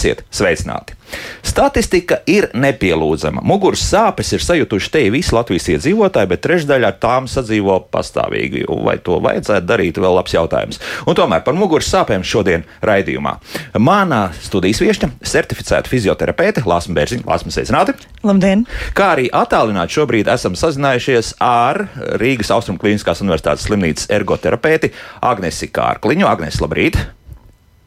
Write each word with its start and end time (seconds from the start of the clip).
Esiet 0.00 0.22
sveicināti! 0.32 0.94
Statistika 1.44 2.22
ir 2.30 2.46
nepielūdzama. 2.56 3.42
Muguras 3.44 3.82
sāpes 3.84 4.30
ir 4.32 4.40
sajutuši 4.40 4.88
te 4.94 5.02
visi 5.12 5.34
Latvijas 5.36 5.66
iedzīvotāji, 5.74 6.30
bet 6.30 6.40
trešdaļa 6.46 6.88
ar 6.88 6.96
tām 7.02 7.26
sadzīvo 7.28 7.76
pastāvīgi. 7.92 8.62
Vai 8.86 8.94
to 9.04 9.18
vajadzētu 9.20 9.68
darīt, 9.68 10.00
vēl 10.00 10.16
labs 10.16 10.32
jautājums. 10.32 10.80
Un 11.04 11.18
tomēr 11.18 11.44
par 11.44 11.58
muguras 11.58 11.90
sāpēm 11.92 12.24
šodien 12.24 12.64
raidījumā. 12.80 13.34
Manā 13.76 14.22
studijas 14.40 14.80
viesne- 14.80 15.12
certificēta 15.34 15.92
fizioterapeite 15.92 16.64
Lāsma 16.64 16.96
Bērziņa. 16.96 17.28
Lāsma, 17.28 17.52
sveicināti! 17.52 17.98
Labdien! 18.24 18.64
Kā 18.96 19.12
arī 19.18 19.28
attālināti 19.28 20.00
šobrīd 20.00 20.32
esam 20.32 20.56
sazinājušies 20.56 21.34
ar 21.44 21.90
Rīgas 22.16 22.56
Austrum 22.56 22.80
Kliniskās 22.80 23.20
Universitātes 23.20 23.68
slimnīcas 23.68 24.08
ergoterapeiti 24.08 24.94
Agnesi 25.20 25.68
Kārkliņu. 25.68 26.24
Agnes, 26.24 26.64
labrīt! 26.64 27.19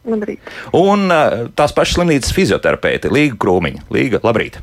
Labrīt. 0.04 0.54
Un 0.76 1.08
uh, 1.08 1.46
tās 1.56 1.72
pašas 1.76 1.98
slimnīcas 1.98 2.34
fizioterapeite 2.36 3.12
Līga 3.14 3.38
Krūmiņa. 3.40 3.86
Līga, 3.94 4.20
labrīt! 4.26 4.60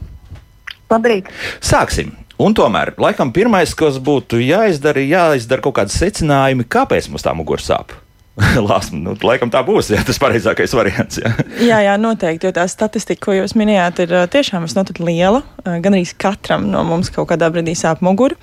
Labrīt! 0.91 1.31
Sāksim! 1.65 2.13
Un 2.41 2.55
tomēr, 2.57 2.95
laikam, 3.01 3.35
pirmais, 3.37 3.73
kas 3.77 3.99
būtu 4.01 4.39
jāizdara, 4.41 5.03
ir 5.03 5.13
jāizdara 5.13 5.65
kaut 5.65 5.77
kādi 5.77 5.93
secinājumi, 5.93 6.65
kāpēc 6.73 7.11
mums 7.13 7.25
tā 7.27 7.35
mugura 7.37 7.61
sāp. 7.61 7.93
Lāsma, 8.69 8.99
nu, 9.03 9.13
laikam 9.27 9.51
tā 9.51 9.61
būs 9.67 9.91
jā, 9.91 10.01
tas 10.07 10.19
pareizākais 10.23 10.73
variants. 10.77 11.19
Jā. 11.21 11.33
jā, 11.67 11.79
jā, 11.87 11.95
noteikti. 12.01 12.47
Jo 12.47 12.55
tā 12.55 12.67
statistika, 12.71 13.25
ko 13.27 13.35
jūs 13.35 13.57
minējāt, 13.59 14.05
ir 14.05 14.15
tiešām 14.33 14.65
visnotaļ 14.67 15.01
liela. 15.09 15.41
Gan 15.67 15.97
arī 15.97 16.05
katram 16.21 16.69
no 16.71 16.85
mums 16.87 17.11
kaut 17.15 17.31
kādā 17.33 17.51
brīdī 17.53 17.75
sāp 17.79 18.05
mugura. 18.07 18.39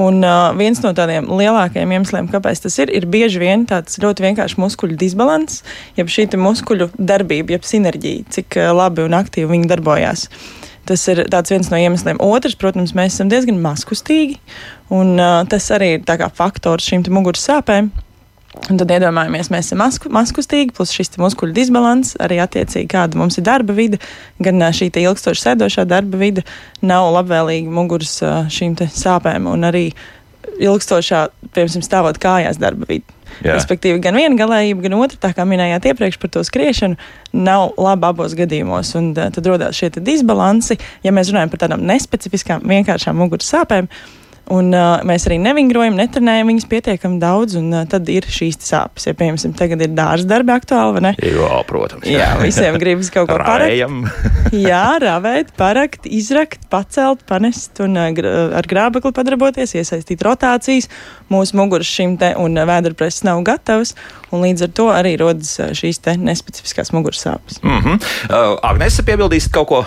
Un 0.00 0.20
uh, 0.20 0.52
viens 0.58 0.82
no 0.84 0.92
tādiem 0.96 1.30
lielākajiem 1.32 1.96
iemesliem, 1.96 2.28
kāpēc 2.32 2.62
tas 2.66 2.76
ir, 2.84 2.92
ir 2.92 3.08
bieži 3.10 3.40
vien 3.42 3.64
tāds 3.68 3.98
ļoti 4.02 4.26
vienkāršs 4.28 4.60
muskuļu 4.60 5.00
disbalans, 5.00 5.62
jeb 5.98 6.12
šī 6.12 6.28
muskuļu 6.40 6.92
darbība, 7.00 7.56
jeb 7.56 7.66
sinerģija, 7.68 8.28
cik 8.36 8.60
labi 8.76 9.08
un 9.08 9.16
aktīvi 9.16 9.50
viņi 9.56 9.72
darbojās. 9.72 10.28
Tas 10.88 11.02
ir 11.08 11.24
viens 11.30 11.68
no 11.70 11.78
iemesliem. 11.78 12.18
Otrs, 12.22 12.56
protams, 12.58 12.94
mēs 12.98 13.16
esam 13.16 13.28
diezgan 13.30 13.60
maskustīgi, 13.62 14.40
un 14.92 15.14
uh, 15.16 15.42
tas 15.48 15.68
arī 15.74 15.96
ir 15.98 16.30
faktors 16.36 16.88
šīm 16.88 17.06
muguras 17.12 17.44
sāpēm. 17.48 17.92
Un 18.52 18.76
tad 18.76 18.90
iedomājamies, 18.92 19.48
mēs 19.48 19.70
esam 19.70 19.80
masku, 19.80 20.10
maskustīgi, 20.12 20.74
plus 20.76 20.92
šis 20.92 21.16
muskuļu 21.20 21.54
disbalans, 21.56 22.12
arī 22.20 22.36
attiecīgi 22.42 22.90
kāda 22.92 23.16
mums 23.16 23.38
ir 23.40 23.46
darba 23.48 23.72
vide, 23.76 24.00
gan 24.44 24.60
šī 24.76 24.90
ilgstoši 25.02 25.46
sēdošā 25.46 25.86
darba 25.88 26.20
vide 26.20 26.44
nav 26.84 27.08
labvēlīga 27.16 27.72
muguras 27.72 28.18
šīm 28.52 28.76
sāpēm, 28.92 29.48
un 29.48 29.64
arī 29.70 29.86
ilgstošā, 30.60 31.24
piemēram, 31.56 31.84
stāvot 31.86 32.20
kājās 32.22 32.60
darba 32.60 32.86
vide. 32.90 33.18
Jā. 33.40 33.56
Respektīvi, 33.56 34.00
gan 34.04 34.16
viena 34.18 34.36
galējība, 34.36 34.84
gan 34.84 34.98
otra, 35.00 35.18
tā 35.24 35.30
kā 35.36 35.46
minējāt 35.48 35.88
iepriekš 35.88 36.18
par 36.20 36.32
to 36.34 36.42
skriešanu, 36.44 36.98
nav 37.32 37.72
laba 37.80 38.12
abos 38.12 38.36
gadījumos. 38.38 38.92
Un 39.00 39.12
tad 39.16 39.40
radās 39.48 39.78
šie 39.78 39.88
disbalansi, 39.96 40.76
ja 41.02 41.14
mēs 41.14 41.32
runājam 41.32 41.54
par 41.54 41.64
tādām 41.64 41.86
nespecifiskām, 41.88 42.66
vienkāršām 42.68 43.16
muguras 43.18 43.48
sāpēm. 43.54 43.88
Un, 44.50 44.72
uh, 44.74 44.98
mēs 45.06 45.28
arī 45.28 45.36
nevingrojam, 45.38 45.94
netrenējam 45.94 46.48
viņus 46.50 46.64
pietiekami 46.70 47.20
daudz, 47.22 47.54
un 47.60 47.68
uh, 47.70 47.84
tad 47.88 48.08
ir 48.10 48.26
šīs 48.26 48.58
sāpes. 48.66 49.06
Ja, 49.06 49.14
piemēram, 49.14 49.54
tagad 49.56 49.84
ir 49.84 49.92
dārza 49.94 50.26
darbi 50.28 50.50
aktuāli, 50.54 50.96
vai 50.96 51.02
ne? 51.04 51.12
Jā, 51.22 51.60
protams. 51.68 52.08
Jā, 52.10 52.32
jā 52.34 52.40
visiem 52.42 52.78
gribas 52.82 53.12
kaut 53.14 53.30
ko 53.30 53.38
parakt. 53.38 54.10
jā, 54.68 54.82
rāvēt, 55.04 55.54
parakt, 55.60 56.10
izrakt, 56.10 56.66
pacelt, 56.72 57.22
panest 57.30 57.78
un 57.84 57.94
uh, 58.00 58.10
ar 58.58 58.68
grābekli 58.68 59.14
padarboties, 59.14 59.76
iesaistīt 59.78 60.26
rotācijas. 60.26 60.90
Mūsu 61.32 61.56
muguras 61.62 61.88
šim 61.88 62.18
te 62.20 62.34
un 62.42 62.58
uh, 62.58 62.66
vēderpreses 62.68 63.22
nav 63.28 63.44
gatavas, 63.46 63.94
un 64.34 64.42
līdz 64.42 64.66
ar 64.66 64.76
to 64.76 64.90
arī 64.90 65.14
rodas 65.22 65.54
uh, 65.62 65.70
šīs 65.70 66.02
te 66.02 66.18
nespecifiskās 66.18 66.90
muguras 66.92 67.22
sāpes. 67.22 67.62
Mm 67.62 67.78
-hmm. 67.78 68.04
uh, 68.28 68.58
Agnese, 68.66 69.06
piebildīsit 69.06 69.54
kaut 69.54 69.70
ko? 69.70 69.84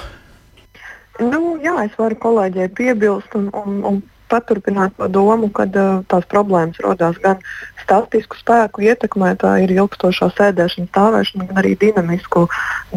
Nu, 1.20 1.56
jā, 1.64 1.78
es 1.86 1.94
varu 2.00 2.16
kolēģiem 2.20 2.74
piebilst 2.76 3.36
un, 3.36 3.48
un, 3.54 3.80
un 3.88 4.04
paturpināt 4.32 4.96
to 4.98 5.08
domu, 5.12 5.50
ka 5.54 5.66
uh, 5.68 6.04
tās 6.10 6.28
problēmas 6.32 6.80
rodas 6.84 7.18
gan 7.24 7.42
statisku 7.86 8.38
spēku 8.40 8.84
ietekmē, 8.86 9.36
tā 9.42 9.52
ir 9.64 9.74
ilgstošā 9.76 10.32
sēdēšana, 10.34 10.90
stāvēšana, 10.90 11.48
gan 11.50 11.60
arī 11.62 11.76
dinamisku 11.80 12.46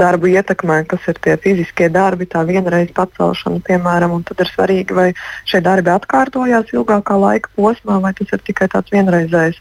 darbu 0.01 0.31
ietekmē, 0.33 0.81
kas 0.89 1.09
ir 1.13 1.21
tie 1.25 1.37
fiziskie 1.41 1.91
darbi, 1.93 2.29
tā 2.31 2.45
vienreiz 2.49 2.93
pacelšana, 2.97 3.61
piemēram. 3.69 4.17
Tad 4.29 4.45
ir 4.45 4.53
svarīgi, 4.53 4.97
vai 4.97 5.09
šie 5.49 5.61
darbi 5.65 5.93
atkārtojās 5.93 6.73
ilgākā 6.73 7.19
laika 7.21 7.53
posmā, 7.59 7.99
vai 8.05 8.15
tas 8.17 8.33
ir 8.33 8.45
tikai 8.47 8.71
tāds 8.73 8.95
vienreizējs 8.95 9.61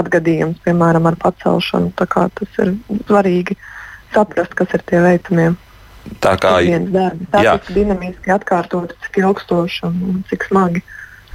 atgadījums, 0.00 0.62
piemēram, 0.64 1.10
ar 1.10 1.20
pacelšanu. 1.20 1.92
Tas 1.98 2.56
ir 2.64 2.74
svarīgi 3.04 3.58
saprast, 4.14 4.56
kas 4.56 4.72
ir 4.76 4.88
tie 4.88 5.04
veicamie. 5.04 5.52
Tā 6.22 6.34
kā 6.34 6.56
ir 6.66 7.76
dinamiski 7.76 8.32
atkārtot, 8.34 8.96
cik 9.04 9.20
ilgstoši 9.22 9.86
un 9.86 10.24
cik 10.30 10.48
smagi. 10.48 10.82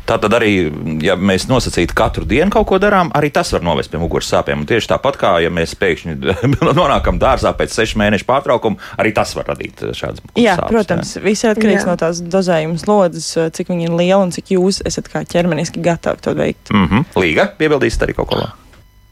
Tā 0.08 0.16
tad 0.24 0.34
arī, 0.38 0.52
ja 1.04 1.18
mēs 1.20 1.48
nosacītu 1.50 1.96
katru 1.98 2.26
dienu 2.28 2.52
kaut 2.54 2.68
ko 2.70 2.80
darām, 2.80 3.10
arī 3.18 3.30
tas 3.36 3.52
var 3.52 3.66
novest 3.66 3.92
pie 3.92 4.00
muguras 4.00 4.30
sāpēm. 4.32 4.64
Un 4.64 4.70
tieši 4.70 4.92
tāpat 4.94 5.20
kā, 5.20 5.34
ja 5.44 5.52
mēs 5.54 5.76
pēkšņi 5.80 6.16
nonākam 6.80 7.20
dārzā 7.20 7.52
pēc 7.58 7.76
sešu 7.76 8.00
mēnešu 8.00 8.28
pārtraukuma, 8.30 8.80
arī 9.02 9.12
tas 9.18 9.36
var 9.36 9.50
radīt 9.52 9.84
šādas 9.92 10.24
muguras 10.24 10.46
jā, 10.46 10.56
sāpes. 10.56 10.72
Protams, 10.72 11.16
jā. 11.18 11.24
viss 11.28 11.44
ir 11.44 11.52
atkarīgs 11.56 11.84
jā. 11.84 11.90
no 11.90 11.98
tās 12.00 12.22
dozējuma 12.24 12.80
slodzes, 12.84 13.34
cik 13.58 13.74
viņi 13.74 13.90
ir 13.90 13.98
lieli 14.00 14.22
un 14.22 14.32
cik 14.36 14.56
jūs 14.56 14.80
esat 14.88 15.12
kā 15.12 15.26
ķermeniski 15.28 15.84
gatavi 15.84 16.24
to 16.24 16.36
veikt. 16.38 16.72
Mm 16.72 16.88
-hmm. 16.88 17.20
Līga, 17.20 17.52
piebildīsit 17.60 18.08
arī 18.08 18.16
kaut 18.16 18.32
ko 18.32 18.40
labu. 18.44 18.67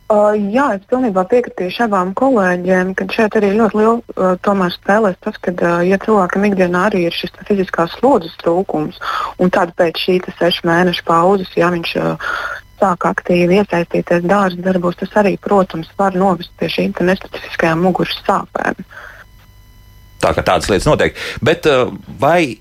Uh, 0.05 0.35
jā, 0.53 0.67
es 0.77 0.83
pilnībā 0.85 1.23
piekritīšu 1.31 1.87
abām 1.87 2.11
kolēģiem, 2.13 2.91
ka 2.93 3.07
šeit 3.09 3.33
arī 3.39 3.55
ļoti 3.55 3.79
liela 3.79 4.35
uh, 4.37 4.67
spēlēs 4.75 5.15
tas, 5.25 5.39
ka, 5.41 5.49
uh, 5.57 5.79
ja 5.81 5.97
cilvēkam 6.03 6.45
ikdienā 6.45 6.83
arī 6.91 7.07
ir 7.07 7.15
šis 7.15 7.33
fiziskās 7.47 7.95
slodzes 7.97 8.35
trūkums, 8.43 8.99
un 9.41 9.49
tad 9.49 9.73
pēc 9.73 9.97
šī 9.97 10.19
sešu 10.27 10.67
mēnešu 10.69 11.07
pauzes, 11.07 11.49
ja 11.57 11.71
viņš 11.73 11.95
uh, 11.97 12.29
sāk 12.77 13.07
aktīvi 13.09 13.57
iesaistīties 13.63 14.27
dārza 14.29 14.61
darbos, 14.61 14.99
tas 14.99 15.17
arī, 15.17 15.39
protams, 15.41 15.89
var 15.97 16.13
novest 16.13 16.53
pie 16.59 16.69
šīm 16.69 16.93
nespecifiskajām 17.01 17.81
muguras 17.87 18.21
sāpēm. 18.27 18.85
Tā 20.21 20.35
kā 20.37 20.45
tādas 20.45 20.69
lietas 20.69 20.85
notiek. 20.85 21.17
Bet 21.41 21.65
uh, 21.65 21.89
vai 22.21 22.59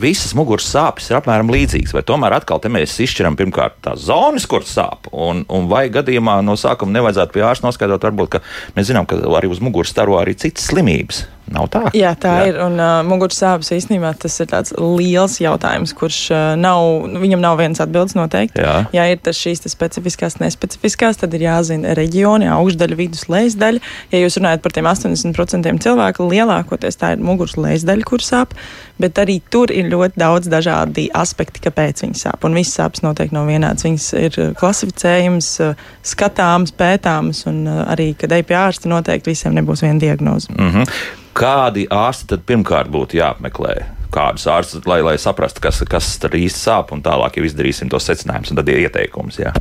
visas 0.00 0.34
muguras 0.36 0.66
sāpes 0.70 1.08
ir 1.10 1.18
apmēram 1.18 1.50
līdzīgas. 1.52 1.94
Vai 1.96 2.04
tomēr 2.06 2.36
atkal 2.38 2.60
mēs 2.72 2.98
izšķiram 3.04 3.38
pirmkārt 3.38 3.78
tās 3.86 4.06
zonas, 4.08 4.48
kur 4.50 4.66
sāp, 4.66 5.10
un, 5.12 5.44
un 5.52 5.70
vai 5.70 5.86
gadījumā 5.92 6.40
no 6.46 6.56
sākuma 6.60 6.98
nevajadzētu 6.98 7.36
pie 7.36 7.46
ārsta 7.46 7.68
noskaidrot, 7.68 8.08
varbūt, 8.08 8.36
ka 8.36 8.42
mēs 8.76 8.90
zinām, 8.90 9.08
ka 9.08 9.20
arī 9.38 9.50
uz 9.52 9.62
muguras 9.64 9.94
staro 9.94 10.20
arī 10.20 10.36
citas 10.38 10.68
slimības. 10.70 11.24
Nav 11.46 11.68
tā. 11.70 11.80
Jā, 11.94 12.10
tā 12.18 12.32
Jā. 12.40 12.46
ir. 12.50 12.56
Un 12.64 12.74
uh, 12.80 13.04
muguras 13.06 13.38
sāpes 13.38 13.68
īstenībā 13.76 14.10
tas 14.18 14.34
ir 14.42 14.48
tāds 14.50 14.72
liels 14.80 15.36
jautājums, 15.38 15.92
kurš 15.94 16.18
uh, 16.34 16.46
nav, 16.58 17.06
nu, 17.06 17.20
viņam 17.22 17.44
nav 17.44 17.60
viens 17.60 17.78
atbildes 17.82 18.16
noteikti. 18.18 18.58
Jā, 18.64 18.74
ja 18.94 19.04
ir 19.12 19.20
tas 19.22 19.38
šīs 19.38 19.62
specifiskās, 19.70 20.40
nespecifiskās, 20.42 21.20
tad 21.22 21.36
ir 21.38 21.46
jāzina 21.46 21.94
reģioni, 21.98 22.50
augšdaļa, 22.50 22.98
vidus 22.98 23.28
lejasdaļa. 23.30 23.84
Ja 24.10 24.24
jūs 24.24 24.40
runājat 24.40 24.64
par 24.64 24.74
tiem 24.74 24.90
80% 24.90 25.86
cilvēku, 25.86 26.26
lielākoties 26.34 26.98
tā 26.98 27.14
ir 27.14 27.22
muguras 27.22 27.54
lejasdaļa, 27.60 28.08
kur 28.10 28.26
sāp, 28.26 28.58
bet 29.02 29.18
arī 29.22 29.40
tur 29.50 29.72
ir 29.74 29.90
ļoti 29.92 30.20
daudz 30.20 30.48
dažādi 30.52 31.08
aspekti, 31.14 31.62
kāpēc 31.66 32.02
viņi 32.04 32.22
sāp. 32.22 32.46
Un 32.48 32.56
visas 32.56 32.78
sāpes 32.80 33.04
noteikti 33.04 33.36
nav 33.36 33.50
vienādas. 33.50 33.84
Viņas 33.86 34.08
ir 34.22 34.40
klasificējums, 34.56 35.52
uh, 35.64 35.86
skatāms, 36.06 36.72
pētāms, 36.76 37.44
un 37.50 37.62
uh, 37.66 37.84
arī, 37.92 38.12
kad 38.18 38.32
ej 38.32 38.46
pie 38.48 38.58
ārsta, 38.58 38.90
noteikti 38.92 39.34
visiem 39.34 39.56
nebūs 39.56 39.84
viena 39.84 40.02
diagnoze. 40.02 40.52
Mm 40.56 40.72
-hmm 40.72 41.22
kādi 41.36 41.86
ārsti 41.92 42.32
tad 42.32 42.46
pirmkārt 42.48 42.90
būtu 42.92 43.20
jāapmeklē? 43.20 43.76
Kādus 44.16 44.46
ārstus, 44.48 44.86
lai, 44.88 45.02
lai 45.04 45.18
saprastu, 45.20 45.60
kas, 45.64 45.82
kas 45.90 46.14
tur 46.22 46.36
īsti 46.38 46.62
sāp, 46.62 46.92
un 46.96 47.02
tālāk 47.04 47.36
jau 47.36 47.44
izdarīsim 47.44 47.90
tos 47.92 48.06
secinājumus, 48.08 48.54
un 48.54 48.60
tad 48.60 48.70
ir 48.72 48.86
ieteikums. 48.86 49.40
Jā. 49.42 49.52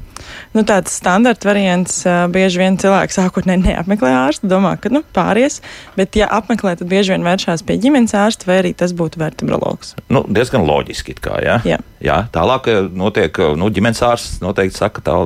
Nu, 0.56 0.63
tāds 0.68 0.94
standarta 0.96 1.50
variants 1.50 1.98
bieži 2.31 2.62
vien 2.62 2.78
cilvēks 2.80 3.19
sākotnēji 3.19 3.66
neapmeklē 3.66 4.13
ārstu, 4.24 4.48
domā, 4.50 4.75
ka 4.80 4.92
nu, 4.94 5.02
pāries, 5.16 5.60
bet, 5.98 6.16
ja 6.16 6.30
apmeklē, 6.31 6.78
tad 6.80 6.90
bieži 6.92 7.13
vien 7.13 7.25
vēršās 7.28 7.66
pie 7.68 7.78
ģimenes 7.84 8.16
ārsta, 8.18 8.48
vai 8.50 8.62
arī 8.62 8.72
tas 8.78 8.96
būtu 8.96 9.19
vertebrologs. 9.22 9.94
Nu, 10.13 10.24
diezgan 10.31 10.63
loģiski, 10.68 11.18
kā, 11.19 11.42
jā? 11.44 11.58
Jā. 11.68 11.81
jā. 12.04 12.18
Tālāk 12.36 12.72
notiek, 12.96 13.42
nu, 13.60 13.69
ģimenes 13.75 14.01
ārsts 14.08 14.40
noteikti 14.44 14.80
saka, 14.80 15.04
tā 15.06 15.18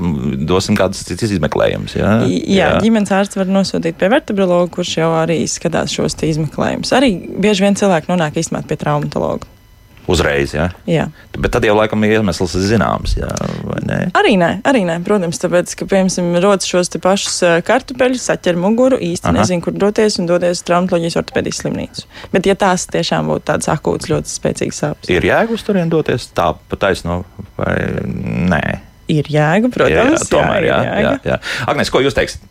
dosim 0.50 0.78
kādas 0.80 1.06
citas 1.06 1.36
izmeklējumus. 1.38 1.96
Jā? 2.00 2.16
Jā, 2.26 2.42
jā, 2.58 2.72
ģimenes 2.82 3.14
ārsts 3.20 3.38
var 3.40 3.54
nosūtīt 3.54 4.00
pie 4.00 4.10
vertebrologa, 4.12 4.72
kurš 4.80 4.98
jau 5.04 5.12
arī 5.22 5.44
skatās 5.50 5.94
šos 5.94 6.18
izmeklējumus. 6.26 6.96
Arī 6.98 7.14
bieži 7.38 7.68
vien 7.68 7.78
cilvēki 7.80 8.10
nonāk 8.12 8.42
īstenībā 8.42 8.66
pie 8.70 8.80
traumatologa. 8.82 9.19
Uzreiz, 10.10 10.56
jā. 10.56 10.72
jā. 10.90 11.04
Bet 11.38 11.52
tad 11.54 11.66
jau 11.68 11.76
laikam 11.78 12.02
iemesls 12.08 12.56
ir 12.58 12.64
zināms, 12.72 13.14
jā, 13.20 13.30
vai 13.62 13.78
ne? 13.86 13.98
Arī 14.18 14.34
nē, 14.42 14.50
arī 14.66 14.82
nē. 14.88 14.96
Protams, 15.06 15.38
tāpēc, 15.42 15.76
ka, 15.78 15.86
piemēram, 15.92 16.32
rodas 16.42 16.66
šos 16.70 16.90
te 16.90 17.02
pašus 17.04 17.38
kartupeļus, 17.68 18.26
saķer 18.32 18.58
muguru, 18.58 18.98
īsti 18.98 19.30
Aha. 19.30 19.36
nezinu, 19.38 19.62
kur 19.68 19.78
doties 19.78 20.18
un 20.22 20.30
doties 20.32 20.64
traumatoloģijas 20.66 21.20
ortopēdijas 21.22 21.62
slimnīcu. 21.62 22.08
Bet, 22.34 22.50
ja 22.50 22.58
tās 22.58 22.88
tiešām 22.90 23.30
būtu 23.30 23.46
tādas 23.52 23.70
akūtas, 23.76 24.10
ļoti 24.10 24.34
spēcīgas 24.34 24.84
sāpes. 24.86 25.14
Ir 25.14 25.30
jēga 25.30 25.54
uz 25.54 25.66
turien 25.68 25.94
doties 25.94 26.26
tā 26.34 26.52
pa 26.58 26.82
taisno 26.82 27.22
vai 27.60 27.76
nē? 28.50 28.64
Ir 29.14 29.30
jēga, 29.30 29.70
protams. 29.74 29.94
Jā, 29.94 30.10
jā 30.16 30.26
tomēr, 30.32 30.72
jā. 30.72 30.80
jā, 30.88 31.02
jā, 31.06 31.14
jā. 31.36 31.44
Agnes, 31.70 31.94
ko 31.94 32.02
jūs 32.02 32.18
teiksiet? 32.18 32.50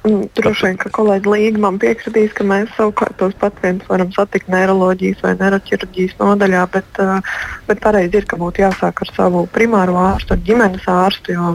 Droši 0.00 0.64
vien, 0.64 0.76
ka 0.80 0.88
kolēģi 0.96 1.28
Līga 1.28 1.60
man 1.60 1.76
piekritīs, 1.80 2.32
ka 2.32 2.44
mēs 2.48 2.70
savukārt 2.72 3.18
tos 3.20 3.34
pacientus 3.40 3.88
varam 3.90 4.08
satikt 4.14 4.48
neiroloģijas 4.48 5.20
vai 5.26 5.34
neiroķirurģijas 5.36 6.14
nodaļā, 6.16 6.62
bet, 6.72 7.00
bet 7.68 7.82
pareizi 7.84 8.22
ir, 8.22 8.28
ka 8.30 8.38
būtu 8.40 8.64
jāsāk 8.64 9.04
ar 9.04 9.12
savu 9.12 9.44
primāro 9.52 9.98
ārstu, 10.00 10.38
ar 10.38 10.46
ģimenes 10.46 10.88
ārstu, 10.88 11.36
jo 11.36 11.50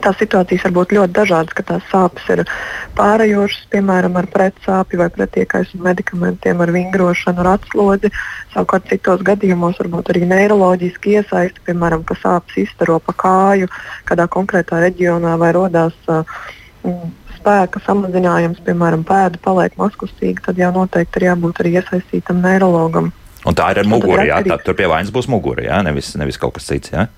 tās 0.00 0.16
situācijas 0.16 0.64
var 0.64 0.74
būt 0.78 0.94
ļoti 0.96 1.16
dažādas, 1.20 1.56
ka 1.58 1.66
tās 1.68 1.84
sāpes 1.92 2.32
ir 2.32 2.42
pārējošas, 2.96 3.68
piemēram, 3.74 4.16
ar 4.16 4.30
pretsāpju 4.32 5.02
vai 5.02 5.10
pretiekaisuma 5.12 5.90
medikamentiem, 5.90 6.64
ar 6.64 6.72
vingrošanu, 6.72 7.44
ar 7.44 7.50
atslodzi. 7.58 8.08
Savukārt 8.54 8.88
citos 8.88 9.20
gadījumos 9.26 9.82
varbūt 9.82 10.14
arī 10.14 10.24
neiroloģiski 10.32 11.18
iesaisti, 11.18 11.66
piemēram, 11.68 12.08
ka 12.08 12.16
sāpes 12.22 12.62
izstaro 12.64 12.96
pa 13.04 13.16
kāju 13.26 13.68
kādā 14.08 14.30
konkrētā 14.32 14.80
reģionā 14.86 15.36
vai 15.36 15.52
rodās. 15.58 16.00
Uh, 16.08 16.24
spēka 17.40 17.82
samazinājums, 17.86 18.60
piemēram, 18.66 19.02
pēda 19.08 19.40
paliek 19.42 19.74
mazkustīga, 19.80 20.44
tad 20.50 20.60
jau 20.60 20.70
noteikti 20.76 21.20
ir 21.20 21.30
jābūt 21.32 21.64
arī 21.64 21.78
iesaistītam 21.80 22.44
neirologam. 22.44 23.10
Un 23.48 23.56
tā 23.56 23.70
ir 23.72 23.80
ar 23.80 23.88
muguru, 23.88 24.20
jā, 24.28 24.42
tā, 24.44 24.60
tur 24.60 24.76
pie 24.76 24.86
vainas 24.90 25.12
būs 25.14 25.28
mugura, 25.32 25.64
jā, 25.64 25.80
nevis, 25.86 26.12
nevis 26.20 26.38
kaut 26.40 26.58
kas 26.58 26.68
cits. 26.68 26.92
Jā. 26.92 27.08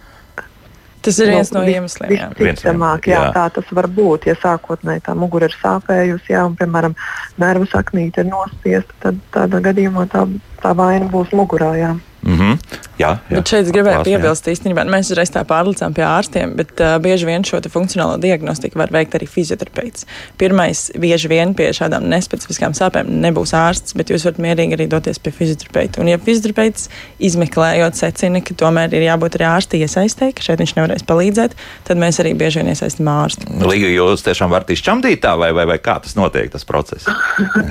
Tas 1.03 1.19
ir 1.19 1.33
viens 1.33 1.51
no, 1.51 1.65
no 1.65 1.67
iemesliem. 1.67 2.13
Jā. 2.15 2.29
Visticamāk, 2.39 3.09
jā, 3.11 3.19
jā, 3.19 3.31
tā 3.35 3.49
tas 3.57 3.71
var 3.75 3.89
būt. 3.91 4.29
Ja 4.31 4.37
sākotnēji 4.39 5.03
tā 5.09 5.17
mugura 5.19 5.49
ir 5.51 5.57
sāpējusi, 5.59 6.31
jā, 6.31 6.45
un, 6.47 6.55
piemēram, 6.59 6.95
nervu 7.43 7.67
saknīte 7.73 8.23
ir 8.23 8.31
nospiesta, 8.31 8.95
tad 9.03 9.19
tādā 9.35 9.59
gadījumā 9.65 10.07
tā, 10.13 10.29
tā 10.63 10.75
vaina 10.79 11.11
būs 11.11 11.35
mugurā. 11.35 11.73
Jā. 11.81 11.91
Mm 12.23 12.39
-hmm. 12.39 12.59
Jā, 13.03 13.17
jā. 13.31 13.41
Bet 13.41 13.51
šeit 13.51 13.67
es 13.67 13.73
gribēju 13.75 14.05
piebilst, 14.07 14.47
īstenībā 14.47 14.85
mēs 14.87 15.11
uzreiz 15.11 15.31
tā 15.33 15.43
pārlicām 15.49 15.95
pie 15.97 16.05
ārstiem, 16.07 16.53
bet 16.59 16.81
uh, 16.81 16.95
bieži 17.03 17.27
vien 17.27 17.45
šo 17.47 17.59
funkcionālo 17.73 18.19
diagnostiku 18.21 18.79
var 18.79 18.93
veikt 18.95 19.17
arī 19.19 19.27
fizioterapeits. 19.31 20.07
Pirmais, 20.39 20.85
bieži 21.03 21.31
vien 21.33 21.55
pie 21.59 21.71
šādām 21.75 22.07
nespecifiskām 22.13 22.77
sāpēm 22.79 23.11
nebūs 23.25 23.55
ārsts, 23.59 23.97
bet 23.99 24.13
jūs 24.13 24.27
varat 24.29 24.39
mierīgi 24.45 24.77
arī 24.77 24.87
doties 24.93 25.19
pie 25.19 25.33
fizioterapeita. 25.35 26.03
Un, 26.03 26.13
ja 26.13 26.19
fizioterapeits 26.19 26.89
izmeklējot 27.19 27.99
secina, 27.99 28.43
ka 28.45 28.55
tomēr 28.61 28.95
ir 28.95 29.09
jābūt 29.09 29.41
arī 29.41 29.49
ārsta 29.49 29.81
iesaistē, 29.81 30.31
ka 30.37 30.47
šeit 30.47 30.63
viņš 30.63 30.77
nevarēs 30.79 31.07
palīdzēt, 31.09 31.57
tad 31.89 32.03
mēs 32.03 32.21
arī 32.23 32.37
bieži 32.39 32.63
vien 32.63 32.71
iesaistam 32.75 33.11
ārstu. 33.11 33.49
Līga, 33.67 33.89
jūs 33.89 34.23
tiešām 34.29 34.53
varat 34.53 34.71
izčamdīt 34.71 35.25
tā, 35.25 35.35
vai, 35.41 35.51
vai, 35.57 35.67
vai 35.67 35.79
kā 35.83 35.99
tas 36.05 36.15
notiek, 36.19 36.53
tas 36.53 36.69
process? 36.69 37.09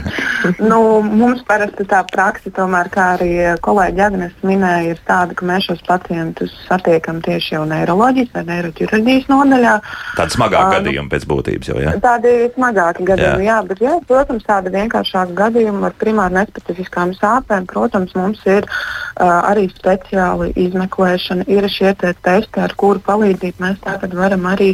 nu, 0.72 0.82
mums 1.06 1.46
parasti 1.48 1.88
tā 1.88 2.04
praksa, 2.12 2.52
tomēr, 2.58 2.92
kā 2.92 3.14
arī 3.16 3.32
kolēģi 3.64 4.08
Agnes 4.10 4.41
minēja, 4.48 4.94
ir 4.94 5.02
tāda, 5.08 5.36
ka 5.38 5.48
mēs 5.48 5.68
šos 5.70 5.84
pacientus 5.88 6.54
satiekam 6.68 7.22
tieši 7.26 7.56
jau 7.56 7.64
neiroloģijas 7.70 8.34
vai 8.36 8.44
neiroķirurģijas 8.50 9.30
nodaļā. 9.32 9.76
Tāda 10.18 10.36
smagāka 10.36 10.68
uh, 10.68 10.76
gadījuma 10.78 11.12
pēc 11.14 11.28
būtības 11.32 11.72
jau, 11.72 11.78
jā? 11.84 11.96
Tādi 12.04 12.34
smagāki 12.56 13.08
gadījumi, 13.08 13.48
jā. 13.48 13.56
jā, 13.56 13.58
bet, 13.70 13.84
jā, 13.86 13.96
protams, 14.10 14.46
tāda 14.48 14.74
vienkāršāka 14.76 15.38
gadījuma 15.38 15.90
ar 15.90 15.98
primāri 16.02 16.38
nespecifiskām 16.40 17.16
sāpēm, 17.18 17.68
protams, 17.72 18.16
mums 18.18 18.44
ir 18.50 18.68
uh, 18.68 19.42
arī 19.52 19.68
speciāli 19.74 20.52
izmeklēšana, 20.68 21.48
ir 21.52 21.70
šie 21.72 21.96
te 22.02 22.14
testi, 22.26 22.62
ar 22.62 22.76
kuru 22.80 23.04
palīdzību 23.06 23.66
mēs 23.66 23.82
tātad 23.86 24.16
varam 24.18 24.48
arī 24.52 24.74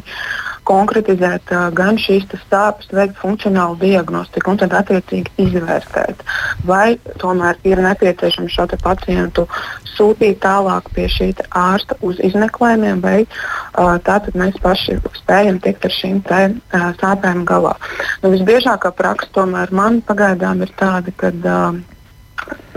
konkretizēt 0.68 1.52
uh, 1.54 1.68
gan 1.76 2.00
šīs 2.02 2.28
sāpes, 2.48 2.90
veikt 2.94 3.18
funkcionālu 3.22 3.78
diagnostiku 3.82 4.54
un 4.54 4.62
tad 4.62 4.76
attiecīgi 4.78 5.34
izvērtēt, 5.48 6.24
vai 6.68 6.98
tomēr 7.22 7.60
ir 7.68 7.82
nepieciešams 7.86 8.54
šo 8.54 8.68
pacientu 8.84 9.48
sūtīt 9.96 10.42
tālāk 10.44 10.92
pie 10.96 11.08
šī 11.12 11.32
ārsta 11.58 11.98
uz 12.06 12.20
izmeklējumiem, 12.24 13.02
vai 13.02 13.18
uh, 13.24 13.98
tātad 14.04 14.38
mēs 14.38 14.60
paši 14.64 15.00
spējam 15.18 15.62
tikt 15.64 15.88
ar 15.88 15.98
šīm 15.98 16.24
te, 16.28 16.42
uh, 16.54 16.90
sāpēm 17.02 17.46
galā. 17.48 17.76
Nu, 18.24 18.34
visbiežākā 18.36 18.94
praksa 18.98 19.32
tomēr 19.40 19.74
man 19.76 20.02
pagaidām 20.06 20.66
ir 20.66 20.74
tāda, 20.80 21.14
ka 21.18 21.34
uh, 21.34 21.97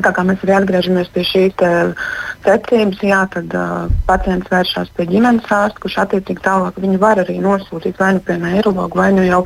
tā 0.04 0.12
kā 0.16 0.24
mēs 0.26 0.42
arī 0.44 0.56
atgriežamies 0.56 1.10
pie 1.14 1.24
šīs 1.28 1.64
secības, 2.44 3.02
jā, 3.04 3.20
tad 3.34 3.56
uh, 3.56 3.90
pacients 4.08 4.48
vēršas 4.52 4.92
pie 4.96 5.06
ģimenes 5.10 5.50
ārsta, 5.52 5.82
kurš 5.82 5.98
attiecīgi 6.04 6.44
tālāk 6.44 6.80
viņu 6.80 7.00
var 7.02 7.20
arī 7.20 7.36
nosūtīt 7.44 8.00
vai 8.00 8.14
nu 8.16 8.24
pie 8.24 8.38
neiroloģa, 8.40 8.96
vai 8.96 9.10
nu 9.16 9.26
jau 9.26 9.42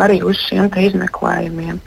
arī 0.00 0.22
uz 0.24 0.40
šiem 0.46 0.70
izmeklējumiem. 0.72 1.82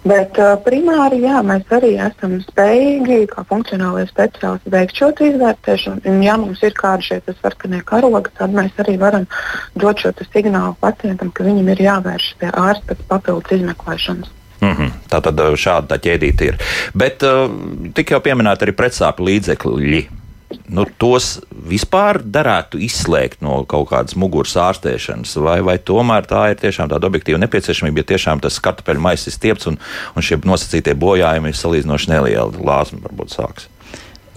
Bet 0.00 0.38
uh, 0.40 0.54
primāri 0.64 1.18
jā, 1.26 1.42
mēs 1.44 1.66
arī 1.76 1.90
esam 2.00 2.38
spējīgi, 2.46 3.18
kā 3.34 3.44
funkcionālie 3.50 4.06
speciālisti, 4.08 4.72
veikt 4.72 4.96
šo 4.96 5.10
izvērtēšanu. 5.26 6.06
Un, 6.08 6.22
ja 6.24 6.38
mums 6.40 6.62
ir 6.64 6.72
kādi 6.78 7.10
šie 7.10 7.20
sarkanie 7.42 7.82
karogi, 7.84 8.32
tad 8.38 8.56
mēs 8.56 8.80
arī 8.80 8.96
varam 9.02 9.28
dot 9.76 10.00
šo 10.00 10.14
signālu 10.30 10.72
pacientam, 10.80 11.34
ka 11.34 11.44
viņam 11.44 11.68
ir 11.74 11.88
jāvēršas 11.90 12.40
pie 12.40 12.54
ārsta 12.54 12.94
pēc 12.94 13.08
papildus 13.12 13.58
izmeklēšanas. 13.58 14.36
Mm 14.60 14.72
-hmm. 14.76 14.90
Tā 15.08 15.20
tad 15.24 15.40
uh, 15.40 15.56
šāda 15.56 15.86
tā 15.94 15.98
ķēdīte 15.98 16.44
ir. 16.44 16.56
Bet 16.94 17.22
uh, 17.22 17.50
tik 17.94 18.10
jau 18.10 18.20
pieminēta 18.20 18.66
arī 18.66 18.72
pretsāpju 18.76 19.26
līdzekļi 19.26 20.08
nu, 20.68 20.84
tos 20.98 21.38
vispār 21.70 22.20
darētu 22.22 22.80
izslēgt 22.82 23.42
no 23.44 23.60
kaut 23.70 23.90
kādas 23.92 24.16
muguras 24.18 24.56
ārstēšanas, 24.58 25.36
vai, 25.44 25.60
vai 25.66 25.78
tomēr 25.78 26.26
tā 26.30 26.50
ir 26.50 26.60
tiešām 26.62 26.90
tāda 26.90 27.06
objektīva 27.10 27.38
nepieciešamība, 27.42 28.02
ja 28.02 28.10
tiešām 28.14 28.42
tas 28.42 28.58
kartupeļu 28.62 29.00
maisis 29.00 29.30
ir 29.30 29.36
stiepts 29.36 29.70
un, 29.70 29.78
un 30.14 30.26
šie 30.26 30.40
nosacītie 30.44 30.94
bojājumi 30.98 31.52
ir 31.52 31.60
salīdzinoši 31.60 32.10
nelieli, 32.14 32.64
lāzmi 32.66 33.02
varbūt 33.04 33.36
sāks. 33.36 33.68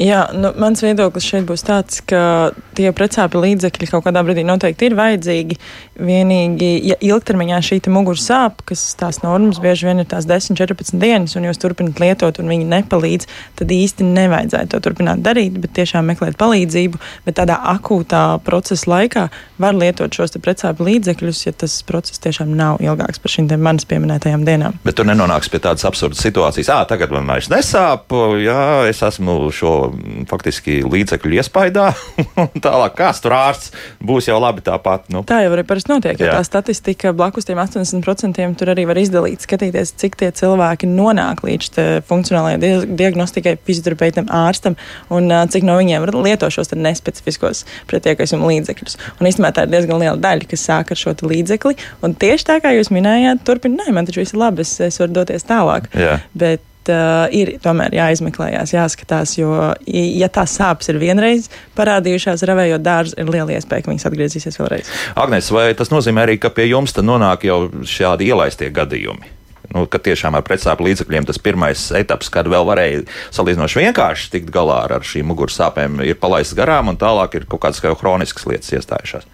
Jā, 0.02 0.24
nu, 0.34 0.50
mans 0.58 0.82
viedoklis 0.82 1.26
šeit 1.30 1.44
būs 1.46 1.62
tāds, 1.68 2.00
ka 2.10 2.50
tie 2.74 2.90
precāpju 2.98 3.44
līdzekļi 3.44 3.90
kaut 3.92 4.08
kādā 4.08 4.24
brīdī 4.26 4.42
noteikti 4.48 4.88
ir 4.90 4.96
vajadzīgi. 4.98 5.58
Vienīgi, 6.02 6.70
ja 6.90 6.98
ilgtermiņā 6.98 7.60
šī 7.62 7.78
muguras 7.94 8.26
sāp, 8.26 8.64
kas 8.66 8.82
tās 8.98 9.22
normas 9.22 9.60
bieži 9.62 9.86
vien 9.86 10.02
ir 10.02 10.08
tās 10.10 10.26
10, 10.26 10.58
14 10.58 10.98
dienas, 10.98 11.36
un 11.38 11.46
jūs 11.46 11.62
turpināt 11.62 12.02
lietot, 12.02 12.40
un 12.42 12.50
viņi 12.50 12.66
nepalīdz, 12.72 13.30
tad 13.60 13.74
īsti 13.76 14.08
nevajadzētu 14.08 14.74
to 14.74 14.80
turpināt 14.88 15.22
darīt, 15.22 15.60
bet 15.62 15.76
tiešām 15.78 16.10
meklēt 16.10 16.40
palīdzību. 16.42 16.98
Bet 17.28 17.38
tādā 17.38 17.60
akūtā 17.76 18.24
procesa 18.48 18.90
laikā 18.96 19.28
var 19.62 19.78
lietot 19.78 20.18
šos 20.18 20.34
precāpju 20.42 20.90
līdzekļus, 20.90 21.44
ja 21.46 21.54
tas 21.54 21.78
process 21.86 22.24
tiešām 22.24 22.58
nav 22.58 22.82
ilgāks 22.82 23.22
par 23.22 23.36
šīm 23.36 23.54
manas 23.62 23.86
pieminētajām 23.86 24.50
dienām. 24.50 24.82
Bet 24.88 24.98
tur 24.98 25.06
nenonāks 25.06 25.54
pie 25.54 25.62
tādas 25.62 25.86
absurdas 25.86 26.26
situācijas, 26.26 26.74
ah, 26.74 26.84
tagad 26.90 27.14
man 27.14 27.30
vairs 27.30 27.54
nesāp, 27.54 28.10
jā, 28.42 28.90
es 28.90 29.06
esmu 29.06 29.38
šo 29.54 29.83
faktiski 30.30 30.80
līdzekļu 30.88 31.38
iespaidā, 31.40 31.90
tālāk 32.66 32.98
kāds 32.98 33.22
tur 33.24 33.36
ārsts 33.38 33.74
būs 34.04 34.30
jau 34.30 34.40
labi 34.42 34.64
tāpat. 34.66 35.10
Nu. 35.14 35.24
Tā 35.28 35.42
jau 35.46 35.54
arī 35.56 35.66
parasti 35.68 35.94
notiek, 35.94 36.18
jo 36.20 36.30
Jā. 36.30 36.38
tā 36.40 36.48
statistika 36.48 37.14
blakus 37.16 37.48
tiem 37.48 37.62
80% 37.62 38.60
tur 38.60 38.74
arī 38.74 38.86
var 38.90 39.00
izdalīt, 39.02 39.44
skatīties, 39.44 39.96
cik 40.02 40.18
tie 40.20 40.32
cilvēki 40.36 40.90
nonāk 40.90 41.44
līdz 41.46 41.82
funkcionālajai 42.10 42.88
diagnostikai, 43.00 43.56
fizioterapeitam, 43.68 44.30
ārstam 44.34 44.78
un 45.14 45.32
cik 45.54 45.68
no 45.68 45.78
viņiem 45.80 46.08
lieto 46.24 46.50
šos 46.54 46.74
nespecifiskos 46.74 47.64
pretiekaisuma 47.90 48.50
līdzekļus. 48.52 49.00
Un 49.20 49.30
īstenībā 49.30 49.54
tā 49.56 49.68
ir 49.68 49.74
diezgan 49.74 50.02
liela 50.02 50.18
daļa, 50.20 50.50
kas 50.50 50.68
sāk 50.68 50.94
ar 50.94 51.00
šo 51.00 51.16
līdzekli, 51.24 51.78
un 52.06 52.18
tieši 52.20 52.50
tā 52.50 52.60
kā 52.64 52.74
jūs 52.76 52.92
minējāt, 52.94 53.44
turpināt, 53.48 53.92
man 53.96 54.08
taču 54.10 54.24
viss 54.24 54.36
ir 54.36 54.42
labi, 54.42 54.66
es, 54.66 54.76
es 54.84 55.00
varu 55.02 55.20
doties 55.22 55.48
tālāk. 55.50 55.90
Jā. 55.98 56.18
Bet 56.38 56.64
uh, 56.92 57.28
ir 57.34 57.56
tomēr 57.64 57.96
jāizmeklējās, 57.98 58.74
jāskatās, 58.76 59.36
jo, 59.38 59.52
ja 59.88 60.30
tās 60.34 60.56
sāpes 60.60 60.92
ir 60.92 61.00
vienreiz 61.02 61.50
parādījušās, 61.78 62.46
ravējot 62.50 62.84
dārzu, 62.84 63.20
ir 63.22 63.32
liela 63.32 63.56
iespēja, 63.56 63.86
ka 63.86 63.94
viņas 63.94 64.10
atgriezīsies 64.10 64.60
vēlreiz. 64.62 64.92
Agnes, 65.20 65.52
vai 65.54 65.70
tas 65.78 65.94
nozīmē 65.94 66.28
arī, 66.28 66.40
ka 66.42 66.54
pie 66.54 66.70
jums 66.72 66.96
nonāk 67.00 67.48
jau 67.48 67.68
šādi 67.88 68.32
ielaistie 68.32 68.72
gadījumi? 68.74 69.40
Nu, 69.74 69.86
ka 69.90 69.98
tiešām 70.04 70.36
ar 70.38 70.44
pretsāpju 70.46 70.86
līdzekļiem 70.86 71.26
tas 71.26 71.40
pirmais 71.42 71.86
etaps, 71.98 72.30
kad 72.34 72.50
vēl 72.52 72.66
varēja 72.68 73.06
salīdzinoši 73.34 73.80
vienkārši 73.80 74.30
tikt 74.36 74.52
galā 74.54 74.84
ar 74.86 75.06
šīm 75.08 75.32
muguras 75.32 75.56
sāpēm, 75.58 76.02
ir 76.06 76.20
palaists 76.20 76.58
garām, 76.58 76.92
un 76.92 77.00
tālāk 77.00 77.40
ir 77.40 77.48
kaut 77.50 77.64
kādas 77.64 77.82
kā 77.82 77.94
chroniskas 77.98 78.46
lietas 78.50 78.76
iestājušās. 78.76 79.26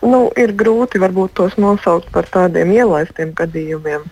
Nu, 0.00 0.28
ir 0.38 0.54
grūti 0.56 1.00
varbūt 1.00 1.34
tos 1.36 1.56
nosaukt 1.60 2.08
par 2.12 2.28
tādiem 2.32 2.72
ielaistiem 2.76 3.34
gadījumiem. 3.36 4.06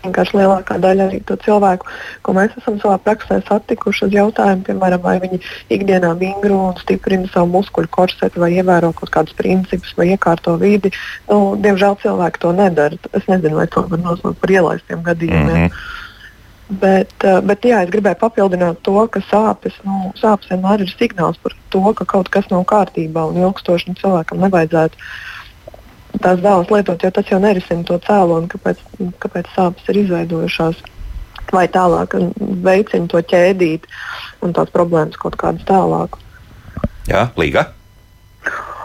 Vienkārši 0.00 0.38
lielākā 0.38 0.78
daļa 0.80 1.06
arī 1.10 1.20
to 1.28 1.36
cilvēku, 1.44 1.88
ko 2.24 2.32
mēs 2.36 2.54
esam 2.56 2.78
savā 2.80 2.96
praksē 3.04 3.40
satikuši 3.44 4.06
uz 4.06 4.16
jautājumu, 4.16 4.64
piemēram, 4.64 5.02
vai 5.04 5.18
viņi 5.20 5.40
ikdienā 5.76 6.14
vingro 6.20 6.60
un 6.70 6.78
stiprina 6.80 7.28
savu 7.34 7.50
muskuļu 7.58 7.92
korsetu, 7.92 8.40
vai 8.40 8.54
ievēro 8.56 8.94
kaut 8.96 9.12
kādus 9.12 9.36
principus, 9.36 9.92
vai 9.98 10.10
iekārto 10.14 10.56
vidi. 10.60 10.92
Nu, 11.28 11.54
diemžēl 11.60 11.98
cilvēki 12.00 12.40
to 12.40 12.52
nedara. 12.56 12.96
Es 13.12 13.28
nezinu, 13.28 13.60
vai 13.60 13.68
to 13.68 13.84
var 13.90 14.00
nosaukt 14.00 14.40
par 14.40 14.56
ielaistiem 14.56 15.02
gadījumiem. 15.04 15.56
Mm 15.56 15.66
-hmm. 15.66 15.98
Bet, 16.70 17.10
eh, 17.26 17.40
bet 17.42 17.64
jā, 17.66 17.80
es 17.82 17.90
gribēju 17.90 18.14
papildināt 18.20 18.78
to, 18.86 18.94
ka 19.10 19.20
sāpes, 19.26 19.74
nu, 19.82 20.12
sāpes 20.14 20.52
vienmēr 20.52 20.84
ir 20.84 20.92
signāls 20.94 21.40
par 21.42 21.56
to, 21.74 21.82
ka 21.98 22.04
kaut 22.04 22.28
kas 22.28 22.46
nav 22.52 22.62
kārtībā 22.70 23.24
un 23.26 23.40
ilgstoši 23.42 23.96
cilvēkam 23.98 24.38
nevajadzētu 24.38 24.94
tās 26.24 26.40
dāvas 26.44 26.70
lietot, 26.72 27.02
jo 27.02 27.10
tas 27.14 27.28
jau 27.30 27.40
nerisina 27.42 27.84
to 27.88 27.98
cēloni, 28.06 28.50
kāpēc, 28.52 28.80
kāpēc 29.22 29.52
sāpes 29.56 29.92
ir 29.92 30.02
izveidojušās. 30.04 30.80
Vai 31.50 31.64
tālāk 31.66 32.14
veicina 32.62 33.10
to 33.10 33.18
ķēdīt 33.26 33.88
un 34.46 34.52
tās 34.54 34.70
problēmas 34.70 35.18
kaut 35.18 35.34
kādas 35.40 35.66
tālāk. 35.66 36.14
Jā, 37.10 37.26
Līga. 37.40 37.72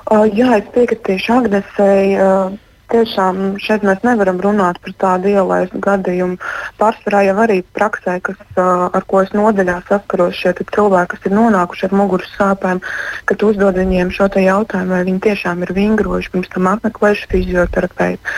Uh, 0.05 0.25
jā, 0.33 0.55
es 0.57 0.69
piekritīšu 0.73 1.33
Agnesei. 1.35 2.15
Uh, 2.17 2.55
tiešām 2.95 3.59
šeit 3.59 3.83
mēs 3.85 4.03
nevaram 4.07 4.39
runāt 4.43 4.79
par 4.83 4.95
tādu 5.03 5.31
ielaistu 5.33 5.81
gadījumu. 5.83 6.39
Pārsvarā 6.79 7.25
jau 7.27 7.35
arī 7.43 7.59
praksē, 7.75 8.17
kas, 8.23 8.39
ar 8.55 9.05
ko 9.09 9.21
es 9.25 9.33
nodaļā 9.35 9.81
saskaros, 9.89 10.37
šie 10.39 10.53
cilvēki, 10.55 11.11
kas 11.15 11.27
ir 11.27 11.35
nonākuši 11.35 11.87
ar 11.89 11.95
muguras 11.99 12.31
sāpēm, 12.37 12.81
kad 13.29 13.43
uzdod 13.43 13.79
viņiem 13.81 14.13
šo 14.15 14.29
jautājumu, 14.31 14.93
vai 14.95 15.03
viņi 15.07 15.23
tiešām 15.27 15.63
ir 15.65 15.73
vingrojuši, 15.75 16.31
pirms 16.33 16.51
tam 16.53 16.69
apmeklējuši 16.71 17.29
fizioterapeitu, 17.31 18.35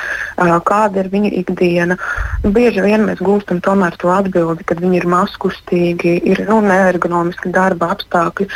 kāda 0.68 1.04
ir 1.04 1.12
viņu 1.14 1.32
ikdiena. 1.42 1.98
Nu, 2.44 2.52
bieži 2.56 2.84
vien 2.86 3.06
mēs 3.08 3.22
gūstam 3.24 3.62
to 3.62 3.76
atbildi, 4.14 4.66
ka 4.68 4.78
viņi 4.80 5.02
ir 5.02 5.08
maskustīgi, 5.10 6.18
ir 6.32 6.44
nu, 6.50 6.60
neergonomiski 6.66 7.52
darba 7.54 7.92
apstākļi. 7.96 8.50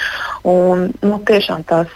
Un, 0.50 0.90
nu, 1.06 1.20
tiešām 1.28 1.66
tās 1.70 1.92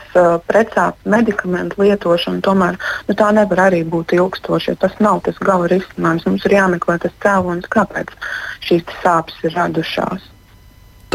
precāpju 0.50 1.12
medikamentu 1.12 1.82
lietošana 1.84 2.44
tomēr 2.46 2.78
nu, 3.08 3.16
tā 3.18 3.32
nevar 3.36 3.68
arī 3.68 3.84
būt 3.84 3.95
ilgstoša, 4.04 4.74
jo 4.74 4.82
tas 4.84 4.96
nav 5.00 5.24
tas 5.26 5.40
gala 5.42 5.72
risinājums. 5.72 6.28
Mums 6.28 6.46
ir 6.48 6.58
jāmeklē 6.58 7.00
tas 7.04 7.16
cēlonis, 7.24 7.72
kāpēc 7.72 8.16
šīs 8.68 8.96
sāpes 9.04 9.44
ir 9.46 9.56
radušās. 9.58 10.32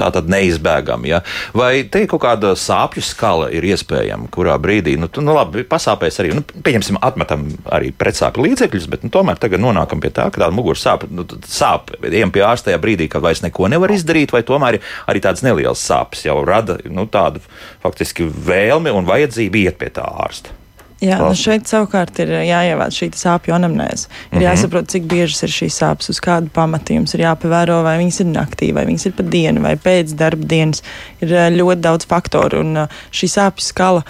Tā 0.00 0.08
tad 0.14 0.30
neizbēgami. 0.32 1.10
Ja? 1.10 1.20
Vai 1.56 1.82
te 1.92 2.06
kaut 2.08 2.22
kāda 2.22 2.54
sāpju 2.56 3.02
skala 3.04 3.50
ir 3.52 3.66
iespējama, 3.68 4.30
kurā 4.32 4.54
brīdī, 4.62 4.94
nu, 5.00 5.10
tu, 5.12 5.20
nu 5.24 5.34
labi, 5.36 5.64
pasāpēs 5.68 6.20
arī, 6.22 6.30
nu, 6.36 6.44
pieņemsim, 6.46 7.00
atmetam 7.04 7.48
arī 7.68 7.90
pretsāpju 7.92 8.46
līdzekļus, 8.46 8.86
bet 8.92 9.04
nu, 9.04 9.12
tomēr 9.12 9.40
tagad 9.42 9.60
nonākam 9.60 10.00
pie 10.00 10.12
tā, 10.14 10.28
ka 10.30 10.44
tāda 10.44 10.54
muguras 10.56 10.84
sāp, 10.86 11.04
nu, 11.10 11.26
sāp, 11.44 11.92
ejam 12.06 12.32
pie 12.32 12.46
ārsta 12.46 12.70
tajā 12.70 12.80
brīdī, 12.80 13.10
kad 13.12 13.24
vairs 13.24 13.42
neko 13.44 13.68
nevar 13.72 13.92
izdarīt, 13.92 14.32
vai 14.32 14.44
tomēr 14.46 14.80
arī 15.10 15.24
tādas 15.26 15.44
nelielas 15.44 15.82
sāpes 15.84 16.24
jau 16.24 16.38
rada 16.46 16.78
nu, 16.88 17.04
tādu 17.10 17.42
faktiski 17.82 18.30
vēlmi 18.30 18.94
un 18.94 19.10
vajadzību 19.10 19.66
iet 19.66 19.80
pie 19.82 19.92
tā 20.00 20.06
ārsta. 20.06 20.59
Jā, 21.00 21.16
nu 21.24 21.32
šeit 21.38 21.68
savukārt 21.68 22.18
ir 22.20 22.30
jāievāc 22.44 22.92
šī 22.92 23.08
sāpju 23.16 23.54
anamnēze. 23.56 24.08
Ir 24.08 24.10
mm 24.10 24.38
-hmm. 24.38 24.46
jāsaprot, 24.46 24.88
cik 24.92 25.06
biežas 25.08 25.42
ir 25.46 25.54
šīs 25.54 25.78
sāpes, 25.80 26.10
uz 26.12 26.20
kādu 26.20 26.52
pamatu 26.52 26.92
jums 26.92 27.14
ir 27.16 27.24
jāpavēro, 27.24 27.80
vai 27.82 27.96
viņas 28.02 28.20
ir 28.20 28.26
naktī, 28.26 28.72
vai 28.76 28.84
viņas 28.86 29.06
ir 29.06 29.14
pa 29.16 29.22
dienu, 29.22 29.62
vai 29.62 29.76
pēc 29.76 30.12
darba 30.14 30.44
dienas. 30.44 30.82
Ir 31.20 31.32
ļoti 31.56 31.80
daudz 31.80 32.06
faktoru, 32.06 32.60
un 32.60 32.86
šī 33.12 33.32
sāpju 33.32 33.64
skala. 33.64 34.04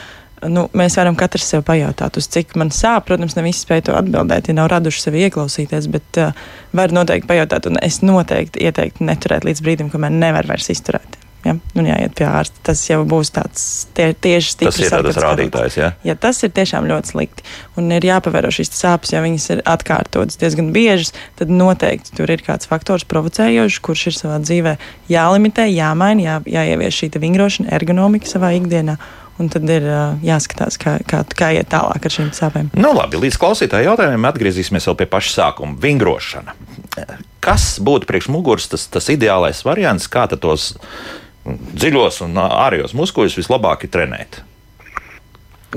Nu, 0.48 0.68
mēs 0.72 0.96
varam 0.96 1.16
katrs 1.16 1.44
sev 1.52 1.62
pajautāt, 1.62 2.16
uz 2.16 2.26
cik 2.26 2.56
man 2.56 2.70
sāp. 2.70 3.04
Protams, 3.06 3.36
ne 3.36 3.42
visi 3.42 3.60
spēj 3.60 3.82
to 3.82 3.92
atbildēt, 3.92 4.48
ja 4.48 4.54
nav 4.54 4.70
raduši 4.72 5.00
sevi 5.00 5.28
ieklausīties, 5.28 5.86
bet 5.92 6.16
uh, 6.18 6.32
var 6.72 6.90
noteikti 6.90 7.28
pajautāt, 7.28 7.66
un 7.66 7.76
es 7.82 8.02
noteikti 8.02 8.64
ieteiktu 8.64 9.04
neturēt 9.04 9.44
līdz 9.44 9.60
brīdim, 9.60 9.90
kamēr 9.90 10.10
nevar 10.10 10.46
vairs 10.48 10.70
izturēt 10.70 11.20
ja, 11.44 11.56
un 11.56 11.88
jāiet 11.88 12.14
pie 12.18 12.26
ārsta. 12.28 12.60
Tas 12.70 12.82
jau 12.88 13.00
būs 13.08 13.32
tāds 13.36 13.66
tie, 13.96 14.10
tieši 14.12 14.54
stiprs. 14.56 14.80
Tas 14.80 14.98
ir 14.98 15.08
tas 15.08 15.20
rādītājs, 15.24 15.78
jā. 15.80 15.92
Ja 16.06 16.16
tas 16.20 16.42
ir 16.46 16.52
tiešām 16.56 16.88
ļoti 16.90 17.14
slikti 17.14 17.46
un 17.80 17.90
ir 17.94 18.06
jāpavēro 18.06 18.52
šīs 18.54 18.72
sāpes, 18.76 19.14
ja 19.14 19.22
viņas 19.24 19.48
ir 19.54 19.62
atkārtotas 19.68 20.40
diezgan 20.40 20.72
biežas, 20.74 21.14
tad 21.40 21.52
noteikti 21.52 22.14
tur 22.16 22.30
ir 22.32 22.44
kāds 22.46 22.68
faktors 22.70 23.06
provocējošs, 23.08 23.80
kurš 23.84 24.06
ir 24.10 24.18
savā 24.18 24.40
dzīvē 24.44 24.76
jālimitē, 25.12 25.68
jāmaina, 25.70 26.26
jā, 26.26 26.36
jāievieš 26.60 27.02
šī 27.04 27.12
vingrošana, 27.20 27.72
ergonomika 27.76 28.30
savā 28.30 28.54
ikdienā. 28.58 28.98
Un 29.40 29.48
tad 29.48 29.64
ir 29.72 29.86
uh, 29.88 30.18
jāskatās, 30.20 30.76
kā, 30.76 30.98
kā, 31.08 31.22
kā 31.24 31.46
iet 31.56 31.70
tālāk 31.72 32.04
ar 32.04 32.12
šīm 32.12 32.28
sāpēm. 32.36 32.66
Nu, 32.76 32.90
labi, 32.92 33.16
līdz 33.22 33.38
klausītāju 33.40 33.86
jautājumiem 33.88 34.26
atgriezīsimies 34.28 34.84
vēl 34.90 34.98
pie 35.00 35.06
paša 35.08 35.32
sākuma- 35.32 35.78
vingrošana. 35.84 36.52
Kas 37.40 37.78
būtu 37.80 38.04
priekš 38.10 38.28
muguras 38.28 38.68
tas, 38.68 38.84
tas 38.92 39.08
ideālais 39.08 39.62
variants, 39.64 40.10
kā 40.12 40.26
tos 40.28 40.74
dziļos 41.46 42.22
un 42.26 42.38
ārējos 42.42 42.94
muskuļus 42.96 43.38
vislabāk 43.40 43.86
ir 43.86 43.92
trenēt. 43.94 44.42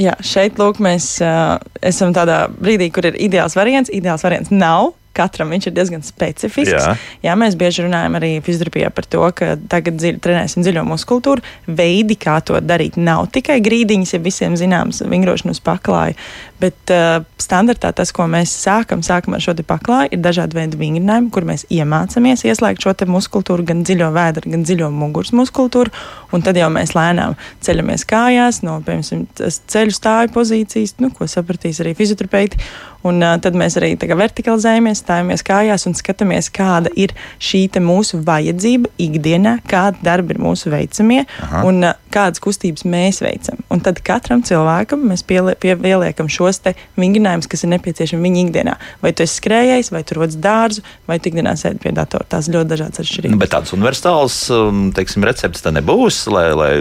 Jā, 0.01 0.15
šeit 0.25 0.57
lūk, 0.57 0.79
mēs 0.81 1.05
uh, 1.21 1.59
esam 1.85 2.15
tādā 2.15 2.47
brīdī, 2.49 2.89
kur 2.93 3.05
ir 3.11 3.17
ideāls 3.21 3.53
variants. 3.57 3.91
Ideāls 3.93 4.25
variants 4.25 4.49
nav 4.53 4.95
katram 5.15 5.51
viņš 5.53 5.69
ir 5.69 5.75
diezgan 5.75 6.03
specifisks. 6.05 6.73
Jā. 6.73 6.95
Jā, 7.23 7.35
mēs 7.39 7.57
bieži 7.59 7.85
runājam 7.85 8.17
arī 8.19 8.31
fizioterapijā 8.45 8.89
par 8.93 9.07
to, 9.09 9.23
ka 9.37 9.53
tagad 9.71 9.99
dziļ, 10.01 10.19
trenēsim 10.23 10.65
dziļo 10.65 10.85
muskultūru. 10.89 11.43
Veidi, 11.67 12.17
kā 12.19 12.39
to 12.45 12.59
darīt, 12.63 12.97
nav 12.97 13.27
tikai 13.33 13.59
grīdiņas, 13.63 14.15
ja 14.15 14.23
visiem 14.23 14.57
zināms, 14.59 15.03
vingrošana 15.09 15.53
uz 15.55 15.61
paklāja, 15.63 16.17
bet 16.63 16.93
uh, 16.93 17.23
standartā 17.41 17.91
tas, 17.95 18.13
ko 18.15 18.25
mēs 18.31 18.53
sākam, 18.63 19.03
sākam 19.05 19.35
ar 19.35 19.43
šo 19.43 19.55
paklāju, 19.67 20.13
ir 20.15 20.21
dažādi 20.23 20.57
veidi 20.57 20.79
vingrinājumi, 20.79 21.31
kur 21.33 21.47
mēs 21.47 21.65
iemācāmies 21.73 22.45
ieslēgt 22.47 22.83
šo 22.83 22.95
muskultūru, 23.09 23.65
gan 23.67 23.83
dziļo 23.83 24.09
vēdru, 24.15 24.53
gan 24.53 24.63
dziļo 24.67 24.89
muguras 24.93 25.33
muskultūru, 25.35 25.91
un 26.33 26.45
tad 26.45 26.57
jau 26.59 26.69
mēs 26.73 26.95
lēnām 26.97 27.35
ceļamies 27.63 28.07
kājās 28.09 28.63
no, 28.65 28.79
piemēram, 28.85 29.27
ceļu 29.73 29.95
stāju 29.95 30.33
pozīcijas, 30.35 30.97
nu, 31.03 31.11
ko 31.13 31.27
sapratīs 31.29 31.83
arī 31.83 31.95
fizioterapeiti. 31.99 32.61
Un, 33.03 33.17
uh, 33.19 33.35
tad 33.43 33.57
mēs 33.59 33.75
arī 33.75 33.97
vertikalizējamies, 33.99 35.02
stājamies 35.03 35.43
kājās 35.45 35.87
un 35.89 35.97
skatāmies, 35.97 36.49
kāda 36.53 36.91
ir 36.99 37.13
šī 37.43 37.65
mūsu 37.83 38.21
vajadzība 38.25 38.91
ikdienā, 39.01 39.57
kāda 39.69 39.99
darba 40.05 40.35
ir 40.35 40.39
mūsu 40.41 40.71
veicamie 40.71 41.23
Aha. 41.25 41.63
un 41.67 41.83
uh, 41.83 41.97
kādas 42.13 42.41
kustības 42.43 42.85
mēs 42.87 43.21
veicam. 43.23 43.59
Un 43.73 43.81
tad 43.83 43.99
katram 44.05 44.43
cilvēkam 44.45 45.03
mēs 45.09 45.25
pieliekam 45.27 46.29
šos 46.31 46.61
vingrinājumus, 46.99 47.49
kas 47.49 47.65
ir 47.65 47.73
nepieciešami 47.73 48.29
viņa 48.29 48.41
ikdienā. 48.43 48.75
Vai 49.01 49.11
tu 49.15 49.25
esi 49.25 49.39
skrējējis, 49.41 49.91
vai 49.91 50.03
tu 50.05 50.19
rodas 50.19 50.37
dārzu, 50.39 50.83
vai 51.09 51.17
tu 51.19 51.31
ikdienā 51.31 51.55
sēdi 51.59 51.81
pie 51.83 51.93
datora. 51.95 52.27
Tās 52.29 52.47
ļoti 52.53 52.69
dažādas 52.69 53.01
atšķirības. 53.03 53.33
Nu, 53.33 53.41
bet 53.41 53.53
tāds 53.55 53.73
universāls 53.75 54.37
um, 54.53 54.85
teiksim, 54.95 55.25
recepts 55.25 55.65
tā 55.65 55.73
nebūs, 55.73 56.21
lai, 56.31 56.45
lai 56.53 56.71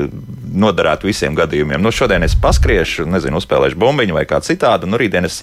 noderētu 0.52 1.08
visiem 1.08 1.34
gadījumiem. 1.38 1.80
Nu, 1.82 1.94
šodien 1.94 2.22
es 2.26 2.36
paskriešu, 2.38 3.08
nezinu, 3.08 3.40
uzspēlēšu 3.40 3.80
bumbiņu 3.80 4.18
vai 4.18 4.26
kā 4.28 4.42
citādi, 4.44 4.86
un 4.86 4.94
nu, 4.94 5.00
rītdien 5.00 5.26
es 5.26 5.40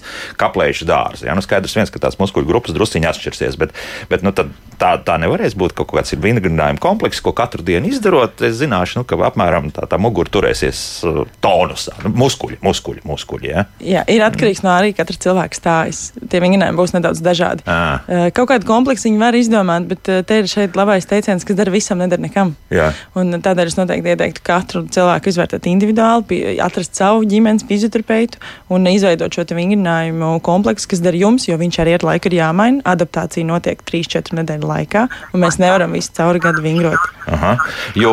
aizskrējuši 0.70 0.86
dārzi. 0.86 1.26
Ja? 1.26 1.34
Nu, 1.34 1.42
skaidrs, 1.42 1.74
viens, 1.76 1.90
ka 1.90 2.00
tās 2.00 2.18
muskuļu 2.18 2.46
grupas 2.46 2.69
drusciņi 2.76 3.08
atšķirsies, 3.10 3.58
bet, 3.60 3.74
bet 4.10 4.24
nu, 4.26 4.32
tā, 4.80 4.92
tā 5.04 5.16
nevarēs 5.20 5.56
būt 5.58 5.74
kaut 5.78 5.92
kāds 5.92 6.14
vingrinājuma 6.16 6.80
komplekss, 6.82 7.22
ko 7.24 7.32
katru 7.36 7.64
dienu 7.66 7.90
izdarot. 7.90 8.40
Es 8.46 8.58
zināšu, 8.60 9.00
nu, 9.00 9.08
ka 9.08 9.18
apmēram 9.28 9.70
tā, 9.74 9.86
tā 9.90 9.98
mugura 10.00 10.32
turēsies 10.32 10.80
uh, 11.08 11.22
tonusā, 11.44 11.96
nu, 12.04 12.14
muskuļi, 12.20 12.60
muskuļi. 12.64 13.04
muskuļi 13.08 13.52
ja? 13.52 13.66
Jā, 13.84 14.04
ir 14.10 14.24
atkarīgs 14.26 14.64
no 14.66 14.72
arī 14.74 14.94
katra 14.96 15.18
cilvēka 15.26 15.58
stājas. 15.58 16.02
Tie 16.20 16.42
vingrinājumi 16.42 16.80
būs 16.80 16.94
nedaudz 16.96 17.22
dažādi. 17.24 17.66
À. 17.66 18.00
Uh, 18.06 18.26
kaut 18.36 18.50
kādu 18.52 18.68
kompleksu 18.68 19.08
viņi 19.10 19.22
var 19.22 19.38
izdomāt, 19.38 19.88
bet 19.90 20.10
uh, 20.12 20.22
te 20.26 20.40
ir 20.42 20.50
šeit 20.50 20.78
labais 20.78 21.08
teiciens, 21.10 21.44
kas 21.46 21.58
dara 21.58 21.74
visam, 21.74 22.00
nedara 22.00 22.24
nekam. 22.24 22.54
Jā. 22.72 22.90
Un 23.18 23.40
tādēļ 23.42 23.72
es 23.72 23.78
noteikti 23.78 24.14
ieteiktu 24.14 24.44
katru 24.46 24.84
cilvēku 24.92 25.32
izvērtēt 25.32 25.68
individuāli, 25.70 26.40
atrast 26.62 26.98
savu 26.98 27.24
ģimenes 27.28 27.66
fizioterapeitu 27.68 28.40
un 28.72 28.88
izveidot 28.90 29.34
šo 29.34 29.44
vingrinājumu 29.50 30.36
kompleksu 30.46 30.90
kas 30.90 31.02
der 31.04 31.16
jums, 31.18 31.46
jo 31.48 31.56
viņš 31.60 31.80
arī 31.82 31.96
ar 31.96 32.06
laiku 32.06 32.30
ir 32.30 32.38
jāmaina. 32.60 32.82
Adaptācija 32.84 33.46
notiek 33.46 33.80
3-4 33.82 34.36
nedēļu 34.40 34.68
laikā, 34.68 35.06
un 35.32 35.42
mēs 35.42 35.58
nevaram 35.60 35.92
visu 35.92 36.12
cauri 36.16 36.40
gadu 36.40 36.62
vingrot. 36.62 36.98
Aha. 37.30 37.56
Jo 37.94 38.12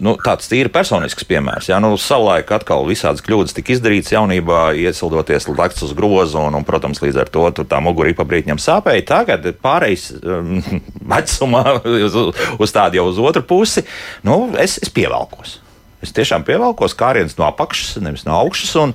nu, 0.00 0.16
tāds 0.24 0.48
tīri 0.50 0.70
personisks 0.72 1.24
piemērs. 1.24 1.70
Jā, 1.70 1.80
nu, 1.80 1.96
savulaik 1.98 2.50
atkal 2.50 2.86
visādas 2.88 3.22
kļūdas 3.24 3.54
tika 3.56 3.74
izdarītas 3.74 4.12
jaunībā, 4.14 4.72
iesildoties 4.78 5.48
lakts 5.50 5.84
uz 5.86 5.94
grozu, 5.96 6.38
un, 6.40 6.54
un, 6.54 6.66
protams, 6.66 7.02
līdz 7.02 7.20
ar 7.20 7.32
to 7.32 7.48
tā 7.64 7.80
mugurī 7.82 8.14
pa 8.16 8.26
brītņam 8.28 8.60
sāpēja. 8.60 9.06
Tagad 9.10 9.48
pārējais 9.62 10.10
um, 10.22 10.60
vecumā 11.14 11.64
uz, 11.84 12.20
uz 12.58 12.76
tādu 12.76 13.00
jau 13.00 13.08
uz 13.10 13.18
otru 13.30 13.44
pusi, 13.46 13.84
nu, 14.26 14.46
es, 14.60 14.78
es 14.82 14.92
pievelkos. 14.92 15.58
Es 16.00 16.14
tiešām 16.16 16.46
pievelkos 16.48 16.94
kāriens 16.96 17.34
no 17.36 17.44
apakšas, 17.50 17.98
nevis 18.00 18.24
no 18.28 18.38
augšas. 18.38 18.76
Un, 18.80 18.94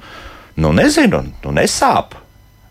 Nu, 0.55 0.69
nezinu, 0.71 1.19
nu, 1.43 1.51
nesāp. 1.51 2.13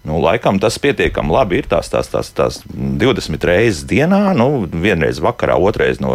Nu, 0.05 0.19
laikam 0.21 0.59
tas 0.61 0.77
pietiekami 0.79 1.33
labi 1.33 1.63
ir. 1.63 1.67
Tās, 1.69 1.89
tās, 1.89 2.11
tās, 2.13 2.29
tās 2.37 2.59
20 2.69 3.47
reizes 3.49 3.87
dienā, 3.89 4.35
nu, 4.37 4.67
vienreiz 4.69 5.17
vakarā, 5.25 5.57
otrreiz 5.57 5.97
no, 6.05 6.13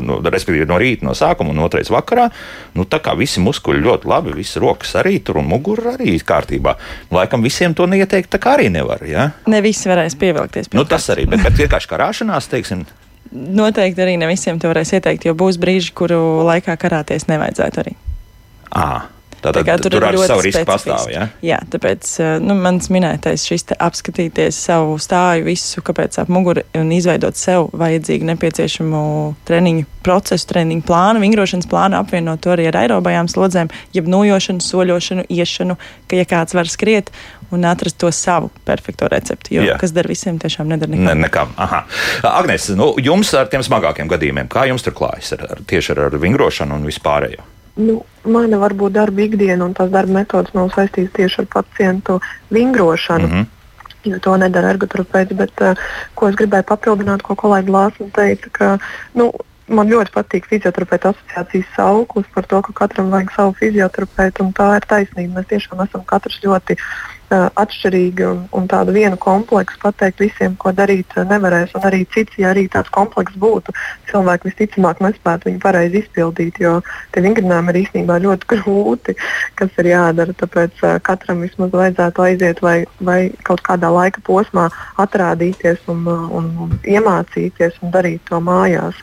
no, 0.00 0.16
no 0.22 0.78
rīta, 0.80 1.04
no 1.04 1.12
sākuma, 1.16 1.52
un 1.52 1.60
otrreiz 1.60 1.92
vakarā. 1.92 2.30
Nu, 2.72 2.86
tā 2.88 3.02
kā 3.04 3.12
visi 3.18 3.44
muskuļi 3.44 3.84
ļoti 3.84 4.08
labi, 4.08 4.32
visas 4.40 4.62
rokas 4.64 4.96
arī 4.96 5.18
tur 5.20 5.42
un 5.42 5.50
mugura 5.52 5.92
arī 5.98 6.16
kārtībā. 6.24 6.78
Laikam 7.12 7.44
visiem 7.44 7.76
to 7.76 7.84
neieteikt, 7.90 8.32
tā 8.32 8.40
kā 8.40 8.56
arī 8.56 8.72
nevar. 8.72 9.04
Ja? 9.04 9.28
Ne 9.44 9.60
visi 9.60 9.92
varēs 9.92 10.16
pievilkties. 10.16 10.72
Pie 10.72 10.80
nu, 10.80 10.88
tas 10.88 11.12
arī, 11.12 11.28
bet, 11.28 11.44
bet 11.44 11.60
vienkārši 11.60 11.92
karāšanās, 11.92 12.48
teiksim. 12.48 12.86
Noteikti 13.32 14.00
arī 14.04 14.16
ne 14.20 14.32
visiem 14.32 14.56
to 14.60 14.72
varēs 14.72 14.96
ieteikt, 14.96 15.28
jo 15.28 15.36
būs 15.36 15.60
brīži, 15.60 15.92
kuru 15.96 16.46
laikā 16.48 16.80
karāties 16.80 17.28
nevajadzētu 17.28 17.84
arī. 17.84 17.98
À. 18.72 19.04
Tātad 19.42 19.66
tā 19.66 19.74
tur, 19.82 19.96
tur 19.96 20.06
ir 20.06 20.18
savu 20.22 20.44
risku 20.46 20.62
pastāv. 20.68 21.08
Ja? 21.10 21.26
Jā, 21.42 21.58
tāpēc 21.72 22.08
eh, 22.22 22.36
nu, 22.42 22.54
mans 22.58 22.86
minētais 22.94 23.42
šis 23.48 23.66
apskatīties 23.74 24.58
savu 24.68 24.94
stāju, 25.02 25.46
visu, 25.48 25.82
kāpēc 25.82 26.20
ap 26.22 26.30
muguru 26.32 26.62
un 26.78 26.92
izveidot 26.94 27.38
sev 27.38 27.68
vajadzīgu 27.78 28.28
nepieciešamu 28.30 29.02
treniņu 29.48 29.88
procesu, 30.06 30.46
treniņu 30.52 30.86
plānu, 30.86 31.22
vingrošanas 31.22 31.68
plānu, 31.70 31.98
apvienot 31.98 32.42
to 32.42 32.54
arī 32.54 32.68
ar 32.70 32.78
aerobajām 32.84 33.30
slodzēm, 33.30 33.70
jeb 33.96 34.10
nojošanu, 34.10 34.62
soļošanu, 34.62 35.26
iešanu, 35.30 35.78
ka 36.10 36.22
ja 36.22 36.28
kāds 36.28 36.54
var 36.58 36.70
skriet 36.70 37.10
un 37.52 37.66
atrast 37.68 37.98
to 38.00 38.10
savu 38.14 38.50
perfekto 38.64 39.08
recepti. 39.12 39.56
Jo, 39.58 39.66
Jā. 39.66 39.78
kas 39.80 39.92
der 39.92 40.08
visiem, 40.08 40.38
tiešām 40.40 40.70
nedara 40.70 40.94
nekā. 40.94 41.04
Ne, 41.10 41.16
nekā. 41.26 41.46
Aha. 41.60 41.82
Agnēs, 42.30 42.70
nu, 42.78 42.92
jums 43.02 43.34
ar 43.36 43.50
tiem 43.52 43.64
smagākiem 43.66 44.10
gadījumiem, 44.10 44.48
kā 44.52 44.64
jums 44.70 44.86
tur 44.86 44.96
klājas 44.96 45.34
ar, 45.36 45.44
ar, 45.50 45.66
tieši 45.68 45.92
ar, 45.96 46.06
ar 46.08 46.22
vingrošanu 46.22 46.78
un 46.78 46.86
vispārējo? 46.88 47.51
Nu, 47.76 48.02
mana 48.28 48.58
varbūt 48.60 48.92
darba 48.92 49.24
ikdiena 49.24 49.64
un 49.64 49.72
tās 49.76 49.90
darba 49.92 50.20
metodas 50.20 50.52
nav 50.56 50.68
saistītas 50.74 51.14
tieši 51.16 51.40
ar 51.42 51.46
pacientu 51.54 52.20
vingrošanu. 52.50 53.26
Mm 53.26 53.32
-hmm. 53.32 53.46
Jo 54.04 54.18
to 54.18 54.36
nedara 54.36 54.70
ergoterapeits, 54.70 55.32
bet 55.32 55.60
uh, 55.60 55.78
ko 56.14 56.28
es 56.28 56.34
gribēju 56.34 56.62
papildināt, 56.62 57.22
ko 57.22 57.34
kolēģi 57.34 57.70
Lāsma 57.70 58.10
teica, 58.12 58.48
ka 58.52 58.78
nu, 59.14 59.30
man 59.70 59.90
ļoti 59.90 60.12
patīk 60.14 60.46
fizioterapeita 60.50 61.12
asociācijas 61.12 61.72
sauklis 61.76 62.28
par 62.34 62.46
to, 62.50 62.60
ka 62.66 62.74
katram 62.82 63.10
vajag 63.14 63.32
savu 63.36 63.56
fizioterapeitu, 63.60 64.46
un 64.46 64.54
tā 64.56 64.68
ir 64.78 64.86
taisnība. 64.90 65.40
Mēs 65.40 65.50
tiešām 65.52 65.82
esam 65.84 66.02
katrs 66.08 66.40
ļoti 66.42 66.76
uh, 66.78 67.46
atšķirīgi 67.62 68.26
un, 68.26 68.42
un 68.58 68.66
tādu 68.70 68.94
vienu 68.96 69.18
kompleksu 69.22 69.78
pateikt 69.82 70.24
visiem, 70.24 70.56
ko 70.58 70.72
darīt 70.76 71.14
uh, 71.16 71.24
nevarēs. 71.28 71.76
Un 71.78 71.86
arī 71.88 72.02
cits, 72.14 72.38
ja 72.42 72.50
arī 72.50 72.66
tāds 72.72 72.90
komplekss 72.94 73.38
būtu, 73.38 73.74
cilvēki 74.10 74.50
visticamāk 74.50 75.02
nespētu 75.04 75.50
viņu 75.50 75.62
pareizi 75.62 76.02
izpildīt, 76.02 76.58
jo 76.62 76.78
tie 77.14 77.24
vingrinājumi 77.24 77.74
ir 77.74 77.80
īstenībā 77.84 78.18
ļoti 78.26 78.50
grūti, 78.54 79.16
kas 79.60 79.80
ir 79.82 79.92
jādara. 79.92 80.36
Tāpēc 80.42 80.82
uh, 80.82 80.98
katram 81.06 81.46
vismaz 81.46 81.70
vajadzētu 81.76 82.26
aiziet 82.26 82.64
vai, 82.64 82.80
vai 83.00 83.20
kaut 83.46 83.62
kādā 83.68 83.92
laika 83.94 84.24
posmā 84.26 84.68
atrādīties 85.02 85.86
un, 85.92 86.04
un, 86.10 86.52
un 86.66 86.78
iemācīties 86.82 87.78
un 87.82 87.94
darīt 87.94 88.26
to 88.28 88.42
mājās. 88.42 88.98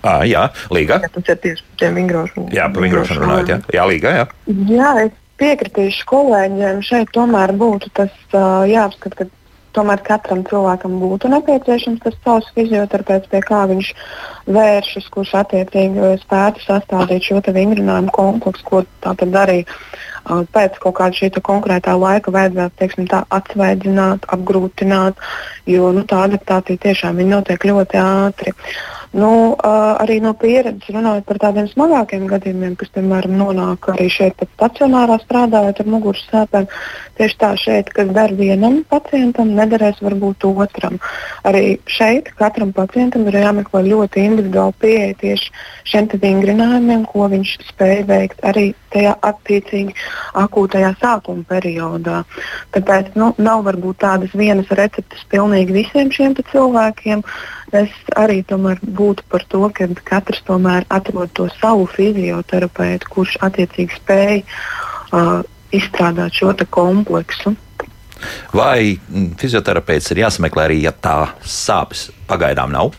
À, 0.00 0.20
jā, 0.24 0.46
Līga. 0.72 1.00
Ja 1.04 1.10
tas 1.12 1.26
ir 1.28 1.40
tieši 1.42 1.64
par 1.66 1.80
tiem 1.82 1.98
vingrošanu. 2.00 2.46
Jā, 2.56 2.68
par 2.72 2.86
vingrošanu 2.86 3.24
runājot. 3.24 3.50
Jā, 3.52 3.58
jā 3.76 3.88
Līga. 3.90 4.12
Jā. 4.16 4.24
jā, 4.70 4.92
es 5.04 5.18
piekritīšu 5.40 6.06
kolēģiem. 6.08 6.80
Šeit 6.86 7.12
tomēr 7.16 7.52
būtu 7.60 7.92
tas 7.96 8.14
uh, 8.32 8.64
jāapskata, 8.68 9.18
ka 9.18 9.28
tomēr 9.76 10.00
katram 10.02 10.40
cilvēkam 10.48 10.96
būtu 11.02 11.30
nepieciešams 11.30 12.00
tas 12.02 12.16
savs 12.24 12.48
fizioterapeits, 12.56 13.28
pie 13.30 13.42
kā 13.44 13.60
viņš 13.70 13.90
vēršas, 14.50 15.10
kurš 15.14 15.34
attiecīgi 15.44 16.14
spētu 16.24 16.64
sastādīt 16.64 17.28
šo 17.28 17.42
vingrinājumu 17.44 18.10
kompleksu, 18.16 18.64
ko 18.66 18.82
tā 19.04 19.14
tad 19.20 19.36
darīja. 19.36 19.68
Uh, 20.20 20.46
pēc 20.52 20.80
kaut 20.80 20.96
kāda 20.96 21.16
šī 21.16 21.30
konkrētā 21.44 21.92
laika 21.96 22.32
vajadzētu 22.32 22.80
teiksim, 22.80 23.06
tā, 23.08 23.22
atsvaidzināt, 23.36 24.24
apgrūtināt, 24.32 25.20
jo 25.68 25.92
nu, 25.96 26.04
tā 26.08 26.24
adaptācija 26.28 26.84
tiešām 26.88 27.20
notiek 27.28 27.68
ļoti 27.68 28.00
ātri. 28.00 28.56
Uh, 28.56 28.99
Nu, 29.10 29.56
arī 29.58 30.20
no 30.22 30.30
pieredzes 30.38 30.92
runājot 30.94 31.24
par 31.26 31.40
tādiem 31.42 31.66
smagākiem 31.66 32.28
gadījumiem, 32.30 32.76
kas, 32.78 32.92
piemēram, 32.94 33.32
nonāk 33.40 33.88
arī 33.90 34.06
šeit 34.06 34.36
pat 34.38 34.52
stacionārā 34.54 35.16
strādājot 35.24 35.80
ar 35.82 35.90
muguras 35.90 36.22
sāpēm, 36.30 36.68
tieši 37.18 37.38
tā 37.40 37.50
šeit, 37.58 37.90
kas 37.96 38.12
der 38.14 38.36
vienam 38.38 38.84
pacientam, 38.86 39.50
nederēs 39.58 39.98
varbūt 40.04 40.46
otram. 40.46 41.00
Arī 41.42 41.80
šeit 41.90 42.30
katram 42.38 42.70
pacientam 42.76 43.26
ir 43.26 43.40
jāmeklē 43.42 43.82
ļoti 43.88 44.28
individuāli 44.30 44.78
pieeja 44.78 45.18
tieši 45.24 45.50
šiem 45.90 46.06
vingrinājumiem, 46.22 47.02
ko 47.10 47.26
viņš 47.34 47.56
spēj 47.72 48.04
veikt 48.06 48.46
arī 48.46 48.70
tajā 48.94 49.16
attiecīgi 49.26 49.94
akūtajā 50.38 50.94
sākuma 51.02 51.42
periodā. 51.50 52.22
Tāpēc 52.74 53.14
nu, 53.18 53.32
nav 53.42 53.64
varbūt 53.66 54.00
tādas 54.06 54.34
vienas 54.38 54.70
receptes 54.70 55.26
pilnīgi 55.30 55.80
visiem 55.82 56.14
šiem 56.14 56.38
cilvēkiem. 56.40 57.26
Es 57.70 57.90
arī 58.18 58.40
būtu 58.42 59.22
par 59.30 59.44
to, 59.46 59.62
ka 59.70 59.86
katrs 60.04 60.42
tomēr 60.46 60.86
atrod 60.90 61.30
to 61.32 61.48
savu 61.60 61.86
fizioterapeitu, 61.86 63.06
kurš 63.10 63.36
attiecīgi 63.46 63.98
spēj 64.00 64.42
uh, 64.42 65.42
izstrādāt 65.70 66.34
šo 66.34 66.54
kompleksu. 66.70 67.54
Vai 68.52 68.98
mm, 68.98 69.36
fizioterapeits 69.40 70.10
ir 70.12 70.24
jāsameklē 70.26 70.66
arī, 70.66 70.82
ja 70.84 70.92
tā 70.92 71.30
sāpes 71.46 72.10
pagaidām 72.28 72.74
nav? 72.74 72.92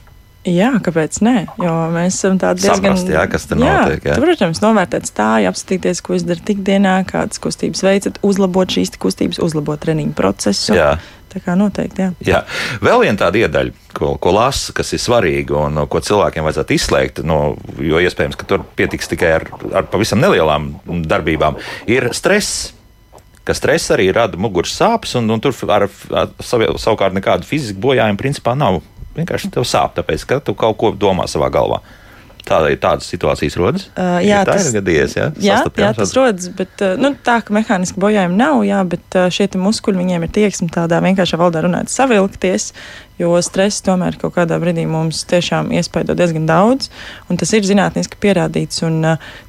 Jā, 0.48 0.72
kāpēc 0.82 1.20
nē? 1.22 1.36
Jo 1.62 1.74
mēs 1.94 2.16
esam 2.18 2.40
tādi 2.42 2.64
diezgan. 2.64 2.96
Saprast, 2.96 3.12
jā, 3.14 3.26
kas 3.30 3.44
tur 3.46 3.60
notiek. 3.62 4.08
Jā. 4.08 4.16
Tu, 4.18 4.24
protams, 4.24 4.62
novērtēt 4.64 5.12
stāju, 5.12 5.52
apskatīties, 5.52 6.02
ko 6.02 6.18
izdarīt 6.18 6.56
ikdienā, 6.56 6.96
kādas 7.06 7.38
kustības 7.44 7.84
veicat, 7.86 8.18
uzlabot 8.26 8.74
šīs 8.74 8.96
kustības, 8.98 9.38
uzlabot 9.44 9.84
treniņu 9.84 10.16
procesu. 10.18 10.74
Jā. 10.74 10.96
Tā 11.32 11.40
kā 11.40 11.56
noteikti, 11.56 12.04
jā. 12.04 12.10
jā. 12.28 12.40
Vēl 12.84 13.06
viena 13.06 13.16
tāda 13.22 13.40
iedaļa, 13.40 13.72
ko, 13.96 14.16
ko 14.20 14.34
lasa, 14.36 14.74
kas 14.76 14.92
ir 14.92 15.00
svarīga 15.00 15.56
un 15.62 15.80
ko 15.88 16.02
cilvēkiem 16.04 16.44
vajadzētu 16.44 16.76
izslēgt, 16.76 17.24
no, 17.28 17.40
jo 17.80 18.02
iespējams, 18.04 18.36
ka 18.36 18.50
tur 18.50 18.66
pietiks 18.76 19.08
tikai 19.14 19.32
ar, 19.38 19.48
ar 19.72 19.88
pavisam 19.94 20.20
nelielām 20.20 20.74
darbībām, 21.08 21.60
ir 21.88 22.10
stress 22.18 22.74
ka 23.48 23.56
stress 23.58 23.90
arī 23.94 24.12
rada 24.14 24.38
muguras 24.38 24.74
sāpes, 24.78 25.16
un, 25.18 25.30
un 25.34 25.42
tur 25.42 25.56
ar, 25.72 25.88
ar, 26.14 26.34
savukārt 26.44 27.16
nekādu 27.18 27.48
fizisku 27.48 27.82
bojājumu 27.82 28.20
principā 28.20 28.54
nav 28.58 28.82
vienkārši 29.16 29.52
tev 29.56 29.66
sāp, 29.68 29.96
tāpēc 29.98 30.28
ka 30.28 30.40
tu 30.46 30.56
kaut 30.58 30.78
ko 30.80 30.92
domā 30.96 31.28
savā 31.32 31.50
galvā. 31.54 31.82
Tāda 32.48 32.72
ir 32.74 32.80
tādas 32.82 33.10
situācijas 33.12 33.58
rodas. 33.60 33.86
Uh, 33.94 34.18
jā, 34.24 34.42
ja 34.42 34.46
tas, 34.48 34.66
ir 34.68 34.80
gadījies. 34.80 35.16
Jā, 35.18 35.28
jā, 35.44 35.60
jā 35.84 35.92
tas 35.98 36.16
rodas, 36.18 36.50
bet 36.58 36.82
nu, 37.02 37.14
tā, 37.26 37.38
ka 37.46 37.54
mehāniski 37.56 38.02
bojājumi 38.02 38.40
nav, 38.40 38.64
jā, 38.68 38.82
bet 38.90 39.20
šie 39.34 39.50
muskuļi 39.62 40.02
viņiem 40.02 40.26
ir 40.26 40.34
tieksme 40.34 40.72
tādā 40.74 41.02
vienkāršā 41.06 41.40
valodā 41.40 41.64
runāt, 41.66 41.92
savilkties, 41.94 42.72
jo 43.22 43.36
stress 43.46 43.84
tomēr 43.86 44.18
kaut 44.22 44.34
kādā 44.36 44.58
brīdī 44.62 44.88
mums 44.90 45.22
tiešām 45.30 45.72
iespaido 45.78 46.16
diezgan 46.18 46.48
daudz, 46.50 46.90
un 47.30 47.40
tas 47.40 47.54
ir 47.54 47.66
zinātniski 47.68 48.20
pierādīts. 48.22 48.82
Un, 48.88 49.00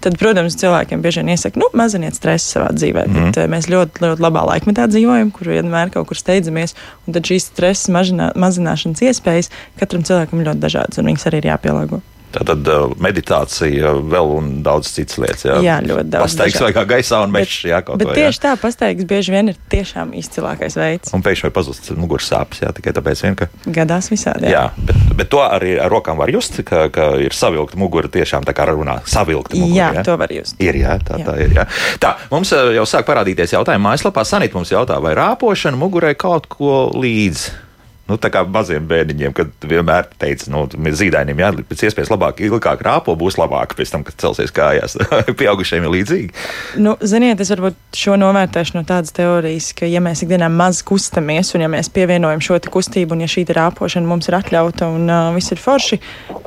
tad, 0.05 0.18
protams, 0.20 0.59
cilvēkiem 0.61 1.05
bieži 1.05 1.22
vien 1.22 1.33
iesaka, 1.35 1.61
nu, 1.61 1.70
maziniet 1.78 2.18
stresu 2.18 2.59
savā 2.59 2.70
dzīvē, 2.76 3.07
mm. 3.09 3.18
bet 3.18 3.40
uh, 3.40 3.48
mēs 3.52 3.70
ļoti, 3.72 4.05
ļoti 4.05 4.26
labā 4.26 4.44
laikmetā 4.52 4.88
dzīvojam, 4.92 5.33
kur 5.35 5.52
vienmēr 5.55 5.92
kaut 5.94 6.11
kur 6.11 6.20
steidzamies, 6.20 6.76
un 7.07 7.16
tad 7.16 7.28
šīs 7.28 7.50
stresa 7.52 7.96
mazināšanas 7.96 9.05
iespējas 9.09 9.52
katram 9.81 10.05
cilvēkam 10.09 10.42
ir 10.42 10.52
ļoti 10.52 10.66
dažādas, 10.66 11.00
un 11.00 11.12
viņas 11.12 11.31
arī 11.31 11.42
ir 11.42 11.52
jāpielāgo. 11.55 12.02
Tātad 12.33 12.68
uh, 12.71 12.92
meditācija 13.03 13.92
vēl 14.12 14.33
un 14.38 14.51
daudz 14.64 14.90
citas 14.95 15.18
lietas. 15.21 15.45
Jā, 15.47 15.59
jā 15.64 15.77
ļoti 15.85 16.12
daudz. 16.12 16.25
Pastaigs 16.25 16.61
vai 16.64 16.71
kā 16.77 16.85
gaisā 16.88 17.21
un 17.25 17.35
mežs. 17.35 17.59
Jā, 17.68 17.83
bet 17.85 18.09
vai, 18.09 18.16
tieši 18.16 18.38
jā. 18.38 18.42
tā, 18.47 18.53
pastaigs 18.61 19.09
bieži 19.09 19.35
vien 19.35 19.53
ir 19.53 19.59
tiešām 19.73 20.14
izcilākais 20.18 20.77
veids. 20.81 21.12
Un 21.16 21.25
pēkšņi 21.25 21.53
pazust 21.55 21.90
muguras 21.99 22.31
sāpes, 22.33 22.62
jā, 22.64 22.73
tikai 22.77 22.95
tāpēc 22.97 23.25
vien, 23.27 23.38
ka. 23.38 23.49
Gadās 23.66 24.09
visādi. 24.12 24.49
Jā, 24.49 24.66
jā 24.68 24.87
bet, 24.88 25.03
bet 25.21 25.33
to 25.33 25.42
arī 25.45 25.75
ar 25.83 25.92
rokām 25.92 26.21
var 26.21 26.33
just, 26.33 26.61
ka, 26.68 26.87
ka 26.95 27.11
ir 27.23 27.37
savilkta 27.37 27.81
mugura 27.81 28.11
tiešām 28.12 28.47
tā 28.49 28.55
kā 28.57 28.68
runā. 28.71 29.01
Savilkta 29.09 29.59
mugura. 29.59 29.79
Jā, 29.79 29.90
jā, 29.99 30.07
to 30.09 30.16
var 30.21 30.33
just. 30.35 30.57
Ir, 30.62 30.79
jā, 30.83 30.97
tā, 31.05 31.21
jā. 31.21 31.29
tā 31.29 31.37
ir. 31.45 31.57
Jā. 31.59 31.66
Tā, 32.03 32.14
mums 32.33 32.55
uh, 32.57 32.73
jau 32.77 32.87
sāk 32.88 33.09
parādīties 33.09 33.57
jautājumi 33.57 33.87
mājaslapā. 33.90 34.25
Sanīt 34.29 34.57
mums 34.57 34.73
jautā, 34.73 34.99
vai 35.03 35.14
rāpošana 35.18 35.79
mugurai 35.79 36.14
kaut 36.18 36.49
ko 36.53 36.87
līdzi. 36.97 37.72
Nu, 38.11 38.17
tā 38.19 38.33
kā 38.35 38.43
maziem 38.43 38.83
bērniņiem, 38.91 39.33
kad 39.37 39.53
vienmēr 39.62 40.09
teica, 40.19 40.49
nu, 40.51 40.65
zīdainim, 40.67 41.38
jā, 41.38 41.53
pēc 41.69 41.85
iespējas 41.87 42.11
labāk, 42.11 42.41
ilgāk 42.43 42.83
rāpo, 42.83 43.15
būs 43.19 43.37
labāk 43.38 43.77
pēc 43.79 43.93
tam, 43.95 44.03
kad 44.03 44.17
celsies 44.19 44.51
kājās. 44.55 44.97
Pieaugušiem 45.38 45.87
ir 45.87 45.93
līdzīgi. 45.95 46.35
Nu, 46.83 46.97
ziniet, 46.99 47.41
es 47.41 47.53
varbūt 47.55 47.79
šo 47.97 48.17
novērtēšu 48.19 48.75
no 48.75 48.83
tādas 48.88 49.15
teorijas, 49.15 49.71
ka, 49.79 49.87
ja 49.87 50.03
mēs 50.03 50.25
ikdienā 50.27 50.49
maz 50.51 50.81
kustamies, 50.87 51.55
un 51.55 51.62
ja 51.62 51.69
mēs 51.71 51.93
pievienojam 51.95 52.43
šo 52.43 52.59
kustību, 52.75 53.15
un 53.15 53.23
ja 53.23 53.31
šī 53.31 53.47
rāpošana 53.55 54.11
mums 54.11 54.27
ir 54.29 54.38
atļauta 54.41 54.91
un 54.91 55.07
uh, 55.07 55.31
viss 55.37 55.55
ir 55.55 55.62
forši, 55.62 56.01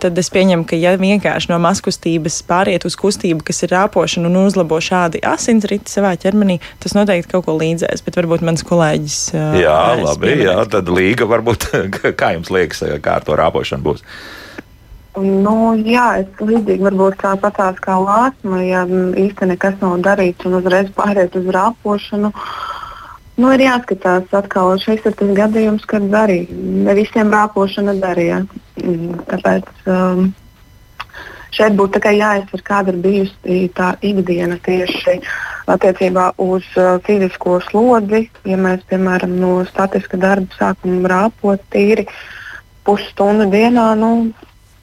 tad 0.04 0.20
es 0.20 0.30
pieņemu, 0.36 0.68
ka, 0.68 0.76
ja 0.76 0.94
vienkārši 1.00 1.54
no 1.54 1.62
mazkustības 1.64 2.42
pāriet 2.50 2.84
uz 2.88 3.00
kustību, 3.00 3.46
kas 3.48 3.64
ir 3.64 3.72
rāpošana 3.78 4.28
un 4.28 4.42
uzlabo 4.44 4.82
šādi 4.84 5.24
asinsriti 5.24 5.92
savā 5.92 6.14
ķermenī, 6.20 6.60
tas 6.84 6.98
noteikti 7.00 7.32
kaut 7.32 7.48
ko 7.48 7.56
līdzēs. 7.62 8.04
Bet 8.06 8.20
varbūt 8.20 8.44
mans 8.46 8.64
kolēģis. 8.68 9.20
Uh, 9.34 9.58
jā, 9.64 9.80
labi, 10.04 10.36
jā, 10.44 10.60
tad 10.72 10.92
līga 10.92 11.28
varbūt 11.30 11.45
varbūt, 11.46 11.70
kā 12.20 12.34
jums 12.36 12.52
liekas, 12.54 12.84
kā 13.02 13.20
ar 13.20 13.26
to 13.26 13.38
rāpošanu 13.38 13.86
būs? 13.86 14.04
Nu, 15.16 15.76
jā, 15.80 16.08
es 16.26 16.42
līdzīgi 16.44 16.84
varbūt 16.84 17.22
tāpatās 17.22 17.78
kā 17.80 17.96
lāsma, 18.02 18.60
ja 18.66 18.84
īstenībā 18.84 19.54
nekas 19.54 19.78
nav 19.80 20.02
darīts 20.04 20.48
un 20.48 20.58
uzreiz 20.60 20.90
pāriet 20.98 21.38
uz 21.40 21.48
rāpošanu. 21.56 22.34
Nu, 23.36 23.52
ir 23.52 23.64
jāskatās 23.64 24.32
atkal, 24.36 24.74
šis 24.80 25.08
ir 25.08 25.16
tas 25.16 25.32
gadījums, 25.36 25.86
kad 25.88 26.04
arī 26.20 26.42
ne 26.52 26.96
visiem 26.96 27.32
rāpošana 27.32 27.96
darīja. 28.00 28.42
Mm, 28.80 29.22
tāpēc 29.30 29.88
um, 29.88 30.30
šeit 31.56 31.76
būtu 31.80 32.02
jāizsver, 32.04 32.64
kāda 32.66 32.94
ir 32.94 33.02
bijusi 33.04 33.60
tā 33.76 33.94
ikdiena 34.04 34.58
tieši 34.66 35.20
attiecībā 35.72 36.32
uz 36.42 36.66
uh, 36.78 36.98
fizisko 37.06 37.60
slodzi. 37.70 38.26
Ja 38.46 38.58
mēs, 38.62 38.84
piemēram, 38.90 39.38
no 39.42 39.54
statiska 39.70 40.20
darba 40.22 40.52
sākam 40.60 41.06
rāpot 41.10 41.62
tīri 41.74 42.08
pusstundu 42.86 43.48
dienā, 43.50 43.88
nu, 43.98 44.12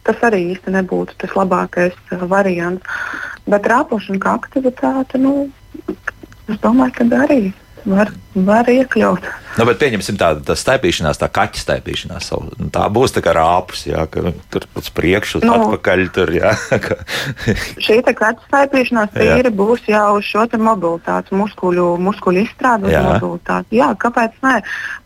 tas 0.07 0.19
arī 0.27 0.49
īsti 0.55 0.75
nebūtu 0.75 1.19
tas 1.23 1.37
labākais 1.39 1.95
uh, 1.95 2.25
variants. 2.31 2.83
Bet 3.47 3.67
rāpošana 3.71 4.23
kā 4.23 4.37
aktivitāte, 4.39 5.21
nu, 5.23 5.51
es 5.87 6.59
domāju, 6.63 6.97
ka 6.99 7.25
arī 7.27 7.43
var, 7.85 8.13
var 8.35 8.69
iekļaut. 8.71 9.27
Nu, 9.53 9.67
bet 9.69 9.81
pieņemsim 9.83 10.17
tādu 10.17 10.41
tā 10.49 10.55
staipīšanās, 10.57 11.19
tā 11.21 11.29
kaķa 11.33 11.61
staipīšanās. 11.61 12.31
Nu, 12.57 12.69
tā 12.73 12.87
būs 12.93 13.13
tā 13.13 13.21
kā 13.25 13.35
rāpus, 13.37 13.85
jā, 13.85 14.07
ka 14.09 14.33
tur 14.53 14.65
uz 14.81 14.89
priekšu, 14.97 15.43
nu, 15.45 15.53
atpakaļ. 15.59 16.05
Tur, 16.17 16.33
jā, 16.33 16.55
šī 17.85 17.99
kaķa 18.09 18.47
staipīšanās 18.47 19.13
tīri 19.17 19.53
būs 19.53 19.85
jau 19.91 20.07
uz 20.17 20.29
šo 20.29 20.47
mobilitātes, 20.57 21.35
muskuļu, 21.37 21.91
muskuļu 22.07 22.47
izstrādi 22.47 22.89
uz 22.89 22.97
mobilitāti. 23.09 23.77
Jā, 23.83 23.93
kāpēc 24.01 24.39
nē? 24.47 24.55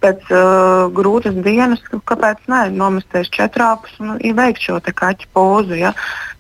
Pēc 0.05 0.31
uh, 0.31 0.87
grūtas 0.95 1.35
dienas, 1.43 1.83
kāpēc 2.07 2.47
nē? 2.53 2.63
Nomesties 2.77 3.33
četrāpus 3.35 3.99
un 4.03 4.15
veikt 4.39 4.63
šo 4.63 4.79
kaķu 4.87 5.31
pozu. 5.35 5.75
Ja? 5.81 5.95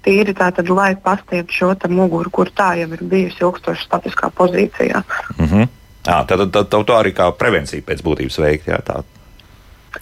Tīri 0.07 0.37
tā 0.38 0.53
tad, 0.55 0.70
lai 0.70 0.92
pastieptu 0.94 1.57
šo 1.57 1.72
muguru, 1.90 2.31
kur 2.31 2.51
tā 2.55 2.77
jau 2.79 2.87
ir 2.94 3.03
bijusi 3.03 3.42
ilgstoši 3.42 3.88
statiskā 3.88 4.31
pozīcijā. 4.31 5.03
Mm 5.38 5.46
-hmm. 5.51 5.68
Jā, 6.07 6.23
tad, 6.29 6.47
tad, 6.55 6.71
tad 6.71 6.87
to 6.87 6.97
arī 6.97 7.12
kā 7.16 7.29
prevencija 7.35 7.83
pēc 7.87 8.03
būtības 8.07 8.40
veikt. 8.42 8.71
Jā, 8.71 8.81
tā. 8.87 9.03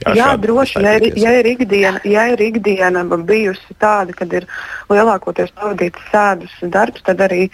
Jā, 0.02 0.14
Jā 0.18 0.28
droši 0.40 0.80
vien, 0.80 0.86
ja, 0.86 0.94
ir, 0.98 1.18
ja, 1.22 1.32
ir 1.38 1.48
ikdiena, 1.52 2.00
ja 2.08 2.24
ir 2.32 2.40
ikdiena 2.42 3.04
bijusi 3.14 3.76
tāda, 3.78 4.14
kad 4.16 4.32
ir 4.34 4.46
lielākoties 4.90 5.52
pavadīts 5.54 6.08
sēdus 6.10 6.54
darbs, 6.74 7.04
tad 7.06 7.22
arī 7.24 7.46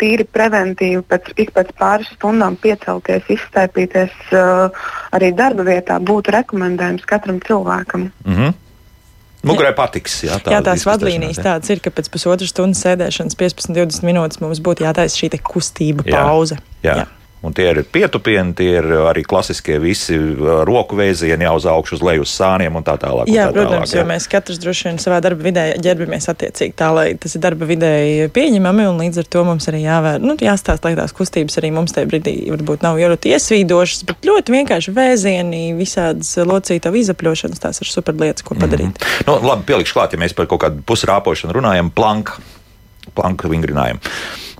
tīri 0.00 0.26
preventīvi 0.30 1.02
pēc, 1.10 1.32
ik 1.40 1.50
pēc 1.56 1.72
pāris 1.78 2.12
stundām 2.14 2.56
piecelties, 2.62 3.26
izstēpīties 3.36 4.14
uh, 4.38 4.84
arī 5.16 5.32
darba 5.34 5.66
vietā 5.66 5.98
būtu 5.98 6.34
rekomendējams 6.36 7.08
katram 7.10 7.42
cilvēkam. 7.42 8.10
Mm 8.24 8.36
-hmm. 8.36 8.60
Mugurai 9.44 9.74
patiks. 9.76 10.22
Jā, 10.24 10.38
tā 10.40 10.54
jā 10.54 10.62
tās 10.64 10.86
vadlīnijas 10.88 11.36
jā. 11.36 11.42
tādas 11.44 11.68
ir, 11.70 11.80
ka 11.84 11.90
pēc 11.90 12.08
pusotras 12.12 12.48
stundas 12.48 12.80
sēdēšanas 12.80 13.36
15-20 13.36 14.06
minūtes 14.06 14.40
mums 14.40 14.62
būtu 14.64 14.86
jātaisa 14.86 15.18
šī 15.20 15.28
kustība 15.42 16.06
pauze. 16.08 16.56
Jā. 16.82 16.96
Jā. 17.02 17.06
Un 17.44 17.52
tie 17.52 17.66
ir 17.68 17.82
pietupieni, 17.92 18.54
tie 18.56 18.70
ir 18.78 18.86
arī 19.10 19.24
klasiskie 19.28 19.76
visi 19.82 20.16
uh, 20.16 20.62
roku 20.64 20.96
vēzieni, 20.96 21.44
jau 21.44 21.54
uz 21.58 21.66
augšu, 21.68 21.98
uz 21.98 22.04
leju, 22.06 22.24
uz 22.24 22.32
sāniem 22.32 22.78
un 22.78 22.86
tā 22.86 22.94
tālāk. 23.00 23.28
Jā, 23.28 23.50
tā 23.50 23.56
protams, 23.58 23.90
tālāk, 23.90 23.92
jā. 23.92 24.00
jo 24.00 24.08
mēs 24.08 24.28
katrs 24.32 24.60
droši 24.62 24.88
vien 24.88 25.00
savā 25.02 25.20
darba 25.24 25.44
vidē 25.44 25.64
ģērbamies 25.84 26.30
attiecīgi 26.32 26.76
tā, 26.78 26.88
lai 26.96 27.06
tas 27.20 27.36
ir 27.36 27.44
darba 27.44 27.68
vidēji 27.68 28.30
pieņemami, 28.34 28.88
un 28.88 29.02
līdz 29.04 29.20
ar 29.20 29.28
to 29.36 29.44
mums 29.50 29.68
arī 29.68 29.84
jāvēr, 29.84 30.24
nu, 30.24 30.38
jāstāst, 30.40 30.88
lai 30.88 30.94
tās 30.96 31.12
kustības 31.16 31.60
arī 31.60 31.74
mums 31.76 31.92
tajā 31.96 32.08
brīdī 32.08 32.34
varbūt 32.54 32.86
nav 32.86 32.98
ļoti 33.02 33.36
iesvīdošas, 33.36 34.06
bet 34.08 34.24
ļoti 34.30 34.56
vienkārši 34.56 34.96
vēzieni, 34.96 35.62
visādas 35.76 36.32
locītavu 36.48 37.02
izapļošanas, 37.02 37.60
tās 37.60 37.84
ir 37.84 37.92
superlietas, 37.92 38.46
ko 38.46 38.56
padarīt. 38.56 38.96
Mm 38.96 39.04
-hmm. 39.04 39.28
nu, 39.28 39.38
labi, 39.52 39.68
pielikšu 39.68 40.00
klāt, 40.00 40.16
ja 40.16 40.24
mēs 40.24 40.32
par 40.32 40.48
kaut 40.48 40.64
kādu 40.64 40.80
pusrāpošanu 40.88 41.60
runājam, 41.60 41.92
planka 41.92 42.40
planka 43.14 43.48
vingrinājumu. 43.50 44.00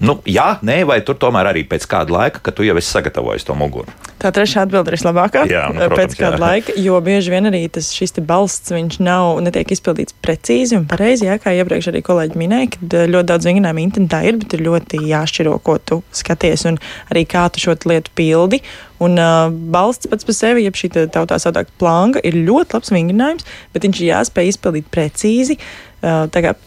Nu, 0.03 0.17
jā, 0.27 0.57
nē, 0.67 0.81
vai 0.89 0.99
tur 1.07 1.15
tomēr 1.21 1.53
arī 1.53 1.63
pēc 1.71 1.85
kāda 1.91 2.15
laika, 2.15 2.41
kad 2.43 2.57
tu 2.59 2.65
jau 2.67 2.75
esi 2.81 2.91
sagatavojis 2.91 3.47
to 3.47 3.55
muguru? 3.59 3.93
Tā 4.19 4.33
trešā 4.35 4.65
atbilde 4.65 4.91
ir 4.91 4.97
vislabākā. 4.97 5.45
Jā, 5.51 5.67
nu, 5.71 5.85
protams, 5.85 6.01
pēc 6.01 6.17
kāda 6.19 6.39
jā. 6.39 6.43
laika, 6.43 6.75
jo 6.81 6.99
bieži 7.05 7.35
vien 7.35 7.47
arī 7.51 7.61
tas 7.71 7.91
šis 7.95 8.17
balsts 8.27 8.73
nav, 9.05 9.39
netiek 9.45 9.75
izpildīts 9.77 10.17
precīzi 10.25 10.79
un 10.79 10.89
pareizi. 10.91 11.29
Jā, 11.29 11.37
kā 11.43 11.53
iepriekš 11.55 11.93
arī 11.93 12.03
kolēģi 12.07 12.41
minēja, 12.41 12.73
ka 12.75 12.89
eh, 12.89 13.07
ļoti 13.13 13.31
daudz 13.31 13.51
vingrinājumu 13.51 13.85
internetā 13.85 14.25
ir, 14.27 14.41
bet 14.41 14.57
ir 14.57 14.67
ļoti 14.67 15.05
jāšķiro, 15.13 15.55
ko 15.63 15.79
tu 15.79 16.01
skaties 16.17 16.67
un 16.73 16.81
arī 17.13 17.27
kā 17.29 17.47
tu 17.53 17.63
šo 17.63 17.77
lietu 17.87 18.15
pildi. 18.19 18.63
Un 19.05 19.19
uh, 19.21 19.51
balsts 19.53 20.09
pats 20.09 20.25
par 20.25 20.37
sevi, 20.37 20.65
jeb 20.65 20.79
šī 20.79 20.89
tautā 21.13 21.37
sauktā 21.43 21.67
plānga, 21.83 22.23
ir 22.25 22.39
ļoti 22.47 22.79
labs 22.79 22.95
vingrinājums, 22.95 23.47
bet 23.75 23.85
viņš 23.85 24.01
ir 24.01 24.13
jāspēj 24.15 24.55
izpildīt 24.55 24.89
precīzi. 24.95 25.59
Uh, 25.59 25.94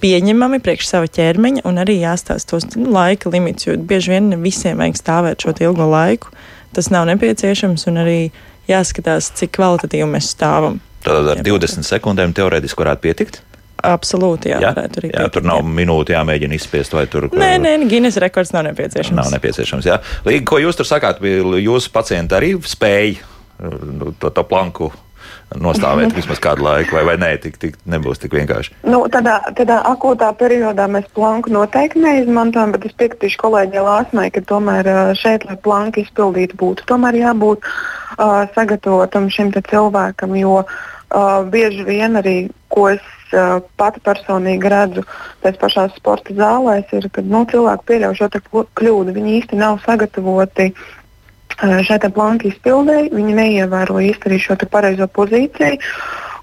pieņemami 0.01 0.59
priekš 0.63 0.89
sava 0.89 1.09
ķermeņa, 1.11 1.63
un 1.69 1.81
arī 1.81 1.99
jāstāsta 2.01 2.55
tos 2.55 2.67
nu, 2.75 2.89
laika 2.95 3.29
limits, 3.29 3.67
jo 3.67 3.77
bieži 3.77 4.15
vien 4.15 4.31
visiem 4.41 4.79
vajag 4.81 4.97
stāvēt 4.99 5.45
šo 5.45 5.53
ilgo 5.61 5.87
laiku. 5.91 6.31
Tas 6.75 6.89
nav 6.93 7.07
nepieciešams, 7.09 7.87
un 7.89 8.01
arī 8.03 8.19
jāskatās, 8.69 9.31
cik 9.37 9.55
kvalitatīvi 9.57 10.07
mēs 10.09 10.31
stāvam. 10.33 10.81
Tad 11.05 11.29
ar 11.31 11.43
20 11.45 11.85
sekundēm 11.87 12.33
teorētiski 12.35 12.83
varētu 12.83 13.05
pietikt. 13.05 13.41
Absolūti, 13.87 14.49
jā, 14.49 14.57
jā, 14.63 14.71
varētu 14.73 15.01
arī. 15.01 15.09
Jā, 15.13 15.27
tur 15.31 15.45
nav 15.45 15.61
jā. 15.61 15.71
minūte 15.79 16.15
jāmēģina 16.15 16.57
izspiest, 16.57 16.95
vai 16.97 17.05
tur. 17.11 17.29
Nē, 17.37 17.51
nē, 17.61 17.75
Guinness 17.87 18.17
rekords 18.21 18.51
nav 18.55 18.65
nepieciešams. 18.71 19.17
Nav 19.19 19.29
nepieciešams, 19.35 19.87
jā. 19.87 19.99
Līga, 20.25 20.43
ko 20.49 20.59
jūs 20.63 20.79
tur 20.79 20.89
sakāt, 20.89 21.21
jūsu 21.21 21.93
pacienti 21.93 22.35
arī 22.35 22.55
spēj 22.57 23.19
nu, 23.61 24.15
to, 24.17 24.33
to 24.33 24.43
planku 24.49 24.89
nostāvēt 25.55 26.15
vismaz 26.15 26.41
kādu 26.43 26.65
laiku, 26.65 26.97
vai, 26.97 27.03
vai 27.07 27.15
nē, 27.21 27.29
tik, 27.43 27.57
tik 27.61 27.77
nebūs 27.89 28.19
tik 28.21 28.35
vienkārši. 28.35 28.75
Nu, 28.87 29.03
tādā, 29.11 29.39
tādā 29.57 29.79
akūtā 29.91 30.29
periodā 30.39 30.87
mēs 30.91 31.07
planku 31.15 31.53
noteikti 31.53 32.03
neizmantojam, 32.03 32.73
bet 32.75 32.89
es 32.89 32.97
piekritīšu 32.99 33.39
kolēģei 33.45 33.85
Lāsmai, 33.85 34.27
ka 34.33 34.43
tomēr 34.47 34.89
šeit, 35.19 35.47
lai 35.47 35.57
planku 35.63 36.03
izpildītu, 36.03 36.59
būtu 36.59 36.87
tomēr 36.89 37.19
jābūt 37.21 37.63
uh, 37.63 38.43
sagatavotam 38.57 39.31
šim 39.33 39.53
cilvēkam, 39.57 40.35
jo 40.37 40.59
uh, 40.63 41.43
bieži 41.47 41.87
vien 41.87 42.19
arī, 42.19 42.37
ko 42.73 42.89
es 42.91 43.03
uh, 43.31 43.63
pati 43.79 44.03
personīgi 44.03 44.71
redzu 44.71 45.05
tajās 45.41 45.61
pašās 45.63 45.95
sporta 45.95 46.35
zālēs, 46.35 46.91
ir, 46.91 47.07
ka 47.13 47.23
nu, 47.23 47.45
cilvēki 47.49 47.87
pieļauj 47.87 48.19
šo 48.19 48.29
kļūdu. 48.77 49.15
Viņi 49.15 49.37
īsti 49.39 49.59
nav 49.59 49.79
sagatavoti 49.85 50.73
šai 51.57 51.99
planka 52.13 52.47
izpildēji. 52.51 53.11
Viņi 53.15 53.35
neievēro 53.41 53.99
īsti 54.03 54.29
arī 54.29 54.39
šo 54.39 54.57
pareizo 54.69 55.07
pozīciju. 55.07 55.81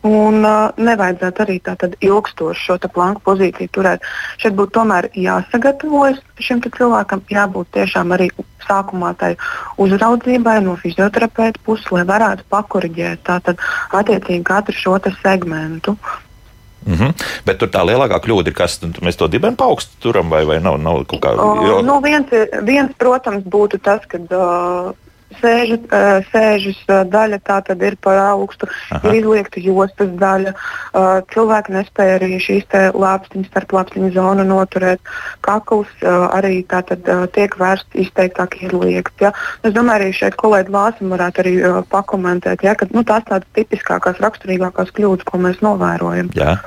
Un 0.05 0.43
uh, 0.45 0.69
nevajadzētu 0.77 1.43
arī 1.47 1.55
tādu 1.65 1.97
ilgstošu 2.05 2.61
šo 2.61 2.91
planku 2.93 3.23
pozīciju 3.25 3.71
turēt. 3.73 4.03
Šeit 4.37 4.53
būtu 4.53 4.75
tomēr 4.77 5.09
jāsagatavojas 5.17 6.19
šim 6.45 6.61
cilvēkam, 6.61 7.23
jābūt 7.33 7.71
tiešām 7.73 8.13
arī 8.13 8.29
sākumā 8.67 9.15
tai 9.17 9.33
uzraudzībai 9.81 10.59
no 10.67 10.77
fizioterapeita 10.77 11.63
puses, 11.65 11.89
lai 11.89 12.05
varētu 12.05 12.45
pakoriģēt 12.53 13.25
tātad 13.25 13.65
attiecīgi 13.97 14.45
katru 14.45 14.77
šo 14.77 14.99
segmentu. 15.23 15.97
Mm 16.85 16.95
-hmm. 16.95 17.13
Bet 17.47 17.59
tur 17.59 17.69
tā 17.69 17.81
lielākā 17.81 18.21
kļūda 18.21 18.49
ir, 18.49 18.55
kas 18.55 18.81
mēs 19.01 19.17
to 19.17 19.29
dibenu 19.29 19.57
paaugstu 19.57 19.97
turam 20.01 20.29
vai, 20.31 20.45
vai 20.45 20.61
nav, 20.61 20.77
nav 20.77 21.05
kaut 21.05 21.21
kā. 21.21 21.33
Jo... 21.33 21.79
Uh, 21.79 21.85
nu 21.85 22.01
viens, 22.01 22.29
viens, 22.63 22.93
protams, 22.99 23.45
būtu 23.45 23.79
tas, 23.81 24.01
ka 24.07 24.19
uh, 24.19 24.93
sēžu, 25.41 25.79
sēžas 26.33 26.81
daļa 27.11 27.41
tā 27.47 27.61
tad 27.67 27.83
ir 27.83 27.97
par 28.03 28.19
augstu, 28.23 28.69
Aha. 28.91 29.01
ir 29.11 29.21
izliekta 29.21 29.63
jostas 29.65 30.11
daļa. 30.21 30.55
Cilvēki 31.35 31.75
nespēja 31.77 32.19
arī 32.19 32.39
šīs 32.43 32.67
lāpstiņas 32.95 33.51
starp 33.53 33.77
lāpstiņu 33.79 34.13
zonu 34.17 34.47
noturēt. 34.49 35.01
Kakls 35.45 35.91
arī 36.05 36.63
tātad 36.71 37.07
tiek 37.37 37.57
vērsts 37.61 38.01
izteiktāk 38.07 38.59
izliekts. 38.63 39.17
Ja. 39.23 39.33
Es 39.63 39.75
domāju, 39.77 40.05
arī 40.05 40.13
šeit 40.17 40.39
kolēģi 40.41 40.75
Lāsim 40.75 41.13
varētu 41.15 41.45
arī 41.45 41.55
pakomentēt, 41.93 42.65
ja, 42.67 42.75
ka 42.79 42.89
nu, 42.93 43.05
tās 43.07 43.27
tādas 43.29 43.49
tipiskākās, 43.57 44.21
raksturīgākās 44.25 44.95
kļūdas, 44.97 45.29
ko 45.29 45.41
mēs 45.45 45.63
novērojam. 45.65 46.33
Jā. 46.39 46.59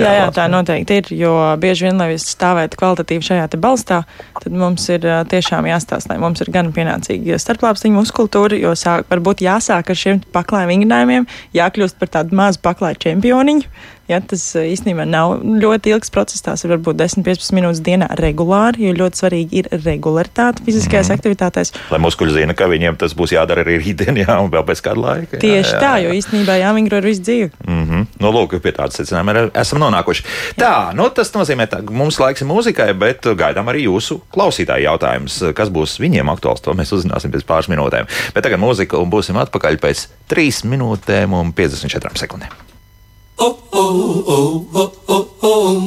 Jā, 0.00 0.12
jā, 0.16 0.26
tā 0.34 0.46
noteikti 0.50 0.98
ir. 1.00 1.10
Jo 1.20 1.34
bieži 1.60 1.86
vien, 1.88 2.00
lai 2.00 2.16
stāvētu 2.20 2.78
kvalitatīvi 2.80 3.26
šajā 3.26 3.46
balstā, 3.60 4.02
tad 4.40 4.56
mums 4.56 4.86
ir 4.92 5.06
tiešām 5.30 5.68
jāstāsta, 5.70 6.14
lai 6.14 6.20
mums 6.22 6.42
ir 6.42 6.52
gan 6.54 6.72
pienācīga 6.76 7.38
starplāpstiņa 7.40 7.98
muskultūra, 8.00 8.58
jo 8.60 8.74
sāk, 8.78 9.06
varbūt 9.12 9.44
jāsāk 9.46 9.92
ar 9.92 10.02
šiem 10.02 10.22
paklāju 10.34 10.72
vingrinājumiem, 10.72 11.28
jākļūst 11.56 12.00
par 12.00 12.12
tādu 12.18 12.38
mazu 12.38 12.62
paklāju 12.64 13.02
čempioniņu. 13.06 13.66
Ja, 14.10 14.18
tas 14.18 14.42
eh, 14.58 14.72
īstenībā 14.72 15.04
nav 15.06 15.36
ļoti 15.44 15.92
ilgs 15.94 16.10
process. 16.10 16.42
Tās 16.42 16.64
ir 16.64 16.72
varbūt 16.72 16.98
10-15 16.98 17.54
minūtes 17.54 17.82
dienā 17.86 18.08
regulāri, 18.18 18.88
jo 18.88 18.94
ļoti 18.98 19.20
svarīgi 19.22 19.60
ir 19.60 19.68
regularitāte 19.84 20.64
fiziskajās 20.66 21.12
mm. 21.12 21.18
aktivitātēs. 21.18 21.70
Lai 21.92 22.00
muskuļi 22.02 22.34
zina, 22.40 22.56
ka 22.58 22.66
viņiem 22.70 22.98
tas 22.98 23.14
būs 23.14 23.36
jādara 23.36 23.62
arī 23.62 23.78
rītdien, 23.78 24.18
jā, 24.24 24.34
un 24.42 24.50
vēl 24.50 24.64
pēc 24.66 24.82
kāda 24.86 25.04
laika. 25.04 25.36
Jā, 25.36 25.42
Tieši 25.44 25.70
jā, 25.70 25.76
jā. 25.76 25.82
tā, 25.84 25.92
jo 26.02 26.14
īstenībā 26.18 26.56
jāmingro 26.58 26.98
ar 26.98 27.06
visu 27.06 27.22
dzīvi. 27.28 27.50
Mm 27.66 27.84
-hmm. 27.86 28.08
Nu, 28.24 28.32
lūk, 28.34 28.56
pie 28.58 28.72
tādas 28.74 28.98
secinājuma 28.98 29.50
esam 29.54 29.82
nonākuši. 29.84 30.24
Jā. 30.24 30.64
Tā, 30.64 30.72
nu, 30.96 31.06
tas 31.14 31.30
nozīmē, 31.34 31.68
ka 31.70 31.82
mums 31.90 32.18
laiks 32.18 32.42
ir 32.42 32.48
mūzikai, 32.50 32.88
bet 32.98 33.26
gaidām 33.26 33.70
arī 33.70 33.86
jūsu 33.86 34.20
klausītāju 34.34 34.88
jautājumus. 34.88 35.38
Kas 35.54 35.70
būs 35.70 36.00
viņiem 36.02 36.34
aktuāls, 36.34 36.60
to 36.60 36.74
mēs 36.74 36.92
uzzināsim 36.92 37.30
pēc 37.30 37.46
pāris 37.46 37.70
minūtēm. 37.70 38.10
Bet 38.34 38.42
tagad 38.42 38.58
mūzika 38.58 38.98
un 38.98 39.10
būsim 39.10 39.38
atpakaļ 39.38 39.78
pēc 39.78 40.08
3 40.28 40.64
minūtēm 40.64 41.32
un 41.32 41.54
54 41.54 42.18
sekundēm. 42.18 42.69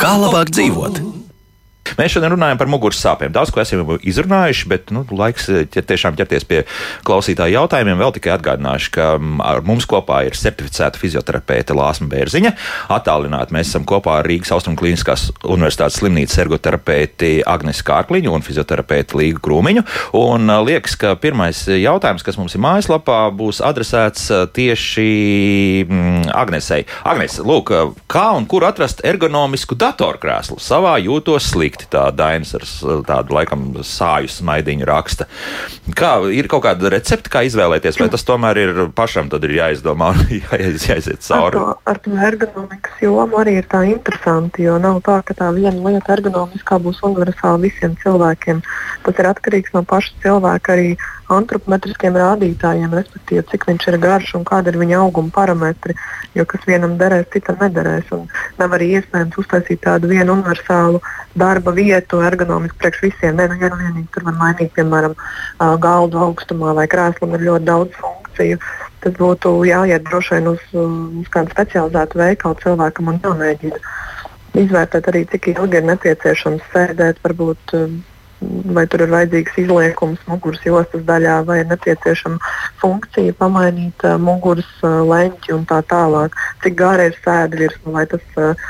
Kā 0.02 0.14
labāk 0.18 0.50
dzīvot? 0.56 1.23
Mēs 1.98 2.16
šodien 2.16 2.34
runājam 2.34 2.58
par 2.58 2.70
muguras 2.72 3.02
sāpēm. 3.04 3.34
Daudz 3.36 3.52
ko 3.54 3.62
esam 3.62 3.86
izrunājuši, 4.00 4.68
bet 4.72 4.92
nu, 4.96 5.04
laiks 5.14 5.50
ķer, 5.74 5.86
tiešām 5.92 6.18
ķerties 6.18 6.46
pie 6.50 6.62
klausītāju 7.06 7.58
jautājumiem. 7.58 8.00
Vēl 8.00 8.14
tikai 8.16 8.34
atgādināšu, 8.38 8.92
ka 8.96 9.08
ar 9.46 9.62
mums 9.68 9.86
kopā 9.90 10.24
ir 10.28 10.38
certificēta 10.38 11.02
fizioterapeite 11.02 11.76
Lāsma 11.78 12.10
Bērziņa. 12.12 12.54
Attālināti 12.94 13.56
mēs 13.58 13.70
esam 13.70 13.86
kopā 13.90 14.20
ar 14.22 14.30
Rīgas 14.30 14.54
Austrum 14.56 14.78
Kliniskās 14.80 15.28
Universitātes 15.44 16.00
slimnīcas 16.02 16.40
ergoterapeiti 16.46 17.34
Agnes 17.50 17.84
Kārkliņu 17.86 18.34
un 18.34 18.46
fizioterapeiti 18.46 19.20
Līgu 19.20 19.44
Krūmiņu. 19.46 19.86
Un 20.18 20.50
liekas, 20.66 20.98
ka 21.00 21.14
pirmais 21.20 21.66
jautājums, 21.68 22.26
kas 22.26 22.40
mums 22.42 22.58
ir 22.58 22.64
mājaslapā, 22.66 23.20
būs 23.38 23.62
adresēts 23.66 24.32
tieši 24.56 25.08
mm, 25.86 26.34
Agnesei. 26.42 26.88
Agnes, 27.06 27.38
lūk, 27.44 27.76
kā 28.10 28.28
un 28.38 28.50
kur 28.50 28.66
atrast 28.66 29.04
ergonomisku 29.06 29.78
datorkrēslu 29.78 30.58
savā 30.64 30.98
jūtos 31.04 31.52
slikti? 31.54 31.73
Slikti. 31.74 31.90
Tā 31.90 32.12
Dainis 32.14 32.54
ar 32.56 32.64
tādu 33.06 33.34
laikam 33.34 33.74
sāju 33.84 34.30
smaidiņu 34.30 34.86
raksta. 34.86 35.28
Kā 35.96 36.22
ir 36.32 36.48
kaut 36.48 36.64
kāda 36.64 36.90
recepte, 36.90 37.30
kā 37.30 37.44
izvēlēties, 37.44 38.00
vai 38.00 38.10
tas 38.10 38.24
tomēr 38.24 38.58
ir 38.58 38.90
pašam 38.96 39.30
ir 39.34 39.56
jāizdomā 39.58 40.14
un 40.14 40.22
jāiz, 40.52 40.88
jāiziet 40.88 41.22
cauri? 41.22 41.58
Ar 41.58 41.60
to, 41.60 41.80
ar 41.86 42.00
to 42.00 42.12
ergonomikas 42.12 43.02
jomu 43.02 43.40
arī 43.40 43.58
ir 43.62 43.68
tā 43.68 43.84
interesanti, 43.88 44.64
jo 44.64 44.78
nav 44.78 45.02
tā, 45.04 45.22
ka 45.24 45.34
tā 45.34 45.52
viena 45.54 45.90
lieta 45.90 46.14
ergonomiskā 46.14 46.80
būs 46.80 47.02
universāla 47.04 47.62
visiem 47.62 47.96
cilvēkiem. 48.04 48.62
Tas 49.04 49.20
ir 49.20 49.30
atkarīgs 49.30 49.74
no 49.74 49.84
paša 49.84 50.14
cilvēka 50.24 50.74
arī 50.74 50.96
antropometriskiem 51.32 52.18
rādītājiem, 52.20 52.94
respektīvi, 52.98 53.44
cik 53.52 53.68
viņš 53.70 53.88
ir 53.92 53.98
garš 54.04 54.34
un 54.40 54.46
kāda 54.48 54.72
ir 54.72 54.80
viņa 54.82 55.00
auguma 55.00 55.32
parametri. 55.34 55.96
Jo 56.36 56.46
kas 56.50 56.66
vienam 56.68 56.98
derēs, 57.00 57.30
citam 57.34 57.60
nederēs. 57.62 58.12
Nav 58.60 58.76
arī 58.76 58.90
iespējams 58.98 59.40
uztaisīt 59.40 59.84
tādu 59.86 60.10
vienu 60.12 60.36
universālu 60.36 61.02
darba 61.40 61.74
vietu, 61.76 62.22
ergonomisku 62.26 62.80
priekš 62.82 63.04
visiem. 63.08 63.38
Nē, 63.38 63.48
nu, 63.52 63.60
ja 63.62 63.72
nu 63.72 63.80
vienīgi 63.82 64.10
tur 64.14 64.28
var 64.28 64.40
mainīt, 64.40 64.74
piemēram, 64.76 65.16
galdu 65.84 66.22
augstumā 66.28 66.76
vai 66.78 66.88
krēslam 66.92 67.38
ir 67.38 67.48
ļoti 67.50 67.70
daudz 67.70 68.00
funkciju. 68.02 68.62
Tas 69.04 69.18
būtu 69.20 69.56
jāiet 69.68 70.06
droši 70.08 70.38
vien 70.38 70.54
uz, 70.54 70.64
uz 70.74 71.30
kādu 71.32 71.52
specializētu 71.54 72.20
veikalu 72.24 72.60
cilvēkam 72.64 73.12
un 73.12 73.22
jāmēģina 73.24 73.84
izvērtēt 74.54 75.08
arī, 75.10 75.24
cik 75.32 75.50
ilgi 75.56 75.80
ir 75.80 75.88
nepieciešams 75.88 76.66
sēdēt, 76.74 77.22
varbūt 77.26 77.74
vai 78.76 78.86
tur 78.92 79.06
ir 79.06 79.12
vajadzīgs 79.14 79.58
izliekums 79.64 80.22
muguras 80.30 80.64
jostas 80.66 81.04
daļā, 81.08 81.40
vai 81.48 81.60
ir 81.62 81.68
nepieciešama 81.72 82.54
funkcija 82.82 83.36
pamainīt 83.40 84.06
uh, 84.08 84.16
muguras 84.22 84.70
uh, 84.84 85.02
leņķi 85.10 85.56
un 85.58 85.68
tā 85.70 85.82
tālāk. 85.90 86.38
Cik 86.64 86.80
gāra 86.80 87.10
ir 87.10 87.20
sēde 87.24 87.60
virsma, 87.64 87.98
vai 88.00 88.06
tas 88.12 88.40
uh, 88.40 88.66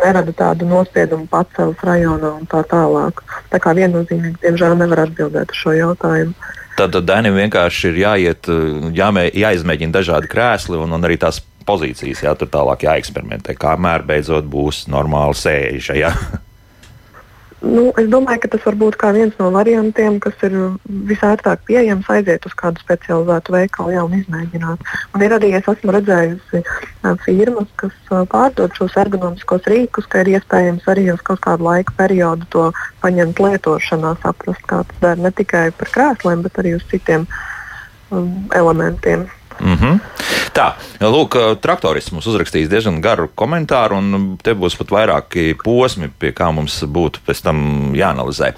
nerada 0.00 0.32
tādu 0.36 0.68
nospiedumu 0.70 1.28
pacels 1.30 1.80
rajonā 1.86 2.32
un 2.38 2.48
tā 2.50 2.62
tālāk. 2.70 3.22
Tā 3.52 3.60
kā 3.62 3.74
viennozīmīgi, 3.76 4.40
diemžēl, 4.44 4.78
nevar 4.80 5.04
atbildēt 5.06 5.54
uz 5.54 5.62
šo 5.64 5.76
jautājumu. 5.76 6.34
Tad 6.78 6.96
Danim 7.04 7.36
vienkārši 7.36 7.90
ir 7.90 7.96
jāiet, 8.00 8.48
jāmē, 8.96 9.26
jāizmēģina 9.36 9.98
dažādi 9.98 10.30
krēsli 10.32 10.78
un, 10.80 10.94
un 10.96 11.04
arī 11.04 11.18
tās 11.20 11.42
pozīcijas, 11.68 12.22
jā, 12.24 12.34
tur 12.38 12.48
tālāk 12.52 12.86
jāeksperimentē, 12.86 13.56
kamēr 13.60 14.06
beidzot 14.08 14.48
būs 14.50 14.86
normāli 14.90 15.36
sēža. 15.36 15.98
Jā. 15.98 16.14
Nu, 17.60 17.90
es 18.00 18.06
domāju, 18.08 18.40
ka 18.40 18.48
tas 18.54 18.62
var 18.64 18.76
būt 18.80 18.96
viens 19.12 19.34
no 19.36 19.50
variantiem, 19.52 20.16
kas 20.24 20.32
ir 20.48 20.54
visērtāk 20.88 21.60
pieejams, 21.68 22.08
aiziet 22.08 22.46
uz 22.48 22.54
kādu 22.56 22.80
specializētu 22.80 23.52
veikalu 23.52 23.92
jau 23.92 24.04
un 24.08 24.14
izmēģināt. 24.16 24.80
Un 25.12 25.24
ir 25.26 25.34
arī 25.36 25.52
es 25.58 25.68
esmu 25.68 25.92
redzējusi 25.92 26.62
firmas, 27.26 27.68
kas 27.76 27.92
pārdod 28.32 28.72
šos 28.78 28.96
ergonomiskos 28.96 29.68
rīkus, 29.68 30.08
ka 30.08 30.24
ir 30.24 30.32
iespējams 30.38 30.88
arī 30.88 31.10
uz 31.12 31.20
kaut 31.20 31.42
kādu 31.44 31.68
laika 31.68 31.92
periodu 32.00 32.48
to 32.48 32.64
paņemt 33.04 33.42
lietošanā, 33.44 34.14
saprast, 34.24 34.64
kā 34.64 34.80
tas 34.88 35.04
der 35.04 35.20
ne 35.20 35.30
tikai 35.30 35.68
par 35.76 35.92
krēsliem, 35.92 36.46
bet 36.46 36.62
arī 36.64 36.78
uz 36.78 36.86
citiem 36.88 37.28
um, 38.08 38.48
elementiem. 38.56 39.28
Mm 39.60 39.76
-hmm. 39.76 40.00
Tā, 40.50 40.72
lūk, 41.00 41.36
traktorists 41.62 42.10
mums 42.10 42.26
uzrakstījis 42.26 42.68
diezgan 42.68 43.00
garu 43.00 43.28
komentāru, 43.38 43.98
un 44.00 44.38
te 44.42 44.54
būs 44.58 44.74
pat 44.78 44.88
vairāki 44.90 45.54
posmi, 45.62 46.08
pie 46.18 46.32
kā 46.32 46.48
mums 46.52 46.80
būtu 46.82 47.22
pēc 47.26 47.42
tam 47.44 47.92
jāanalizē. 47.94 48.52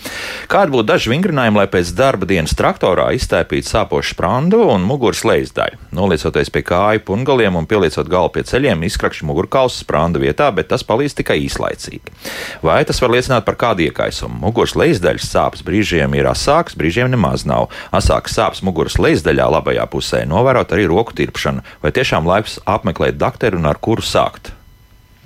Kādi 0.49 0.73
būtu 0.73 0.87
daži 0.89 1.11
vingrinājumi, 1.13 1.57
lai 1.57 1.67
pēc 1.67 1.93
darba 1.99 2.27
dienas 2.27 2.55
traktorā 2.55 3.11
iztaipītu 3.13 3.69
sāpošu 3.69 4.15
sprandu 4.15 4.63
un 4.73 4.87
muguras 4.89 5.25
lejasdaļu? 5.25 5.77
Noliecoties 5.93 6.51
pie 6.51 6.63
kāju 6.63 7.01
pungaliem 7.05 7.57
un 7.57 7.67
pieliecot 7.67 8.09
galvu 8.09 8.33
pie 8.39 8.43
ceļiem, 8.43 8.83
izkrakšķi 8.83 9.29
mugurkauls 9.29 9.83
spranda 9.85 10.19
vietā, 10.19 10.49
bet 10.55 10.69
tas 10.69 10.87
palīdz 10.89 11.19
tikai 11.21 11.43
īslaicīgi. 11.45 12.17
Vai 12.63 12.85
tas 12.85 13.03
var 13.03 13.11
liecināt 13.11 13.45
par 13.45 13.57
kādu 13.61 13.85
iekaisumu? 13.89 14.41
Muguras 14.47 14.77
lejasdaļas 14.79 15.29
sāpes 15.29 15.67
brīžiem 15.67 16.17
ir 16.17 16.31
asākas, 16.31 16.79
brīžiem 16.79 17.11
nemaz 17.13 17.45
nav. 17.45 17.69
Asākas 17.93 18.39
sāpes 18.39 18.63
muguras 18.63 18.97
lejasdaļā 18.99 19.51
labajā 19.59 19.87
pusē 19.93 20.25
novērot 20.25 20.73
arī 20.73 20.89
roku 20.93 21.17
tirpšanu, 21.19 21.65
vai 21.83 21.95
tiešām 21.95 22.29
laiks 22.29 22.61
apmeklēt 22.69 23.19
doktoru 23.21 23.61
un 23.61 23.71
ar 23.73 23.81
kuru 23.83 24.05
sākt? 24.07 24.53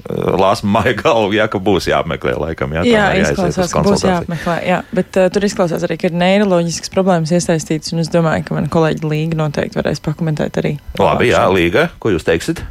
Lāsma 0.06 0.76
māja 0.76 0.92
galvu, 1.00 1.32
jā, 1.34 1.46
ka 1.50 1.58
būs 1.58 1.88
jāapmeklē, 1.88 2.36
laikam, 2.38 2.74
jā, 2.76 2.84
jā 2.86 3.06
izklausās, 3.24 3.72
ka 3.72 3.82
būs 3.82 4.04
jāapmeklē, 4.06 4.56
jā, 4.68 4.78
bet 4.94 5.18
uh, 5.18 5.26
tur 5.32 5.46
izklausās 5.48 5.82
arī, 5.88 5.96
ka 5.98 6.10
ir 6.10 6.18
neiroloģiskas 6.20 6.92
problēmas 6.92 7.32
iesaistītas, 7.34 7.94
un 7.96 8.04
es 8.04 8.12
domāju, 8.12 8.44
ka 8.46 8.58
man 8.58 8.68
kolēģi 8.70 9.08
Līga 9.08 9.40
noteikti 9.40 9.80
varēs 9.80 10.04
pakomentēt 10.04 10.60
arī. 10.62 10.76
Labi, 11.00 11.32
jā, 11.32 11.42
Līga, 11.50 11.88
ko 11.98 12.12
jūs 12.14 12.28
teiksit? 12.28 12.62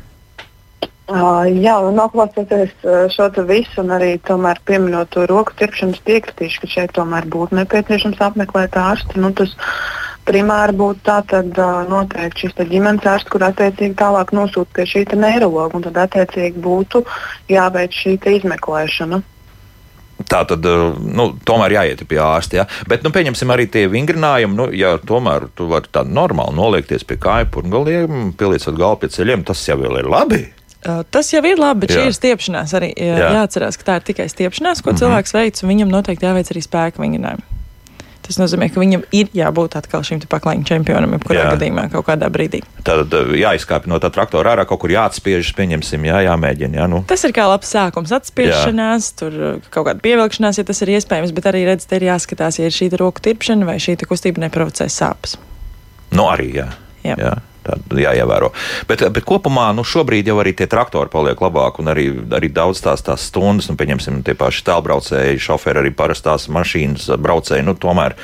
Uh, 1.05 1.43
jā, 1.49 1.75
noklausoties 1.93 2.71
šo 3.13 3.27
visu 3.45 3.83
un 3.83 3.91
arī 3.93 4.15
pieminot 4.65 5.11
to 5.13 5.27
roku 5.29 5.53
tirpšanas 5.59 5.99
piekritīšu, 6.07 6.63
ka 6.63 6.71
šeit 6.71 6.95
tomēr 6.97 7.27
būtu 7.29 7.57
nepieciešams 7.59 8.23
apmeklēt 8.25 8.73
ārstu. 8.79 9.19
Nu, 9.21 9.29
tas, 9.37 9.53
primāri 10.25 10.75
būtu 10.77 11.05
tā, 11.05 11.19
tad 11.29 11.53
uh, 11.59 11.83
noteikti 11.89 12.45
šis 12.45 12.57
ģimenes 12.71 13.05
ārsts, 13.05 13.29
kur 13.29 13.45
attiecīgi 13.45 13.95
tālāk 13.99 14.33
nosūta 14.35 14.79
pie 14.79 14.87
šī 14.89 15.05
neiroloģa, 15.13 15.77
un 15.77 15.87
tad 15.87 16.01
attiecīgi 16.07 16.61
būtu 16.61 17.05
jāveic 17.51 17.95
šī 17.95 18.17
izmeklēšana. 18.39 19.21
Tā 20.31 20.41
tad 20.47 20.63
nu, 20.63 21.25
tomēr 21.45 21.75
jāiet 21.75 22.03
pie 22.07 22.19
ārsta. 22.23 22.61
Ja? 22.61 22.65
Bet, 22.87 23.03
nu, 23.03 23.11
pieņemsim 23.13 23.51
arī 23.51 23.67
tie 23.71 23.83
vingrinājumi. 23.91 24.55
Nu, 24.55 24.67
ja 24.73 24.95
tomēr 24.97 25.49
tu 25.57 25.67
vari 25.69 25.91
tā 25.91 26.05
normāli 26.07 26.55
noliekties 26.55 27.03
pie 27.07 27.17
kāju 27.21 27.49
purgaliem, 27.51 28.29
pieliecot 28.39 28.77
galvu 28.79 29.03
pie 29.03 29.11
ceļiem, 29.11 29.43
tas 29.45 29.65
jau 29.67 29.77
ir 29.83 30.07
labi. 30.07 30.45
Tas 31.11 31.31
jau 31.33 31.41
ir 31.45 31.59
labi, 31.59 31.83
bet 31.83 31.93
jā. 31.93 31.99
šī 31.99 32.11
ir 32.11 32.15
stiepšanās. 32.15 32.75
Arī 32.77 32.93
jā. 32.93 33.33
jāatcerās, 33.39 33.77
ka 33.81 33.89
tā 33.89 33.99
ir 33.99 34.07
tikai 34.13 34.29
stiepšanās, 34.31 34.81
ko 34.81 34.91
mm 34.91 34.95
-hmm. 34.95 35.03
cilvēks 35.03 35.35
veic, 35.35 35.61
un 35.63 35.73
viņam 35.73 35.93
noteikti 35.97 36.29
jāveic 36.29 36.51
arī 36.53 36.63
spēka 36.63 37.01
vingrinājumi. 37.01 37.54
Tas 38.25 38.39
nozīmē, 38.41 38.71
ka 38.73 38.81
viņam 38.81 39.03
ir 39.15 39.29
jābūt 39.37 39.77
atkal 39.77 40.03
šim 40.05 40.23
paklājiņu 40.29 40.65
čempionam, 40.65 41.13
jebkurā 41.15 41.37
jā. 41.37 41.49
gadījumā, 41.53 41.87
kaut 41.93 42.07
kādā 42.07 42.29
brīdī. 42.33 42.63
Tad 42.87 43.13
jāizkāpj 43.37 43.89
no 43.91 43.99
tā 44.01 44.09
traktora 44.13 44.55
ārā, 44.55 44.65
kaut 44.69 44.81
kur 44.81 44.93
jāatspiežas, 44.93 45.53
pieņemsim, 45.57 46.07
jā, 46.09 46.23
jāmēģina. 46.25 46.81
Jā, 46.81 46.89
nu. 46.91 47.03
Tas 47.09 47.25
ir 47.27 47.35
kā 47.37 47.45
labs 47.49 47.69
sākums, 47.75 48.13
atspiešanās, 48.17 49.11
jā. 49.11 49.17
tur 49.21 49.39
kaut 49.69 49.89
kāda 49.89 50.01
pievilkšanās, 50.05 50.61
ja 50.61 50.67
tas 50.67 50.81
ir 50.81 50.95
iespējams, 50.97 51.35
bet 51.37 51.49
arī 51.51 51.65
redz, 51.69 51.85
te 51.89 51.99
ir 51.99 52.09
jāskatās, 52.09 52.59
ja 52.61 52.69
ir 52.69 52.75
šī 52.75 52.89
roku 52.97 53.21
tirpšana 53.25 53.69
vai 53.69 53.77
šī 53.81 53.99
kustība 54.05 54.41
neprovocē 54.47 54.89
sāpes. 54.91 55.37
Nu, 56.15 56.25
arī, 56.31 56.51
jā. 56.57 56.71
jā. 57.05 57.19
jā. 57.19 57.35
Jāievēro. 57.95 58.51
Bet, 58.89 59.03
bet 59.15 59.27
kopumā 59.27 59.69
nu, 59.75 59.85
šobrīd 59.87 60.29
jau 60.29 60.37
arī 60.41 60.55
tie 60.57 60.67
traktori 60.71 61.11
paliek 61.13 61.39
labāk, 61.41 61.79
un 61.81 61.91
arī, 61.93 62.07
arī 62.37 62.51
daudz 62.53 62.83
tās, 62.85 63.03
tās 63.05 63.27
stundas, 63.29 63.69
nu, 63.71 63.77
pieņemsim, 63.79 64.21
tie 64.25 64.37
paši 64.37 64.65
tālbraucēji, 64.69 65.41
šoferi, 65.41 65.83
arī 65.83 65.93
parastās 65.95 66.49
mašīnas 66.53 67.09
braucēji. 67.21 67.65
Nu, 67.65 67.77
tomēr 67.79 68.17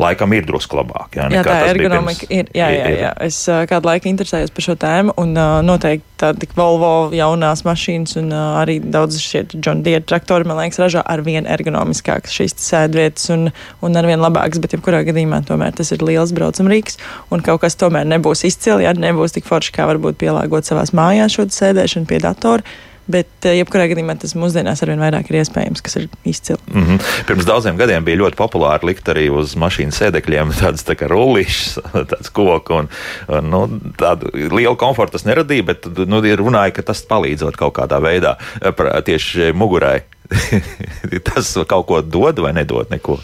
laikam 0.00 0.32
ir 0.34 0.46
drusku 0.46 0.78
labāk. 0.78 1.14
Jā, 1.18 1.28
jā 1.32 1.42
tā 1.46 1.56
ergonomika 1.70 2.26
ir. 2.32 2.48
Jā, 2.56 2.68
jā, 2.74 2.88
jā. 2.98 3.12
Es 3.24 3.38
kādu 3.70 3.90
laiku 3.90 4.08
interesējos 4.10 4.52
par 4.54 4.66
šo 4.66 4.76
tēmu, 4.80 5.14
un 5.20 5.34
uh, 5.38 5.58
noteikti 5.66 6.06
tādi 6.20 6.48
Volvo 6.54 7.10
jaunās 7.14 7.64
mašīnas 7.66 8.16
un 8.20 8.30
uh, 8.34 8.60
arī 8.60 8.78
daudz 8.82 9.18
šie 9.22 9.44
John 9.54 9.82
Deere 9.86 10.04
traktori, 10.06 10.46
man 10.48 10.60
liekas, 10.60 10.80
ražo 10.82 11.02
ar 11.02 11.24
vien 11.26 11.48
ergonomiskākas 11.50 12.34
šīs 12.34 12.56
sēdvietas 12.62 13.30
un, 13.34 13.50
un 13.84 14.00
ar 14.00 14.08
vien 14.08 14.22
labākas, 14.22 14.62
bet 14.62 14.76
jebkurā 14.76 15.04
gadījumā 15.06 15.42
tomēr 15.48 15.74
tas 15.78 15.92
ir 15.94 16.04
liels 16.06 16.34
braucamrīks, 16.36 16.98
un 17.34 17.44
kaut 17.46 17.62
kas 17.64 17.78
tomēr 17.80 18.06
nebūs 18.14 18.46
izcili, 18.48 18.86
ja 18.86 18.94
nebūs 18.98 19.36
tik 19.36 19.46
forši, 19.48 19.74
kā 19.78 19.88
varbūt 19.90 20.18
pielāgot 20.22 20.66
savās 20.66 20.94
mājās 20.96 21.38
šo 21.38 21.48
sēdēšanu 21.54 22.10
pie 22.10 22.22
datora 22.24 22.66
Bet, 23.04 23.28
eh, 23.44 23.58
jebkurā 23.58 23.84
gadījumā, 23.90 24.14
tas 24.20 24.32
mūsdienās 24.38 24.80
arvien 24.84 25.02
vairāk 25.02 25.28
ir 25.28 25.42
iespējams, 25.42 25.82
kas 25.84 25.96
ir 26.00 26.06
izcili. 26.24 26.58
Mm 26.72 26.84
-hmm. 26.86 27.10
Pirms 27.28 27.44
daudziem 27.44 27.76
gadiem 27.76 28.04
bija 28.04 28.22
ļoti 28.22 28.38
populāri 28.38 28.88
likt 28.90 29.08
arī 29.12 29.28
uz 29.28 29.54
mašīnas 29.60 30.00
sēdekļiem 30.00 30.52
tādas 30.62 30.86
tā 30.88 30.96
kā 30.96 31.08
rullīšas, 31.12 31.78
tāds 32.12 32.32
koku. 32.32 32.74
Un, 32.74 32.88
un, 33.28 33.50
nu, 33.50 33.62
tādu 34.00 34.32
lielu 34.32 34.76
komfortu 34.76 35.18
tas 35.18 35.26
neradīja, 35.28 35.62
bet 35.62 35.86
nu, 36.06 36.20
runāja, 36.20 36.72
ka 36.72 36.82
tas 36.82 37.04
palīdzot 37.04 37.56
kaut 37.56 37.76
kādā 37.76 38.00
veidā 38.00 38.36
eh, 38.62 39.02
tieši 39.04 39.52
mugurai. 39.52 40.00
tas 41.34 41.58
kaut 41.68 41.86
ko 41.86 42.00
dod 42.00 42.38
vai 42.38 42.52
nedod 42.52 42.90
neko. 42.90 43.18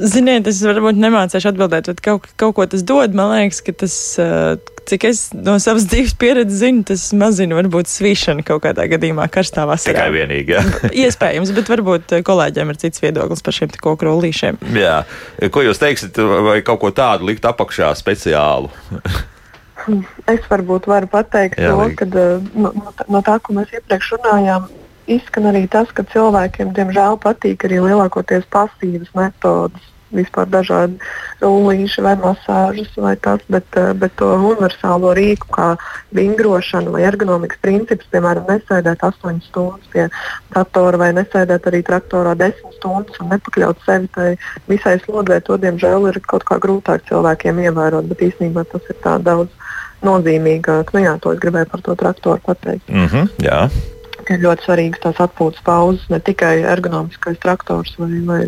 Ziniet, 0.00 0.48
es 0.48 0.60
varbūt 0.64 0.98
nemācīšu 1.00 1.50
atbildēt, 1.50 1.90
bet 1.92 2.02
kaut, 2.04 2.28
kaut 2.40 2.56
ko 2.56 2.66
tas 2.70 2.84
dod. 2.86 3.16
Man 3.16 3.34
liekas, 3.34 3.60
ka 3.66 3.74
tas, 3.82 3.94
cik 4.88 5.06
es 5.10 5.22
no 5.36 5.58
savas 5.62 5.84
dzīves 5.90 6.14
pieredzes 6.20 6.62
zinu, 6.62 6.84
tas 6.88 7.04
mazina 7.16 7.58
varbūt 7.58 7.90
svīšanu 7.90 8.44
kaut 8.48 8.64
kādā 8.64 8.86
gadījumā 8.90 9.28
karstā 9.32 9.66
vasarā. 9.68 9.98
Tikai 9.98 10.14
vienīgi, 10.14 10.56
jā. 10.56 10.64
Iespējams, 11.04 11.52
bet 11.56 11.72
varbūt 11.72 12.16
kolēģiem 12.26 12.72
ir 12.72 12.80
cits 12.80 13.04
viedoklis 13.04 13.44
par 13.44 13.56
šiem 13.56 13.74
koku 13.76 14.08
rullīšiem. 14.08 14.62
Jā, 14.78 15.02
ko 15.52 15.66
jūs 15.66 15.82
teiksiet, 15.82 16.20
vai 16.48 16.60
kaut 16.66 16.80
ko 16.84 16.94
tādu 16.96 17.28
likt 17.28 17.44
apakšā 17.48 17.92
speciālu? 17.98 18.72
es 20.34 20.44
varbūt 20.50 20.88
varu 20.90 21.08
pateikt 21.10 21.60
jā, 21.60 21.72
to, 21.72 21.88
ka 21.98 22.08
no, 22.54 22.72
no 23.08 23.22
tā, 23.26 23.38
ko 23.42 23.56
mēs 23.56 23.72
iepriekš 23.76 24.14
runājām, 24.16 24.68
izskan 25.10 25.50
arī 25.50 25.64
tas, 25.70 25.90
ka 25.94 26.04
cilvēkiem, 26.12 26.74
diemžēl, 26.76 27.18
patīk 27.22 27.66
arī 27.68 27.80
lielākoties 27.84 28.46
pasīvas 28.52 29.10
metodas. 29.16 29.89
Vispār 30.14 30.48
dažādi 30.50 30.98
rullīši 31.42 32.04
vai 32.04 32.14
masāžas 32.20 32.90
vai 32.96 33.14
tas, 33.16 33.42
bet, 33.48 33.66
uh, 33.76 33.92
bet 33.94 34.16
to 34.20 34.30
universālo 34.36 35.14
rīku 35.16 35.50
kā 35.54 35.68
vingrošana 36.16 36.90
vai 36.94 37.04
ergonomikas 37.08 37.62
princips, 37.62 38.08
piemēram, 38.12 38.48
nesēdēt 38.50 39.04
8 39.06 39.40
stundas 39.46 39.92
pie 39.92 40.08
datora 40.54 41.00
vai 41.04 41.10
nesēdēt 41.16 41.70
arī 41.70 41.82
traktorā 41.86 42.34
10 42.38 42.76
stundas 42.78 43.20
un 43.22 43.32
nepakļaut 43.34 43.84
sevi 43.86 44.10
tai 44.14 44.28
visai 44.68 44.98
slodzē, 45.04 45.40
to 45.46 45.58
diemžēl 45.60 46.10
ir 46.10 46.20
kaut 46.26 46.46
kā 46.48 46.58
grūtāk 46.62 47.06
cilvēkiem 47.08 47.62
ievērot, 47.66 48.10
bet 48.10 48.26
īstenībā 48.30 48.66
tas 48.70 48.90
ir 48.90 48.98
tā 49.04 49.18
daudz 49.22 49.50
nozīmīgāk. 50.06 50.94
Nu, 50.94 51.04
jā, 51.04 51.14
to 51.20 51.34
es 51.34 51.40
gribēju 51.42 51.70
par 51.72 51.84
to 51.84 51.96
traktoru 52.02 52.40
pateikt. 52.46 52.88
Mm 52.88 53.06
-hmm, 53.06 53.28
jā. 53.44 53.60
Ir 54.30 54.42
ļoti 54.44 54.64
svarīgas 54.64 55.02
tās 55.02 55.20
atpūtas 55.26 55.62
pauzes, 55.64 56.08
ne 56.08 56.20
tikai 56.20 56.60
ergonomiskais 56.62 57.38
traktors 57.38 57.94
vai, 57.98 58.20
vai 58.26 58.42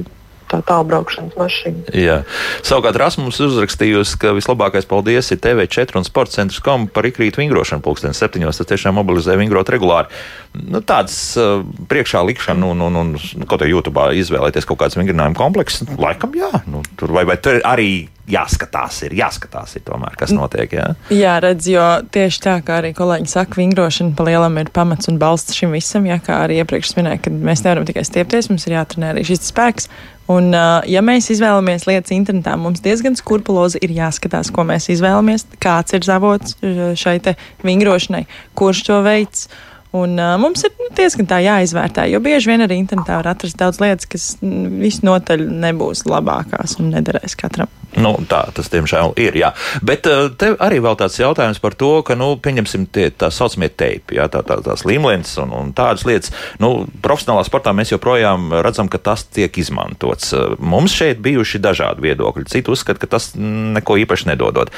tā 0.53 0.61
tālbraukšanas 0.69 1.39
mašīna. 1.41 1.95
Jā. 1.97 2.21
Savukārt 2.67 3.01
Rasmus 3.01 3.41
uzrakstījusi, 3.43 4.19
ka 4.21 4.35
vislabākais 4.37 4.89
paldies 4.89 5.33
ir 5.33 5.41
TV4 5.43 5.99
un 5.99 6.07
sporta 6.09 6.37
centrs 6.39 6.61
kom 6.65 6.87
par 6.93 7.09
ikrītu 7.09 7.43
vingrošanu 7.43 7.85
pulksten 7.85 8.17
septiņos. 8.17 8.61
Tas 8.61 8.71
tiešām 8.75 8.97
mobilizē 9.01 9.39
vingrot 9.41 9.73
regulāri. 9.73 10.13
Nu, 10.53 10.83
tāds 10.85 11.15
uh, 11.41 11.63
priekšā 11.89 12.21
likšana 12.29 12.67
un, 12.75 12.83
un, 12.85 12.97
un, 13.01 13.13
un 13.17 13.47
kaut 13.49 13.63
kā 13.63 13.69
YouTube 13.71 14.03
izvēlēties 14.21 14.67
kaut 14.69 14.83
kāds 14.83 14.99
vingrinājumu 14.99 15.39
komplekss, 15.39 15.81
laikam 15.97 16.35
jā. 16.37 16.51
Nu, 16.69 16.83
tur 17.01 17.15
vai, 17.17 17.25
vai 17.29 17.39
tur 17.41 17.63
arī 17.65 18.11
jāskatās, 18.29 19.01
ir 19.07 19.17
jāskatās, 19.17 19.73
ir 19.79 19.85
tomēr, 19.87 20.15
kas 20.21 20.35
notiek. 20.37 20.75
Jā, 20.77 20.91
jā 21.13 21.39
redz, 21.43 21.71
jo 21.73 21.87
tieši 22.13 22.43
tā, 22.45 22.59
kā 22.67 22.83
arī 22.83 22.93
kolēģi 22.97 23.33
saka, 23.33 23.59
vingrošana 23.59 24.13
pa 24.19 24.29
lielam 24.29 24.61
ir 24.61 24.71
pamats 24.75 25.09
un 25.11 25.19
balsts 25.23 25.57
šim 25.57 25.73
visam. 25.75 26.07
Jā, 26.09 26.21
kā 26.23 26.43
arī 26.45 26.61
iepriekš 26.61 26.95
minēja, 27.01 27.25
ka 27.25 27.33
mēs 27.33 27.65
nevaram 27.65 27.89
tikai 27.89 28.05
stiepties, 28.07 28.53
mums 28.53 28.69
ir 28.69 28.77
jātrenē 28.77 29.15
arī 29.15 29.25
šis 29.33 29.49
spēks. 29.49 29.89
Un, 30.31 30.53
ja 30.87 31.03
mēs 31.05 31.33
izvēlamies 31.35 31.89
lietas 31.89 32.13
internetā, 32.15 32.55
mums 32.61 32.85
diezgan 32.85 33.17
skrupulozi 33.19 33.81
ir 33.83 33.97
jāskatās, 33.97 34.53
ko 34.55 34.65
mēs 34.69 34.87
izvēlamies, 34.95 35.49
kāds 35.61 35.97
ir 35.97 36.07
zavots 36.07 36.57
šai 37.01 37.19
vingrošanai, 37.67 38.27
kurš 38.59 38.87
to 38.87 39.03
veids. 39.05 39.49
Un, 39.93 40.17
uh, 40.17 40.39
mums 40.41 40.65
ir 40.65 40.73
nu, 40.81 40.89
diezgan 40.97 41.29
tā 41.29 41.43
jāizvērtē, 41.45 42.07
jo 42.09 42.21
bieži 42.25 42.49
vien 42.49 42.65
arī 42.65 42.79
internetā 42.81 43.19
var 43.21 43.35
atrast 43.35 43.59
daudz 43.61 43.77
lietas, 43.83 44.09
kas 44.09 44.25
visnotaļ 44.41 45.45
nebūs 45.67 46.07
labākās 46.09 46.79
un 46.81 46.95
nederēs 46.95 47.37
katram. 47.37 47.69
Nu, 48.01 48.15
tā 48.25 48.47
tas, 48.57 48.71
diemžēl, 48.73 49.13
ir. 49.21 49.37
Jā. 49.37 49.51
Bet 49.85 50.09
uh, 50.09 50.31
te 50.33 50.55
arī 50.65 50.81
vēl 50.81 50.97
tāds 50.97 51.19
jautājums 51.21 51.61
par 51.61 51.77
to, 51.77 51.91
ka, 52.09 52.17
nu, 52.17 52.31
pieņemsim, 52.41 52.89
tie 52.89 53.11
tā 53.13 53.29
saucamie 53.29 53.69
teipi, 53.69 54.17
jā, 54.17 54.31
tā, 54.33 54.41
tā, 54.49 54.63
tās 54.65 54.87
līmlens 54.89 55.35
un, 55.45 55.53
un 55.59 55.77
tādas 55.77 56.07
lietas. 56.09 56.33
Nu, 56.63 56.89
profesionālā 57.05 57.45
sportā 57.45 57.77
mēs 57.77 57.93
joprojām 57.93 58.49
redzam, 58.65 58.89
ka 58.89 58.97
tas 59.13 59.27
tiek 59.29 59.61
izmantots. 59.61 60.33
Mums 60.57 60.97
šeit 60.97 61.21
bijuši 61.21 61.61
dažādi 61.61 62.09
viedokļi. 62.09 62.49
Citi 62.49 62.73
uzskata, 62.73 63.05
ka 63.05 63.13
tas 63.19 63.35
neko 63.37 64.01
īpaši 64.07 64.33
nedodot. 64.33 64.73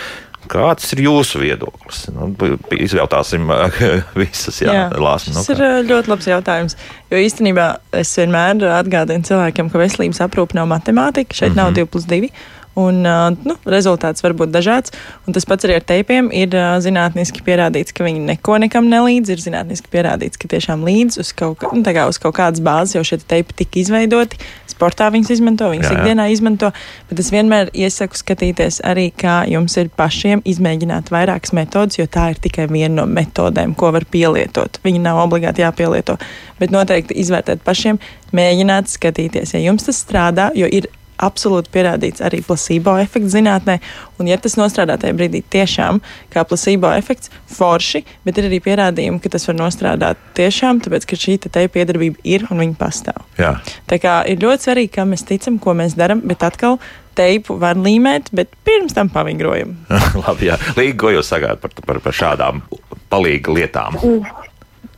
Kāds 0.51 0.91
ir 0.93 1.05
jūsu 1.07 1.41
viedoklis? 1.41 2.03
Nu, 2.13 2.29
izjautāsim 2.77 3.49
visas 4.21 4.61
jā, 4.61 4.75
jā, 4.75 4.85
lāsmas. 5.05 5.37
Nu, 5.37 5.45
tas 5.45 5.55
ir 5.55 5.89
ļoti 5.91 6.13
labs 6.13 6.29
jautājums. 6.31 6.77
Jo 7.13 7.23
īstenībā 7.23 7.69
es 8.01 8.13
vienmēr 8.19 8.65
atgādinu 8.81 9.27
cilvēkiem, 9.29 9.71
ka 9.71 9.81
veselības 9.81 10.25
aprūpe 10.27 10.59
nav 10.59 10.69
matemātika. 10.73 11.37
Šeit 11.37 11.53
mm 11.53 11.59
-hmm. 11.59 11.75
nav 11.75 11.81
2 11.81 11.91
plus 11.93 12.07
2. 12.11 12.35
Un, 12.75 13.05
nu, 13.47 13.55
rezultāts 13.71 14.25
var 14.25 14.35
būt 14.35 14.51
dažāds. 14.51 14.91
Un 15.29 15.35
tas 15.37 15.47
pats 15.47 15.67
arī 15.67 15.77
ar 15.79 15.85
teipiem 15.87 16.31
ir 16.35 16.55
zinātniski 16.83 17.45
pierādīts, 17.47 17.95
ka 17.95 18.07
viņi 18.07 18.25
neko 18.27 18.59
nekam 18.65 18.89
nelīdz. 18.91 19.31
Ir 19.31 19.43
zinātniski 19.45 19.93
pierādīts, 19.93 20.41
ka 20.41 20.51
tiešām 20.51 20.83
līdz 20.87 21.21
uz 21.23 21.31
kaut, 21.39 21.63
nu, 21.71 21.85
kā 21.87 22.09
uz 22.11 22.19
kaut 22.19 22.35
kādas 22.35 22.63
bāzes 22.65 22.97
jau 22.97 23.05
šie 23.07 23.21
teipi 23.23 23.55
tika 23.63 23.79
izveidoti. 23.79 24.41
Sportā 24.75 25.07
viņus 25.15 25.31
izmanto, 25.37 25.69
viņus 25.71 25.87
jā, 25.87 25.93
jā. 25.95 26.01
ikdienā 26.03 26.27
izmanto. 26.35 26.71
Bet 27.11 27.21
es 27.23 27.31
vienmēr 27.31 27.71
iesaku 27.71 28.19
skatīties 28.19 28.81
arī, 28.87 29.07
kā 29.15 29.43
jums 29.51 29.77
ir 29.79 29.91
pašiem 29.95 30.43
izmēģināt 30.51 31.13
vairākas 31.15 31.55
metodas, 31.55 32.01
jo 32.01 32.09
tā 32.11 32.33
ir 32.33 32.43
tikai 32.43 32.67
viena 32.73 32.97
no 33.03 33.07
metodēm, 33.11 33.77
ko 33.79 33.93
var 33.95 34.07
pielietot. 34.11 34.81
Viņi 34.85 35.05
nav 35.05 35.23
obligāti 35.23 35.63
jāpielieto, 35.63 36.19
bet 36.59 36.75
noteikti 36.75 37.17
izvērtēt 37.23 37.63
pašiem, 37.67 38.03
mēģināt 38.35 38.91
skatīties, 38.91 39.55
ja 39.55 39.63
jums 39.63 39.87
tas 39.87 40.03
strādā, 40.03 40.51
jo 40.59 40.67
ir 40.67 40.91
absolūti 41.23 41.71
pierādīts 41.75 42.23
arī 42.25 42.41
placebo 42.47 42.97
efekts 43.01 43.35
zinātnē. 43.35 43.79
Un, 44.19 44.29
ja 44.31 44.39
tas 44.41 44.57
nostrādā 44.59 44.97
tajā 45.01 45.17
brīdī 45.19 45.43
tiešām 45.55 46.01
kā 46.33 46.45
placebo 46.49 46.91
efekts, 46.95 47.33
forši, 47.55 48.05
bet 48.27 48.39
ir 48.39 48.49
arī 48.51 48.61
pierādījumi, 48.65 49.21
ka 49.23 49.33
tas 49.35 49.47
var 49.51 49.59
nostrādāt 49.59 50.21
tiešām, 50.39 50.83
tāpēc 50.85 51.09
ka 51.11 51.19
šī 51.19 51.39
te 51.47 51.67
piedarbība 51.75 52.23
ir 52.27 52.47
un 52.51 52.63
viņa 52.63 52.79
pastāv. 52.81 53.25
Jā. 53.41 53.57
Tā 53.91 54.01
kā 54.03 54.21
ir 54.31 54.43
ļoti 54.43 54.69
svarīgi, 54.69 54.95
kā 54.99 55.07
mēs 55.09 55.27
ticam, 55.29 55.59
ko 55.63 55.77
mēs 55.79 55.97
darām, 55.99 56.23
bet 56.27 56.45
atkal 56.47 56.79
teipu 57.15 57.59
var 57.63 57.79
līmēt, 57.79 58.33
bet 58.35 58.55
pirms 58.67 58.97
tam 58.97 59.11
pavingrojam. 59.13 59.77
Labi, 60.25 60.51
jā. 60.51 60.59
Līga, 60.79 60.99
ko 61.05 61.15
jūs 61.15 61.31
sagādājat 61.31 61.63
par, 61.63 61.87
par, 61.87 62.03
par 62.09 62.19
šādām 62.23 62.65
palīga 63.13 63.55
lietām? 63.55 64.01
Mm. 64.03 64.44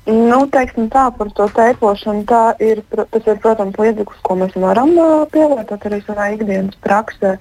Nu, 0.06 0.44
teiksim 0.54 0.86
tā, 0.86 1.08
par 1.18 1.32
to 1.34 1.48
teipošanu. 1.50 2.22
Tā 2.30 2.42
ir, 2.62 2.82
tas 2.94 3.24
ir, 3.26 3.40
protams, 3.42 3.78
līdzeklis, 3.82 4.20
ko 4.22 4.36
mēs 4.38 4.54
varam 4.62 4.92
pielietot 5.32 5.86
arī 5.88 5.98
savā 6.06 6.28
ikdienas 6.36 6.78
praksē. 6.84 7.36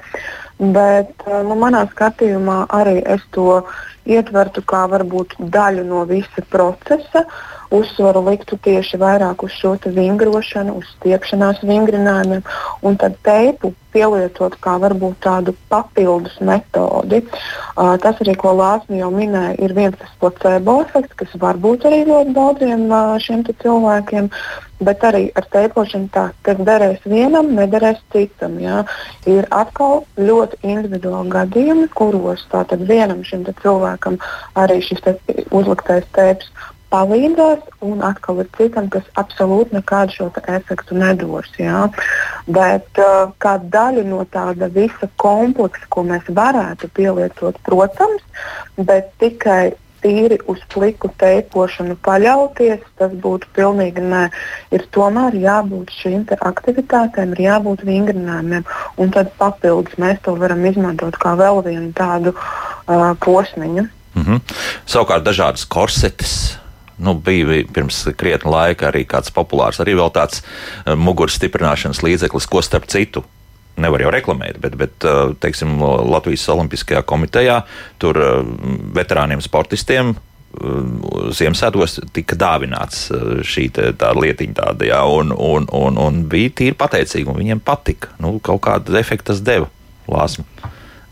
Bet 0.57 1.27
nu, 1.27 1.57
manā 1.61 1.83
skatījumā 1.91 2.63
arī 2.73 3.03
es 3.05 3.21
to 3.37 3.61
ietvertu 4.09 4.63
kā 4.65 4.85
varbūt 4.89 5.37
daļu 5.53 5.85
no 5.85 6.05
visa 6.09 6.41
procesa. 6.49 7.25
Uh, 7.25 7.54
uzsvaru 7.79 8.23
liktu 8.29 8.57
tieši 8.67 8.99
vairāk 9.01 9.45
uz 9.45 9.55
šo 9.59 9.75
vingrošanu, 9.85 10.77
uz 10.81 10.91
stiepšanās 10.97 11.63
vingrinājumiem, 11.65 12.45
un 12.85 13.01
tad 13.01 13.17
teipu 13.25 13.73
pielietot 13.95 14.57
kā 14.63 14.75
varbūt 14.81 15.21
tādu 15.23 15.55
papildus 15.71 16.35
metodi. 16.43 17.21
Uh, 17.75 17.95
tas 18.01 18.19
arī, 18.23 18.35
ko 18.39 18.51
Lāsma 18.57 18.99
jau 18.99 19.11
minēja, 19.13 19.55
ir 19.63 19.75
viens 19.77 19.95
tas 19.99 20.11
placebo 20.19 20.81
efekts, 20.83 21.15
kas 21.21 21.35
var 21.41 21.59
būt 21.61 21.87
arī 21.87 22.03
ļoti 22.09 22.35
daudziem 22.35 22.87
uh, 22.89 23.15
šiem 23.23 23.45
cilvēkiem. 23.47 24.31
Bet 24.83 25.05
arī 25.07 25.29
ar 25.39 25.45
teipošanu 25.53 26.09
tā, 26.11 26.25
kas 26.43 26.59
derēs 26.67 27.05
vienam, 27.07 27.53
nederēs 27.55 28.01
citam. 28.11 28.57
Jā. 28.59 28.81
Ir 29.31 29.47
atkal 29.55 30.03
ļoti 30.19 30.59
individuāli 30.67 31.31
gadījumi, 31.31 31.87
kuros 31.95 32.43
tātad 32.51 32.83
vienam 32.83 33.23
šim 33.23 33.47
cilvēkam 33.61 34.19
arī 34.59 34.81
šis 34.83 34.99
te 35.05 35.15
uzliktais 35.55 36.03
teips 36.11 36.51
palīdzēs, 36.93 37.63
un 37.85 38.03
atkal 38.05 38.41
ir 38.43 38.49
citam, 38.57 38.89
kas 38.93 39.07
absolūti 39.19 39.77
nekādu 39.77 40.17
šo 40.17 40.29
efektu 40.57 40.97
nedos. 40.99 41.49
Jā. 41.59 41.87
Bet 42.47 43.01
uh, 43.01 43.31
kā 43.41 43.57
daļa 43.59 44.05
no 44.09 44.23
tāda 44.31 44.69
visa 44.73 45.09
kompleksa, 45.21 45.87
ko 45.89 46.05
mēs 46.07 46.29
varētu 46.29 46.91
pielietot, 46.95 47.57
protams, 47.65 48.23
bet 48.77 49.11
tikai 49.23 49.73
tīri 50.05 50.37
uz 50.51 50.61
pliku 50.69 51.09
teipošanu 51.21 51.97
paļauties, 52.05 52.83
tas 52.99 53.13
būtu 53.23 53.49
pilnīgi 53.57 54.03
nē. 54.05 54.27
Ir 54.75 54.85
tomēr 54.93 55.37
jābūt 55.41 55.93
šīm 55.97 56.27
aktivitātēm, 56.35 57.33
ir 57.33 57.45
jābūt 57.47 57.85
vingrinājumiem, 57.87 58.67
un 59.01 59.15
tad 59.15 59.33
papildus 59.39 59.97
mēs 60.01 60.21
to 60.25 60.35
varam 60.37 60.61
izmantot 60.69 61.17
kā 61.21 61.33
vēl 61.39 61.63
vienu 61.65 61.89
tādu 61.97 62.35
uh, 62.35 63.15
posmiņu. 63.25 63.87
Mm 64.15 64.23
-hmm. 64.23 64.39
Savukārt 64.85 65.25
dažādas 65.25 65.65
korsetes 65.65 66.59
nu, 66.97 67.15
bija 67.19 67.63
pirms 67.73 68.03
krietna 68.17 68.51
laika 68.53 68.89
arī 68.91 69.05
kāds 69.09 69.33
populārs, 69.35 69.81
arī 69.83 69.97
vēl 69.99 70.13
tāds 70.15 70.43
uh, 70.43 70.93
muguras 70.99 71.39
stiprināšanas 71.39 72.03
līdzeklis, 72.05 72.49
ko 72.51 72.63
starp 72.65 72.89
citu. 72.91 73.25
Nevar 73.81 73.99
jau 74.05 74.11
reklamēt, 74.13 74.61
bet, 74.63 74.77
bet 74.79 75.07
uh, 75.07 75.33
teiksim, 75.43 75.75
Latvijas 76.07 76.47
Olimpiskajā 76.53 77.03
komitejā 77.07 77.59
tur 77.99 78.21
uh, 78.21 78.39
veterāniem 78.95 79.43
sportistiem 79.43 80.15
Ziemassvētkos 81.35 81.97
tika 82.15 82.37
dāvināts 82.39 83.09
šī 83.45 83.65
lietiņa, 83.75 84.55
tāda, 84.55 84.87
jā, 84.87 85.01
un, 85.03 85.33
un, 85.33 85.67
un, 85.75 85.99
un 85.99 86.21
bija 86.31 86.53
tīri 86.61 86.77
pateicīgi, 86.79 87.27
un 87.27 87.39
viņiem 87.39 87.63
patika. 87.65 88.13
Nu, 88.23 88.37
kaut 88.43 88.63
kādu 88.67 88.95
efektu 88.99 89.33
tas 89.33 89.43
deva 89.45 89.67
lāsmu. 90.11 90.45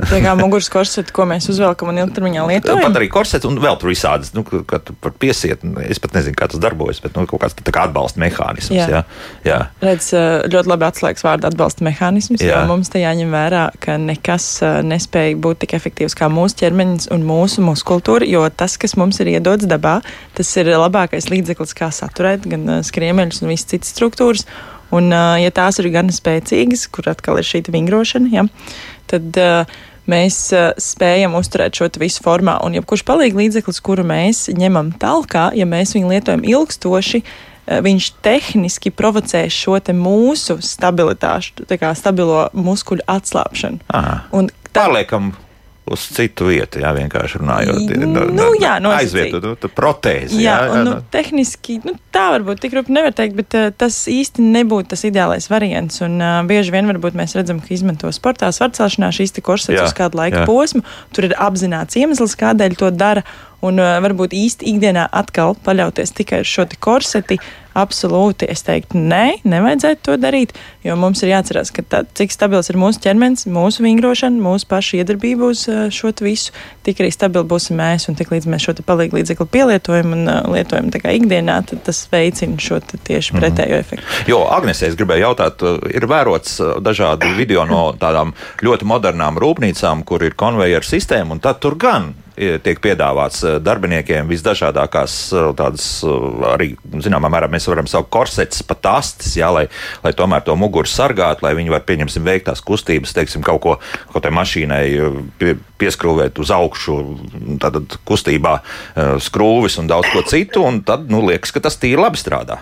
Tā 0.09 0.19
kā 0.23 0.33
muguras 0.39 0.69
korseti, 0.71 1.13
ko 1.15 1.25
mēs 1.29 1.47
uzvelkam 1.51 1.91
un 1.91 2.01
ilgtermiņā 2.03 2.45
lietojam. 2.49 2.81
Pat 2.83 2.99
arī 2.99 3.09
korseti 3.13 3.49
un 3.49 3.59
vēl 3.63 3.77
tur 3.81 3.91
visādas, 3.91 4.33
nu, 4.35 4.43
kā 4.43 4.79
tu 4.83 4.95
par 5.03 5.15
piesiet, 5.19 5.63
es 5.87 6.01
pat 6.03 6.17
nezinu, 6.17 6.35
kā 6.39 6.47
tas 6.51 6.61
darbojas, 6.63 7.01
bet 7.03 7.15
nu, 7.17 7.25
kaut 7.29 7.43
kāds 7.43 7.57
tā 7.59 7.73
kā 7.73 7.85
atbalsta 7.87 8.21
mehānisms. 8.23 8.75
Jā. 8.75 8.87
Jā. 8.91 9.01
Jā. 9.47 9.59
Redz, 9.83 10.11
ļoti 10.53 10.71
labi 10.71 10.87
atslēgas 10.89 11.25
vārdu 11.25 11.49
atbalsta 11.49 11.87
mehānisms, 11.87 12.43
jā. 12.43 12.59
jo 12.61 12.71
mums 12.71 12.91
te 12.93 13.03
jāņem 13.03 13.33
vērā, 13.33 13.63
ka 13.83 13.97
nekas 14.01 14.47
nespēja 14.85 15.39
būt 15.43 15.63
tik 15.63 15.77
efektīvs 15.79 16.17
kā 16.19 16.29
mūsu 16.31 16.61
ķermenis 16.63 17.09
un 17.13 17.25
mūsu 17.27 17.63
muskultūra, 17.65 18.27
jo 18.29 18.45
tas, 18.49 18.77
kas 18.81 18.97
mums 18.99 19.21
ir 19.23 19.33
iedots 19.35 19.69
dabā, 19.69 19.99
tas 20.37 20.53
ir 20.59 20.73
labākais 20.73 21.29
līdzeklis, 21.31 21.75
kā 21.77 21.91
saturēt 21.93 22.47
gan 22.49 22.79
skriemeļus 22.85 23.43
un 23.43 23.53
visas 23.53 23.69
citas 23.73 23.93
struktūras. 23.95 24.47
Un, 24.93 25.09
ja 25.09 25.49
tās 25.49 25.79
ir 25.81 25.89
gan 25.93 26.11
spēcīgas, 26.13 26.85
kur 26.93 27.07
atkal 27.09 27.39
ir 27.41 27.47
šī 27.47 27.63
vingrošana, 27.73 28.29
ja, 28.29 28.43
tad 29.09 29.39
uh, 29.41 29.79
mēs 30.09 30.37
uh, 30.55 30.71
spējam 30.81 31.37
uzturēt 31.39 31.79
šo 31.79 31.89
visu 32.01 32.23
formā. 32.25 32.57
Un 32.65 32.77
jebkurš 32.77 33.05
palīdzīgs 33.07 33.39
līdzeklis, 33.39 33.81
kuru 33.85 34.05
mēs 34.07 34.47
ņemam 34.53 34.93
tālāk, 35.01 35.37
ja 35.57 35.67
mēs 35.69 35.95
viņu 35.97 36.11
lietojam 36.13 36.45
ilgstoši, 36.47 37.23
viņš 37.63 38.09
tehniski 38.19 38.91
provocē 38.91 39.45
šo 39.47 39.77
mūsu 39.95 40.57
stabilitāšu, 40.59 41.63
tā 41.69 41.77
kā 41.79 41.93
stabilo 41.95 42.49
muskuļu 42.51 43.05
atslābšanu. 43.07 43.79
Aha. 43.87 44.17
Un 44.35 44.49
tā... 44.67 44.83
Pārliekam 44.83 45.31
uz 45.85 46.03
citu 46.15 46.47
vietu, 46.47 46.79
jā, 46.79 46.93
vienkārši 46.95 47.41
runājot. 47.41 47.91
Nu, 48.07 48.23
nu, 48.31 48.45
jā, 48.61 48.77
aizvietot 48.93 49.65
nu, 49.65 49.71
protēzi. 49.75 50.39
Jā, 50.39 50.55
jā, 50.55 50.67
jā 50.69 50.83
nu, 50.85 50.93
nu. 50.95 51.05
tehniski 51.11 51.77
nu, 51.83 51.95
tā 52.13 52.29
varbūt 52.37 52.61
tik 52.63 52.77
rupi 52.77 52.95
nevar 52.95 53.15
teikt, 53.15 53.35
bet 53.39 53.57
uh, 53.59 53.67
tas 53.75 53.97
īsti 54.11 54.45
nebūtu 54.45 54.93
tas 54.93 55.03
ideālais 55.07 55.49
variants. 55.51 55.99
Un 56.05 56.19
uh, 56.23 56.39
bieži 56.47 56.71
vien 56.75 56.87
varbūt 56.87 57.17
mēs 57.19 57.35
redzam, 57.35 57.59
ka 57.63 57.73
izmanto 57.75 58.11
sportā 58.15 58.51
svarcelšanā 58.55 59.11
šīs 59.15 59.35
korsets 59.43 59.81
uz 59.83 59.95
kādu 59.97 60.21
laika 60.21 60.43
jā. 60.43 60.47
posmu. 60.47 60.85
Tur 61.15 61.27
ir 61.27 61.35
apzināts 61.35 61.99
iemesls, 61.99 62.37
kādēļ 62.39 62.79
to 62.79 62.93
dara. 62.95 63.25
Un 63.63 63.79
uh, 63.79 63.97
varbūt 64.03 64.35
īsti 64.35 64.67
ikdienā 64.73 65.07
atkal 65.15 65.55
paļauties 65.63 66.11
tikai 66.17 66.43
uz 66.43 66.51
šo 66.51 66.67
korseti. 66.83 67.39
Absolūti, 67.73 68.45
es 68.53 68.61
teiktu, 68.61 68.99
nē, 69.01 69.39
nevajadzētu 69.49 70.03
to 70.05 70.13
darīt, 70.21 70.51
jo 70.85 70.93
mums 70.93 71.23
ir 71.25 71.31
jāatcerās, 71.31 71.71
ka 71.73 71.81
tā, 71.89 72.03
cik 72.05 72.29
stabils 72.29 72.67
ir 72.69 72.77
mūsu 72.77 73.01
ķermenis, 73.01 73.47
mūsu 73.49 73.81
vingrošana, 73.81 74.37
mūsu 74.37 74.67
paša 74.69 74.99
iedarbība 74.99 75.47
uz 75.49 75.63
uh, 75.71 75.87
šo 75.89 76.11
visu, 76.21 76.53
tik 76.85 77.01
arī 77.01 77.09
stabili 77.09 77.49
būsim 77.49 77.79
mēs. 77.81 78.05
Un 78.11 78.19
tik 78.19 78.29
līdz 78.29 78.45
mēs 78.53 78.67
šo 78.67 78.75
palīdzību 78.77 79.17
līdzekli 79.17 79.47
pielietojam 79.55 80.13
un 80.13 80.29
uh, 80.29 80.43
lietojam 80.53 80.91
ikdienā, 80.93 81.55
tad 81.71 81.81
tas 81.87 82.03
veicina 82.11 82.61
šo 82.61 82.77
tieši 82.93 83.33
mhm. 83.33 83.41
pretējo 83.41 83.79
efektu. 83.81 84.05
Mm 84.05 84.11
-hmm. 84.19 84.29
Jo, 84.29 84.43
Agnēs, 84.53 84.83
es 84.85 84.99
gribēju 84.99 85.25
jautāt, 85.25 85.65
ir 85.89 86.05
vērots 86.05 86.59
dažādi 86.81 87.33
video 87.37 87.65
no 87.65 87.95
tādām 87.97 88.35
ļoti 88.61 88.85
modernām 88.85 89.41
rūpnīcām, 89.41 90.03
kur 90.03 90.23
ir 90.23 90.37
konvejeru 90.37 90.85
sistēma, 90.85 91.31
un 91.31 91.39
tad 91.39 91.59
tur 91.59 91.75
gan 91.75 92.13
tiek 92.35 92.79
piedāvāts 92.83 93.43
eh, 93.45 93.57
darbiniekiem 93.63 94.29
visdažādākās 94.29 95.15
eh, 95.33 95.47
tādas 95.57 95.87
arī, 96.53 96.73
zināmā 97.05 97.29
mērā, 97.33 97.49
mēs 97.51 97.67
varam 97.69 97.89
saukt 97.89 98.11
korsetes 98.13 98.63
pat 98.67 98.89
astes, 98.95 99.35
jā, 99.37 99.49
lai, 99.53 99.65
lai 100.05 100.13
tomēr 100.17 100.45
to 100.45 100.55
muguru 100.59 100.89
sargātu, 100.89 101.45
lai 101.45 101.53
viņi 101.57 101.73
var, 101.73 101.85
pieņemsim, 101.87 102.25
veikt 102.27 102.49
tās 102.49 102.63
kustības, 102.65 103.15
teiksim, 103.15 103.45
kaut 103.45 103.61
ko, 103.63 103.77
kaut 104.13 104.25
tai 104.25 104.33
mašīnai 104.35 104.83
pie, 105.39 105.55
pieskrūvēt 105.81 106.39
uz 106.41 106.53
augšu, 106.53 106.99
tad 107.61 107.81
kustībā 108.07 108.59
skrūvis 109.23 109.79
un 109.81 109.89
daudz 109.91 110.09
ko 110.13 110.23
citu, 110.27 110.63
un 110.65 110.81
tad, 110.85 111.09
nu, 111.11 111.23
liekas, 111.27 111.53
ka 111.53 111.63
tas 111.63 111.77
tīri 111.79 112.01
labi 112.01 112.21
strādā. 112.21 112.61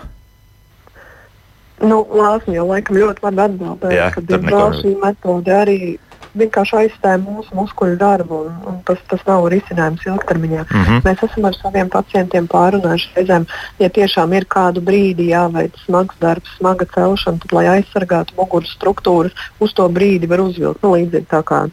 Nu, 1.82 2.02
Lāsma 2.14 2.54
jau 2.54 2.68
laikam 2.68 2.98
ļoti 3.00 3.24
labi 3.26 3.42
atbildēja, 3.46 4.08
ka 4.14 4.22
diemžēl 4.26 4.74
šī 4.78 4.94
metode 5.02 5.54
arī 5.56 5.78
vienkārši 6.38 6.76
aizstāja 6.80 7.20
mūsu 7.22 7.54
muskuļu 7.56 7.96
darbu, 8.00 8.38
un, 8.46 8.54
un 8.68 8.78
tas, 8.88 9.00
tas 9.10 9.24
nav 9.28 9.46
risinājums 9.52 10.06
ilgtermiņā. 10.06 10.62
Mm 10.64 10.84
-hmm. 10.84 11.02
Mēs 11.06 11.24
esam 11.28 11.48
ar 11.48 11.58
saviem 11.58 11.90
pacientiem 11.92 12.48
pārunājuši 12.52 13.10
reizēm, 13.16 13.46
ja 13.78 13.88
tiešām 13.88 14.32
ir 14.36 14.48
kādu 14.56 14.84
brīdi 14.84 15.30
jāveic 15.32 15.76
smags 15.84 16.16
darbs, 16.20 16.56
smaga 16.58 16.86
celšana, 16.94 17.38
tad, 17.42 17.52
lai 17.52 17.66
aizsargātu 17.76 18.38
muguras 18.38 18.72
struktūras, 18.76 19.32
uz 19.60 19.74
to 19.74 19.88
brīdi 19.88 20.28
var 20.28 20.40
uzvilkt. 20.40 20.82
Nu, 20.82 20.96
līdzīgi 20.96 21.28
tā 21.28 21.42
kā 21.42 21.66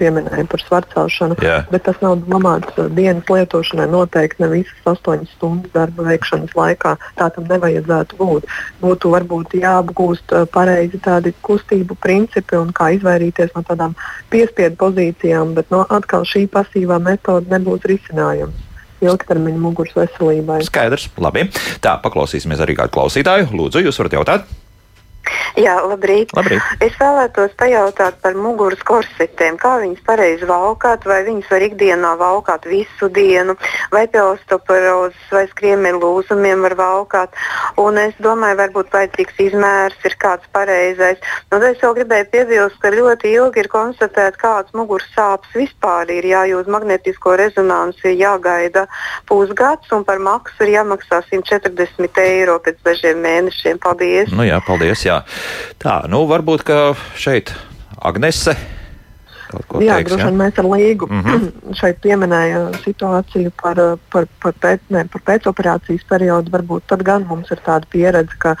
pieminēja 0.00 0.46
par 0.50 0.62
svarcelšanu, 0.64 1.38
Jā. 1.44 1.58
bet 1.72 1.84
tas 1.88 2.00
nav 2.04 2.18
domāts 2.24 2.72
uh, 2.76 2.88
dienas 2.96 3.28
lietošanai. 3.30 3.88
Noteikti 3.92 4.42
ne 4.44 4.50
visas 4.54 4.88
astoņas 4.94 5.34
stundas 5.36 5.74
darba 5.76 6.08
veikšanas 6.08 6.56
laikā. 6.56 6.96
Tā 7.18 7.28
tam 7.34 7.48
nevajadzētu 7.50 8.18
būt. 8.20 8.48
Būtu 8.80 9.12
varbūt 9.14 9.58
jāapgūst 9.60 10.34
uh, 10.36 10.48
pareizi 10.50 11.00
tādi 11.04 11.34
kustību 11.46 11.98
principi 12.00 12.58
un 12.60 12.72
kā 12.76 12.92
izvairīties 12.96 13.54
no 13.56 13.64
tādām 13.66 13.94
piespiedu 14.32 14.80
pozīcijām, 14.80 15.54
bet 15.58 15.70
no, 15.74 15.84
atkal 15.90 16.26
šī 16.28 16.46
pasīvā 16.50 17.00
metode 17.02 17.52
nebūs 17.52 17.86
risinājums 17.90 18.66
ilgtermiņa 19.00 19.60
muguras 19.60 19.94
veselībai. 19.96 20.60
Skaidrs, 20.66 21.08
labi. 21.20 21.46
Tā, 21.80 21.96
paklausīsimies 22.04 22.60
arī 22.60 22.76
kādu 22.80 22.92
klausītāju. 22.98 23.48
Lūdzu, 23.56 23.84
jūs 23.86 24.00
varat 24.02 24.18
jautāt? 24.18 24.50
Jā, 25.58 25.74
labrīt. 25.82 26.30
labrīt. 26.36 26.62
Es 26.84 26.94
vēlētos 27.00 27.54
pajautāt 27.58 28.20
par 28.22 28.36
muguras 28.38 28.80
korsetēm. 28.86 29.58
Kā 29.60 29.76
viņas 29.82 30.02
pareizi 30.06 30.46
valkāt, 30.48 31.04
vai 31.08 31.20
viņas 31.26 31.50
var 31.50 31.64
ikdienā 31.66 32.12
valkāt 32.20 32.68
visu 32.70 33.10
dienu, 33.10 33.56
vai 33.92 34.06
pie 34.08 34.22
osteoporozes 34.22 35.34
vai 35.34 35.46
skriemeļu 35.50 36.00
lūzumiem 36.04 36.62
var 36.66 36.76
valkāt. 36.78 37.34
Un 37.82 37.98
es 37.98 38.14
domāju, 38.22 38.60
varbūt 38.62 38.94
vajadzīgs 38.94 39.42
izmērs, 39.48 39.98
ir 40.06 40.16
kāds 40.22 40.46
pareizais. 40.54 41.18
Nu, 41.50 41.60
es 41.66 41.82
vēl 41.82 41.96
gribēju 41.98 42.30
piebilst, 42.30 42.78
ka 42.82 42.94
ļoti 42.94 43.34
ilgi 43.34 43.64
ir 43.64 43.70
konstatēts, 43.72 44.40
kādas 44.40 44.72
muguras 44.76 45.10
sāpes 45.16 45.50
vispār 45.56 46.14
ir. 46.14 46.30
Jā, 46.30 46.44
uz 46.56 46.70
magnetisko 46.70 47.34
rezonanci 47.40 48.14
jāgaida 48.14 48.86
pusgads, 49.28 49.90
un 49.92 50.06
par 50.06 50.22
maksu 50.22 50.64
ir 50.66 50.76
jāmaksā 50.78 51.24
140 51.26 52.22
eiro 52.22 52.60
pēc 52.62 52.78
dažiem 52.86 53.18
mēnešiem. 53.24 53.82
Paldies! 53.82 54.30
Nu 54.30 54.46
jā, 54.46 54.60
paldies! 54.66 55.02
Jā. 55.04 55.09
Tā, 55.82 55.96
nu 56.12 56.24
varbūt 56.30 56.68
šeit 57.18 57.54
Agnese. 58.00 58.56
Jā, 59.82 59.98
droši 60.06 60.28
vien 60.28 60.38
mēs 60.38 60.58
ar 60.62 60.68
Līgu 60.70 61.08
mm 61.10 61.22
-hmm. 61.24 61.74
šeit 61.80 61.98
pieminējām 62.04 62.78
situāciju 62.84 63.50
par, 63.62 63.80
par, 64.12 64.28
par, 64.42 64.54
pēc, 64.62 64.80
ne, 64.94 65.04
par 65.12 65.24
pēcoperācijas 65.26 66.06
periodu. 66.08 66.52
Varbūt 66.54 66.86
tad 66.86 67.02
gan 67.02 67.26
mums 67.28 67.50
ir 67.50 67.58
tāda 67.66 67.86
pieredze, 67.90 68.36
ka, 68.38 68.54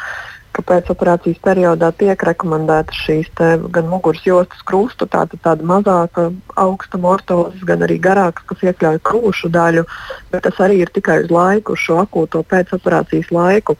ka 0.52 0.62
pēcoperācijas 0.62 1.38
periodā 1.44 1.92
tiek 1.92 2.22
rekomendētas 2.22 3.04
šīs 3.06 3.30
gan 3.70 3.86
muguras 3.86 4.26
jostas 4.26 4.62
krustu, 4.66 5.06
tāda, 5.06 5.38
tāda 5.42 5.62
mazāka 5.62 6.32
augstuma 6.56 7.14
ortozes, 7.14 7.62
gan 7.62 7.86
arī 7.86 8.00
garākas, 8.00 8.44
kas 8.46 8.62
iekļauj 8.62 8.98
krūšu 9.02 9.48
daļu, 9.48 9.86
bet 10.32 10.42
tas 10.42 10.58
arī 10.58 10.82
ir 10.82 10.90
tikai 10.90 11.22
uz 11.24 11.30
laiku, 11.30 11.72
uz 11.72 11.86
šo 11.86 12.02
akūto 12.02 12.42
pēcoperācijas 12.42 13.30
laiku 13.30 13.76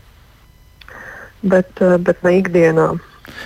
bet, 1.43 1.71
eh, 1.81 1.97
bet 1.99 2.23
ne 2.27 2.39
ikdienā. 2.41 2.91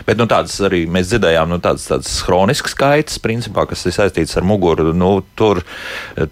Bet 0.05 0.19
nu, 0.19 0.27
tādas 0.31 0.55
arī 0.65 0.85
mēs 0.91 1.09
dzirdējām, 1.11 1.51
nu, 1.55 1.59
tādas, 1.63 1.87
tādas 1.89 2.11
chroniskas 2.25 2.75
kaitas, 2.79 3.19
principā, 3.23 3.65
kas 3.69 3.85
ir 3.87 3.95
saistītas 3.97 4.37
ar 4.39 4.47
muguru. 4.47 4.93
Nu, 4.97 5.11
tur 5.39 5.63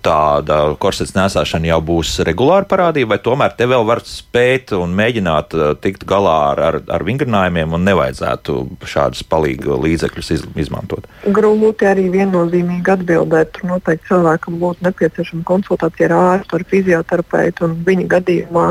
tāda 0.04 0.58
korsets 0.82 1.14
nesāšana 1.16 1.70
jau 1.70 1.80
būs 1.92 2.14
regulāra 2.26 2.66
parādība, 2.68 3.14
vai 3.14 3.20
tomēr 3.24 3.56
te 3.58 3.68
vēl 3.70 3.86
var 3.88 4.02
spēt 4.06 4.74
un 4.76 4.96
mēģināt 4.98 5.56
eh, 5.56 5.74
tikt 5.84 6.06
galā 6.08 6.36
ar, 6.52 6.62
ar, 6.70 6.80
ar 6.98 7.06
vingrinājumiem 7.06 7.76
un 7.78 7.86
nevajadzētu 7.88 8.58
šādus 8.88 9.24
palīgu 9.30 9.78
līdzekļus 9.82 10.32
iz, 10.36 10.46
izmantot? 10.66 11.06
Grūti 11.26 11.88
arī 11.88 12.08
viennozīmīgi 12.12 12.96
atbildēt. 12.96 13.54
Tur 13.56 13.74
noteikti 13.74 14.10
cilvēkam 14.10 14.58
būtu 14.62 14.88
nepieciešama 14.88 15.46
konsultācija 15.48 16.10
ar 16.10 16.18
ārstu, 16.18 16.58
ar 16.58 16.66
fizioterapeitu 16.72 17.68
un 17.68 17.78
viņa 17.86 18.08
gadījumā 18.16 18.66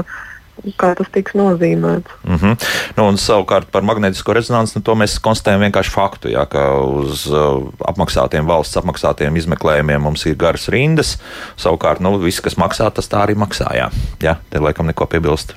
kā 0.80 0.92
tas 0.98 1.10
tiks 1.14 1.36
nozīmēts. 1.38 2.18
Mm 2.24 2.36
-hmm. 2.38 2.68
nu, 2.98 3.08
un 3.08 3.18
savukārt 3.18 3.72
par 3.72 3.86
magnētisko 3.88 4.34
rezonanci 4.34 4.80
nu, 4.80 4.96
mēs 4.96 5.18
konstatējam 5.22 5.66
vienkārši 5.68 5.94
faktu, 5.94 6.32
jā, 6.34 6.46
ka 6.50 6.68
uz 6.82 7.26
uh, 7.28 7.64
apmaksātiem 7.88 8.48
valsts 8.48 8.78
apmaksātiem 8.78 9.36
izmeklējumiem 9.36 10.02
mums 10.02 10.26
ir 10.26 10.36
garas 10.36 10.70
rindas. 10.70 11.18
Savukārt, 11.58 12.00
nu, 12.00 12.18
viss, 12.18 12.42
kas 12.42 12.58
maksā, 12.58 12.92
tas 12.92 13.10
tā 13.10 13.26
arī 13.26 13.36
maksā. 13.36 13.72
Jā, 13.76 13.90
jā 14.22 14.38
te 14.50 14.60
laikam 14.60 14.86
neko 14.86 15.06
piebilst. 15.06 15.56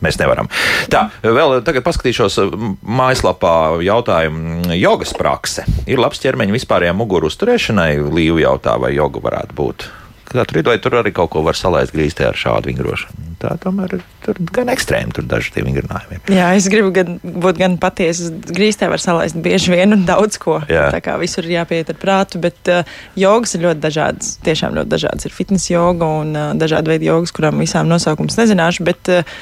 Mēs 0.00 0.18
nevaram. 0.18 0.46
Tā, 0.90 1.08
vēl 1.22 1.62
tagad 1.66 1.82
paskatīšos 1.82 2.38
uh, 2.38 2.52
mājaslapā 2.82 3.82
jautājumu. 3.82 4.74
Jogas 4.78 5.14
prakse 5.18 5.64
ir 5.86 5.98
labs 5.98 6.22
ķermeņa 6.22 6.54
vispārējā 6.54 6.92
muguru 6.94 7.26
uzturēšanai. 7.26 7.96
Līva 8.12 8.40
jautā, 8.40 8.78
vai 8.78 8.94
joga 8.94 9.20
varētu 9.24 9.58
būt 9.58 9.88
katru 10.30 10.62
vai 10.66 10.76
tur 10.82 10.98
arī 11.00 11.12
kaut 11.16 11.32
ko 11.32 11.42
var 11.46 11.56
salaist 11.58 11.94
grīstē 11.94 12.28
ar 12.28 12.38
šādu 12.38 12.70
vingrošanu. 12.70 13.26
Tā 13.38 13.52
tomēr 13.62 13.98
ir 13.98 14.40
gan 14.50 14.70
ekstrēmi, 14.72 15.14
tur 15.14 15.26
daži 15.30 15.52
tie 15.54 15.62
vingrinājumi. 15.62 16.18
Jā, 16.34 16.48
es 16.58 16.66
gribu 16.72 16.90
gan, 16.94 17.20
būt 17.22 17.60
gan 17.60 17.76
patiesa. 17.78 18.32
Grīstē 18.50 18.88
var 18.90 19.02
salaist 19.02 19.38
bieži 19.38 19.76
vien 19.76 19.94
un 19.94 20.02
daudz 20.08 20.40
ko. 20.42 20.58
Jā. 20.70 20.88
Tā 20.94 20.98
kā 21.04 21.14
visur 21.22 21.46
ir 21.46 21.60
jāpiet 21.60 21.92
ar 21.94 22.00
prātu, 22.02 22.40
bet 22.42 22.72
uh, 22.72 22.82
jogas 23.18 23.54
ir 23.54 23.62
ļoti 23.68 23.84
dažādas. 23.84 24.32
Tiešām 24.46 24.74
ļoti 24.80 24.92
dažādas. 24.96 25.28
Ir 25.28 25.36
fitnes 25.36 25.68
joga 25.70 26.10
un 26.24 26.34
uh, 26.34 26.50
dažādi 26.58 26.96
veidi 26.96 27.10
jogas, 27.12 27.34
kurām 27.36 27.62
visām 27.62 27.86
nosaukums 27.90 28.40
nezināšu. 28.40 28.88
Bet, 28.90 29.14
uh, 29.14 29.38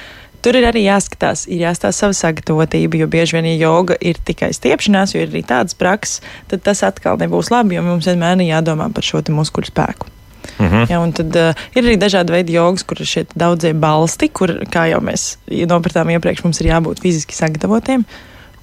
Tur 0.46 0.54
ir 0.54 0.62
arī 0.68 0.84
jāskatās, 0.84 1.40
ir 1.50 1.64
jāstāsta 1.64 2.04
sava 2.04 2.14
sagatavotība, 2.14 3.00
jo 3.00 3.08
bieži 3.10 3.34
vien, 3.34 3.48
ja 3.50 3.56
joga 3.64 3.96
ir 3.98 4.20
tikai 4.28 4.52
stiepšanās, 4.54 5.16
jo 5.16 5.24
ir 5.24 5.32
arī 5.32 5.42
tādas 5.42 5.74
prakses, 5.74 6.20
tad 6.46 6.62
tas 6.62 6.84
atkal 6.86 7.18
nebūs 7.18 7.50
labi, 7.50 7.74
jo 7.74 7.82
mums 7.82 8.06
vienmēr 8.06 8.38
ir 8.44 8.52
jādomā 8.52 8.86
par 8.94 9.08
šo 9.08 9.24
muskuļu 9.26 9.72
spēku. 9.72 10.12
Mm 10.58 10.66
-hmm. 10.66 10.90
ja, 10.90 11.00
tad 11.12 11.36
uh, 11.36 11.66
ir 11.74 11.84
arī 11.84 11.96
dažādi 11.98 12.32
veidi 12.32 12.52
jogas, 12.52 12.82
kur 12.82 13.00
ir 13.00 13.06
šie 13.06 13.24
daudzie 13.34 13.74
balsti, 13.74 14.28
kur, 14.28 14.50
kā 14.70 14.86
jau 14.90 15.00
mēs 15.00 15.36
nopratām 15.46 16.10
iepriekš, 16.10 16.44
mums 16.44 16.60
ir 16.60 16.66
jābūt 16.66 17.00
fiziski 17.02 17.34
sagatavotiem. 17.34 18.04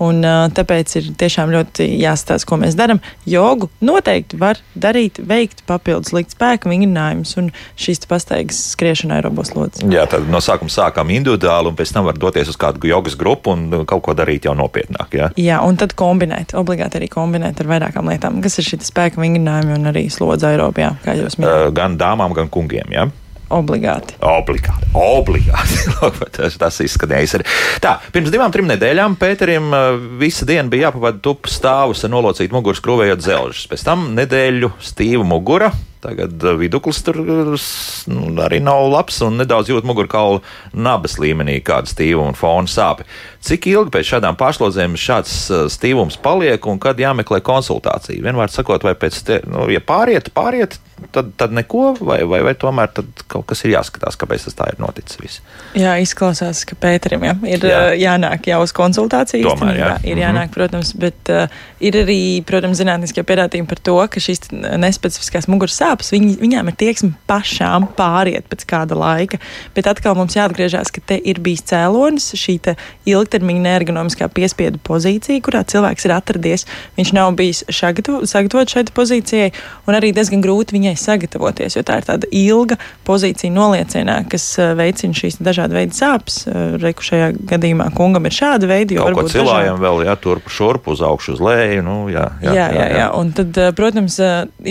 Un, 0.03 0.23
tāpēc 0.57 0.95
ir 0.99 1.09
tiešām 1.19 1.51
ļoti 1.53 1.87
jāstāsta, 2.01 2.47
ko 2.49 2.57
mēs 2.61 2.77
darām. 2.79 2.99
Jogu 3.29 3.69
noteikti 3.83 4.39
var 4.41 4.59
darīt, 4.75 5.21
veikt 5.29 5.63
papildus 5.69 6.13
likt 6.15 6.35
spēku 6.35 6.71
vingrinājumus 6.71 7.35
un 7.39 7.49
šīs 7.79 8.03
pastaigas 8.09 8.59
skriešana 8.73 9.19
aerobos 9.19 9.53
lodes. 9.55 9.83
Jā, 9.93 10.05
tad 10.09 10.27
no 10.31 10.41
sākuma 10.43 10.73
sākām 10.73 11.13
individuāli, 11.15 11.71
un 11.71 11.79
pēc 11.79 11.93
tam 11.95 12.09
var 12.09 12.19
doties 12.19 12.51
uz 12.51 12.59
kādu 12.59 12.83
jogas 12.89 13.17
grupu 13.19 13.53
un 13.55 13.85
kaut 13.89 14.03
ko 14.05 14.17
darīt 14.17 14.49
jau 14.49 14.55
nopietnāk. 14.57 15.17
Jā, 15.19 15.31
jā 15.39 15.61
un 15.63 15.79
tad 15.79 15.95
kombinēt, 15.99 16.55
obligāti 16.59 16.99
arī 16.99 17.09
kombinēt 17.13 17.63
ar 17.63 17.71
vairākām 17.71 18.11
lietām, 18.11 18.41
kas 18.43 18.59
ir 18.59 18.71
šī 18.71 18.81
spēka 18.83 19.21
vingrinājumi 19.23 19.77
un 19.77 19.91
arī 19.93 20.07
slodze 20.13 20.49
aerobijā, 20.51 20.95
kā 21.05 21.17
jūs 21.19 21.39
minējāt. 21.39 21.75
Gan 21.77 21.99
dāmām, 22.01 22.35
gan 22.35 22.51
kungiem. 22.51 22.91
Jā? 22.93 23.07
Obligāti. 23.53 24.15
Obligāti. 24.23 24.87
Obligāti. 24.95 25.79
tas, 26.37 26.57
tas 26.59 26.79
izskanējis 26.85 27.37
arī. 27.37 27.47
Tā, 27.83 27.97
pirms 28.15 28.31
divām, 28.33 28.53
trim 28.53 28.69
nedēļām 28.71 29.17
Pēterim 29.21 29.73
visa 30.21 30.47
diena 30.49 30.69
bija 30.71 30.89
jāpavada 30.89 31.21
tupu 31.23 31.51
stāvus 31.51 32.05
ar 32.05 32.13
nolocītu 32.13 32.55
muguras 32.55 32.81
krūvējot 32.83 33.25
zelžus. 33.25 33.65
Pēc 33.71 33.87
tam 33.87 34.11
nedēļu 34.17 34.73
stīva 34.83 35.27
mugura. 35.27 35.73
Tagad 36.03 36.41
viduklis 36.59 36.97
tur 37.05 37.21
nu, 37.23 38.23
arī 38.43 38.57
nav 38.59 38.89
labs 38.91 39.21
un 39.23 39.37
nedaudz 39.39 39.69
jūt 39.71 39.85
mugurkaulu 39.87 40.41
nabas 40.75 41.15
līmenī, 41.15 41.61
kāda 41.63 41.87
stīva 41.87 42.25
un 42.27 42.35
fona 42.35 42.67
sāpe. 42.67 43.07
Cik 43.43 43.65
ilgi 43.67 43.91
pēc 43.91 44.07
šādām 44.07 44.37
pārslodzēm 44.39 44.93
šāds 44.99 45.33
stīvums 45.73 46.15
paliek 46.23 46.63
un 46.71 46.77
kad 46.79 46.99
jāmeklē 47.01 47.41
konsultācija? 47.43 48.23
Vienmēr 48.23 48.51
sakot, 48.53 48.85
vai 48.87 48.95
pēc, 48.95 49.19
te, 49.27 49.39
nu, 49.51 49.65
ja 49.67 49.81
pāriet, 49.83 50.29
pāriet, 50.31 50.77
tad, 51.11 51.33
tad 51.35 51.51
neko, 51.51 51.89
vai, 51.99 52.21
vai, 52.23 52.39
vai 52.45 52.53
tomēr 52.55 52.93
kaut 53.27 53.43
kas 53.49 53.65
ir 53.65 53.73
jāskatās, 53.73 54.15
kāpēc 54.19 54.45
tas 54.47 54.55
tā 54.55 54.69
ir 54.71 54.79
noticis. 54.79 55.19
Viss. 55.19 55.41
Jā, 55.75 55.97
izklausās, 55.99 56.63
ka 56.69 56.77
Pēterim 56.79 57.25
jā, 57.27 57.33
ir 57.49 57.67
jā. 57.67 57.81
jānāk 57.99 58.47
jau 58.47 58.61
uz 58.63 58.71
konsultāciju. 58.75 59.43
Tomēr, 59.49 59.75
jā. 59.81 59.91
Ir 60.05 60.15
mhm. 60.15 60.23
jānāk, 60.23 60.53
protams, 60.55 60.93
bet 61.03 61.33
uh, 61.33 61.59
ir 61.83 61.99
arī, 61.99 62.21
protams, 62.47 62.79
zinātniskie 62.79 63.25
pierādījumi 63.27 63.67
par 63.69 63.83
to, 63.83 63.97
ka 64.07 64.23
šīs 64.23 64.53
nespecifiskās 64.79 65.49
muguras 65.51 65.75
sāpes, 65.81 66.13
viņi, 66.15 66.37
viņām 66.39 66.71
ir 66.71 66.79
tieksme 66.79 67.11
pašām 67.27 67.89
pāriet 67.99 68.47
pēc 68.47 68.63
kāda 68.71 68.95
laika. 68.95 69.41
Bet 69.75 69.91
atkal 69.91 70.15
mums 70.15 70.39
jāatgriežas, 70.39 70.95
ka 70.95 71.03
te 71.11 71.19
ir 71.19 71.43
bijis 71.43 71.67
cēlonis, 71.73 72.31
šī 72.39 72.59
ilgtermiņa 72.63 73.32
neergonomiskā 73.41 74.27
piespiedu 74.33 74.79
pozīcija, 74.83 75.41
kurā 75.43 75.63
cilvēks 75.65 76.05
ir 76.05 76.13
atradies. 76.15 76.65
Viņš 76.97 77.13
nav 77.15 77.33
bijis 77.39 77.63
sagatavots 77.73 78.73
šai 78.73 78.85
pozīcijai, 78.93 79.51
un 79.87 79.97
arī 79.97 80.11
diezgan 80.15 80.43
grūti 80.43 80.77
viņai 80.77 80.95
sagatavoties, 80.99 81.77
jo 81.77 81.83
tā 81.87 81.99
ir 82.01 82.07
tāda 82.07 82.29
ilga 82.29 82.77
pozīcija 83.07 83.53
noliecienā, 83.53 84.19
kas 84.29 84.45
eh, 84.61 84.73
veicina 84.77 85.17
šīs 85.17 85.39
dažādas 85.43 85.77
veidu 85.77 85.97
sāpes. 85.97 86.43
Eh, 86.47 86.77
Reku 86.83 87.05
šajā 87.05 87.31
gadījumā 87.53 87.89
kungam 87.97 88.27
ir 88.29 88.35
šāda 88.35 88.69
veida, 88.69 88.97
jo 88.97 89.07
varbūt 89.07 89.33
dažādi... 89.33 89.73
vēl, 89.83 90.03
jā, 90.07 90.15
turp 90.21 90.49
šurp 90.51 90.89
uz 90.93 91.03
augšu, 91.05 91.37
uz 91.37 91.43
leju, 91.43 91.83
nu, 91.85 91.97
jā, 92.13 92.27
jā, 92.43 92.55
jā, 92.57 92.67
jā, 92.77 92.87
jā. 92.99 93.09
Un 93.19 93.33
tad, 93.35 93.57
eh, 93.57 93.71
protams, 93.75 94.19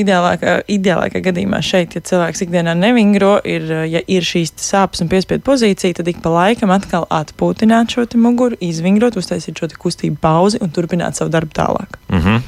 ideālākā, 0.05 0.59
ideālākā 0.73 1.23
gadījumā 1.25 1.63
šeit, 1.65 1.97
ja 1.97 2.05
cilvēks 2.13 2.45
ikdienā 2.47 2.75
nevingro, 2.79 3.35
ir, 3.49 3.69
ja 3.91 4.03
ir 4.07 4.27
šīs 4.27 4.55
sāpes 4.61 5.03
un 5.05 5.11
piespiedu 5.13 5.45
pozīcija, 5.47 5.99
tad 6.01 6.11
ik 6.11 6.23
pa 6.25 6.33
laikam 6.33 6.73
atkal 6.75 7.07
atpūtināt 7.13 7.95
šo 7.95 8.07
muguru, 8.21 8.52
izvingrot, 8.61 9.17
uztaisīt 9.17 9.59
šo 9.59 9.69
kustību 9.79 10.19
pauzi 10.21 10.61
un 10.63 10.71
turpināt 10.71 11.19
savu 11.19 11.31
darbu 11.31 11.55
tālāk. 11.57 11.99
Mm 12.09 12.21
-hmm. 12.21 12.43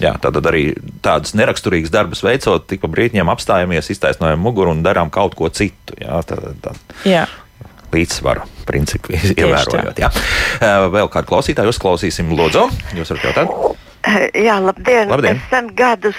Jā, 0.00 0.14
tātad 0.16 0.46
arī 0.48 0.72
tādas 1.04 1.34
neraksturīgas 1.36 1.92
darbus 1.92 2.22
veicot, 2.24 2.64
tik 2.66 2.80
pa 2.80 2.88
brītņiem 2.88 3.28
apstājamies, 3.28 3.90
iztaisnojam 3.90 4.40
muguru 4.40 4.70
un 4.70 4.82
darām 4.82 5.10
kaut 5.10 5.34
ko 5.34 5.48
citu. 5.48 5.96
Jā, 6.00 6.22
tā, 6.24 6.36
tā. 6.62 6.72
Jā. 7.04 7.26
Līdzsvaru 7.92 8.40
principu 8.64 9.12
ievērojot. 9.12 9.98
Jā. 9.98 10.10
Vēl 10.94 11.08
kādu 11.12 11.26
klausītāju 11.26 11.68
uzklausīsim, 11.74 12.32
Lūdzu, 12.32 12.70
jūs 12.96 13.12
varat 13.12 13.24
jautāt? 13.24 13.76
Jā, 14.46 14.56
labdien. 14.62 15.10
labdien! 15.10 15.36
Es 15.36 15.48
sen 15.52 15.68
gadus 15.76 16.16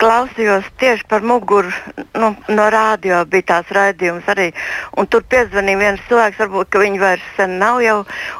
klausījos 0.00 0.66
tieši 0.80 1.04
par 1.10 1.24
muguru. 1.26 1.72
Nu, 2.16 2.32
no 2.48 2.68
rādio 2.72 3.20
bija 3.28 3.48
tās 3.52 3.72
raidījums 3.74 4.28
arī. 4.32 4.48
Un 4.96 5.10
tur 5.12 5.26
piezvanīja 5.28 5.82
viens 5.82 6.06
cilvēks, 6.08 6.40
varbūt 6.40 6.80
viņš 6.82 7.02
vairs 7.02 7.28
sen 7.36 7.58
nav 7.60 7.82
jau. 7.84 7.98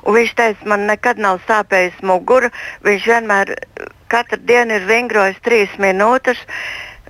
Viņš 0.08 0.34
teica, 0.40 0.70
man 0.72 0.88
nekad 0.88 1.20
nav 1.20 1.42
sāpējis 1.48 2.00
mugura. 2.08 2.52
Viņš 2.86 3.08
vienmēr 3.12 3.54
katru 4.08 4.40
dienu 4.48 4.78
ir 4.78 4.88
vingrojis 4.88 5.40
trīs 5.44 5.74
minūtes 5.80 6.40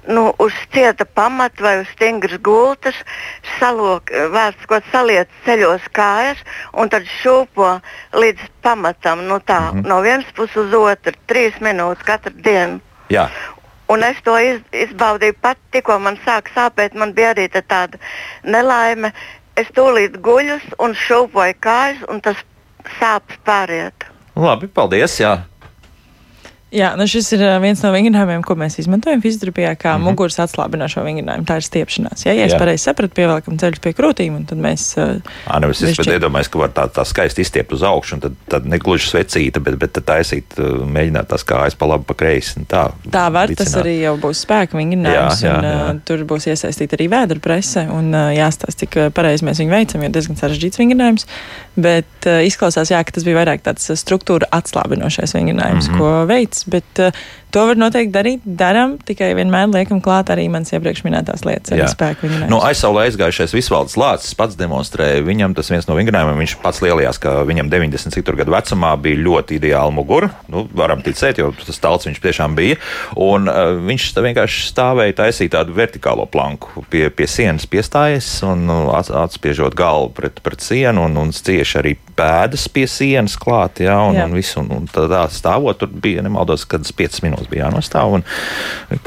nu, 0.08 0.34
uz 0.38 0.52
cieta 0.72 1.04
pamata 1.04 1.62
vai 1.62 1.74
uz 1.82 1.88
stingras 1.92 2.40
gultas, 2.40 2.96
salok, 3.58 4.10
vērts, 4.32 4.66
ko 4.68 4.80
saliec 4.92 5.28
ceļos 5.44 5.84
kājas 5.92 6.40
un 6.72 6.88
tad 6.92 7.04
šūpo 7.20 7.74
līdz 8.16 8.48
pamatam. 8.64 9.26
Nu, 9.28 9.38
tā, 9.38 9.60
mm 9.60 9.78
-hmm. 9.82 9.88
No 9.88 10.00
vienas 10.00 10.32
puses 10.36 10.56
uz 10.56 10.74
otru, 10.74 11.12
trīs 11.28 11.60
minūtes 11.60 12.04
katru 12.04 12.32
dienu. 12.34 12.80
Jā. 13.10 13.28
Un 13.88 14.02
es 14.04 14.16
to 14.24 14.38
iz, 14.38 14.60
izbaudīju 14.72 15.34
pat, 15.40 15.56
tikko 15.70 15.98
man 15.98 16.18
sāk 16.26 16.50
sāpēt, 16.56 16.94
man 16.94 17.12
bija 17.12 17.34
arī 17.34 17.48
tāda 17.48 17.98
nelaime. 18.42 19.12
Es 19.56 19.66
tūlīt 19.66 20.20
guļus 20.20 20.62
un 20.78 20.94
šūpoju 20.94 21.54
kājas, 21.60 21.96
un 22.08 22.20
tas 22.20 22.36
sāpes 23.00 23.36
pāriet. 23.44 24.04
Labi, 24.36 24.66
paldies! 24.66 25.20
Jā. 25.20 25.38
Jā, 26.68 26.90
nu 27.00 27.06
šis 27.08 27.30
ir 27.32 27.42
viens 27.62 27.80
no 27.80 27.88
vingrinājumiem, 27.94 28.42
ko 28.44 28.52
mēs 28.60 28.74
izmantojam 28.82 29.22
fizioterapijā, 29.24 29.70
kā 29.72 29.94
mm 29.94 30.02
-hmm. 30.02 30.10
muguras 30.10 30.36
atslābinošo 30.42 31.00
vingrinājumu. 31.06 31.46
Tā 31.48 31.56
ir 31.56 31.64
stiepšanās. 31.64 32.26
Ja, 32.26 32.34
ja 32.36 32.44
es 32.44 32.52
pareizi 32.60 32.84
sapratu, 32.84 33.14
pievelkam 33.16 33.56
ceļus 33.58 33.80
pie 33.80 33.92
krūtīm, 33.96 34.36
un 34.36 34.44
tad 34.44 34.58
mēs. 34.60 34.84
Ā, 35.00 35.60
nu, 35.60 35.70
es 35.70 35.80
višķi... 35.80 36.12
iedomājos, 36.18 36.50
ka 36.52 36.58
var 36.58 36.74
tā, 36.76 36.84
tā 36.92 37.04
skaisti 37.08 37.40
izstiept 37.40 37.72
uz 37.72 37.82
augšu, 37.82 38.14
un 38.14 38.20
tad, 38.20 38.34
tad 38.48 38.66
negluži 38.66 39.08
svecīta, 39.08 39.60
bet, 39.60 39.78
bet 39.80 39.96
taisīt, 40.04 40.58
mēģināt 40.84 41.30
tās 41.32 41.44
kājas 41.44 41.74
pa 41.74 41.86
labi, 41.86 42.04
pa 42.04 42.14
kreisi. 42.14 42.60
Tā, 42.68 42.90
tā 43.10 43.32
var, 43.32 43.48
licināt. 43.48 43.64
tas 43.64 43.80
arī 43.80 44.00
jau 44.02 44.18
būs 44.20 44.44
spēka 44.44 44.76
vingrinājums, 44.76 45.40
jā, 45.42 45.48
jā, 45.48 45.62
jā. 45.64 45.88
un 45.88 45.96
uh, 45.96 46.02
tur 46.04 46.24
būs 46.28 46.50
iesaistīta 46.52 47.00
arī 47.00 47.08
vēdra 47.08 47.40
prese, 47.40 47.88
un 47.88 48.12
jāstāsta, 48.12 48.84
cik 48.84 49.00
pareizi 49.16 49.44
mēs 49.44 49.58
viņu 49.64 49.72
veicam, 49.72 50.02
jo 50.04 50.12
diezgan 50.12 50.36
sarežģīts 50.36 50.78
vingrinājums. 50.78 51.26
Bet 51.78 52.26
izklausās, 52.44 52.90
jā, 52.90 53.00
ka 53.04 53.14
tas 53.14 53.24
bija 53.24 53.38
vairāk 53.38 53.62
tāds 53.62 53.88
struktūra 53.94 54.46
atslābinošais 54.50 55.34
vingrinājums, 55.34 55.88
mm 55.88 55.94
-hmm. 55.94 55.98
ko 55.98 56.26
veids 56.26 56.57
bet 56.64 56.98
uh, 56.98 57.10
To 57.54 57.64
var 57.70 57.78
noteikti 57.80 58.12
darīt, 58.12 58.42
darām, 58.44 58.98
tikai 59.08 59.30
vienmēr 59.38 59.70
liekam 59.72 60.02
klāt 60.04 60.28
arī 60.32 60.44
manas 60.52 60.72
iepriekš 60.74 61.00
minētās 61.06 61.46
lietas, 61.48 61.72
arī 61.72 61.86
spēku. 61.88 62.28
No 62.44 62.48
nu, 62.52 62.58
aizsaulē 62.64 63.06
aizgājušais 63.08 63.54
Visvalds 63.56 63.96
Lācis 63.96 64.36
pats 64.36 64.58
demonstrēja, 64.58 65.22
viņam 65.24 65.54
tas 65.56 65.70
viens 65.72 65.88
no 65.88 65.96
vingrinājumiem, 65.96 66.42
viņš 66.44 66.56
pats 66.60 66.82
lielījās, 66.84 67.20
ka 67.22 67.38
viņam 67.48 67.70
90 67.72 68.12
citur 68.12 68.36
gadu 68.36 68.52
vecumā 68.52 68.92
bija 69.00 69.22
ļoti 69.24 69.56
ideāla 69.56 69.94
mugura. 69.96 70.28
Nu, 70.52 70.66
varam 70.76 71.00
ticēt, 71.04 71.40
jo 71.40 71.48
tas 71.56 71.80
talts 71.80 72.10
viņš 72.10 72.20
tiešām 72.26 72.58
bija. 72.58 72.76
Un 73.16 73.48
uh, 73.48 73.78
viņš 73.80 74.10
vienkārši 74.28 74.68
stāvēja 74.68 75.16
taisīt 75.22 75.54
tādu 75.56 75.72
vertikālo 75.78 76.28
planku 76.28 76.84
pie, 76.92 77.06
pie 77.08 77.30
sienas 77.30 77.64
piestājies 77.70 78.28
un 78.44 78.68
nu, 78.68 78.78
atspiežot 78.92 79.78
galvu 79.78 80.12
pret, 80.20 80.44
pret 80.44 80.64
sienu 80.64 81.08
un, 81.08 81.16
un 81.24 81.32
cieši 81.32 81.80
arī 81.80 81.96
pēdas 82.18 82.66
pie 82.72 82.84
sienas 82.90 83.38
klāt, 83.40 83.80
jā, 83.84 83.96
un, 84.04 84.18
jā. 84.18 84.28
un 84.28 84.36
visu. 84.36 84.58
Un, 84.58 84.72
un 84.74 84.88
tādā 84.90 85.22
stāvot, 85.30 85.78
tur 85.78 85.92
bija 85.92 86.24
nemaldos, 86.24 86.64
kad 86.68 86.82
5 86.98 87.22
minūtes 87.24 87.37
mums 87.38 87.50
bija 87.50 87.66
jānostāv. 87.66 88.18
Un, 88.18 88.24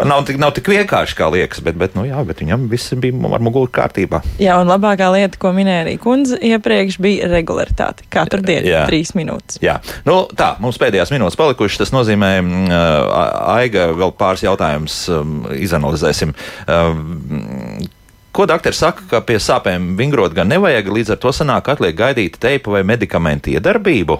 nav, 0.07 0.23
tik, 0.27 0.39
nav 0.41 0.53
tik 0.57 0.71
vienkārši, 0.71 1.17
kā 1.17 1.29
liekas, 1.33 1.61
bet, 1.65 1.77
bet, 1.79 1.95
nu, 1.97 2.05
jā, 2.07 2.21
bet 2.27 2.41
viņam 2.43 2.67
viss 2.71 2.95
bija 3.01 3.31
ar 3.35 3.43
muguru 3.43 3.71
kārtībā. 3.73 4.21
Jā, 4.41 4.57
un 4.61 4.71
labākā 4.71 5.11
lieta, 5.13 5.39
ko 5.41 5.53
minēja 5.55 5.85
arī 5.85 5.97
kundze 6.01 6.39
iepriekš, 6.51 6.99
bija 7.03 7.29
regularitāte. 7.31 8.07
Katru 8.11 8.41
dienu 8.45 8.71
jā. 8.71 8.83
trīs 8.89 9.13
minūtes. 9.17 9.61
Jā, 9.63 9.79
nu, 10.07 10.23
tā, 10.37 10.53
mums 10.63 10.79
pēdējās 10.81 11.13
minūtes 11.13 11.39
palikušas. 11.39 11.83
Tas 11.83 11.95
nozīmē, 11.95 12.33
uh, 12.41 13.55
Aiga, 13.57 13.89
vēl 13.97 14.13
pāris 14.17 14.45
jautājumus 14.47 15.01
um, 15.13 15.41
izanalizēsim. 15.57 16.35
Um, 16.67 17.89
Ko 18.31 18.45
doktori 18.47 18.71
saka, 18.71 19.03
ka 19.11 19.19
pie 19.27 19.35
sāpēm 19.43 19.97
vingrot 19.99 20.31
gan 20.31 20.47
nevajag, 20.47 20.87
līdz 20.95 21.17
ar 21.17 21.17
to 21.19 21.33
sanāk 21.35 21.67
atliek 21.73 21.97
gaidīt 21.99 22.37
teipu 22.39 22.71
vai 22.71 22.85
medikamentu 22.87 23.51
iedarbību? 23.51 24.15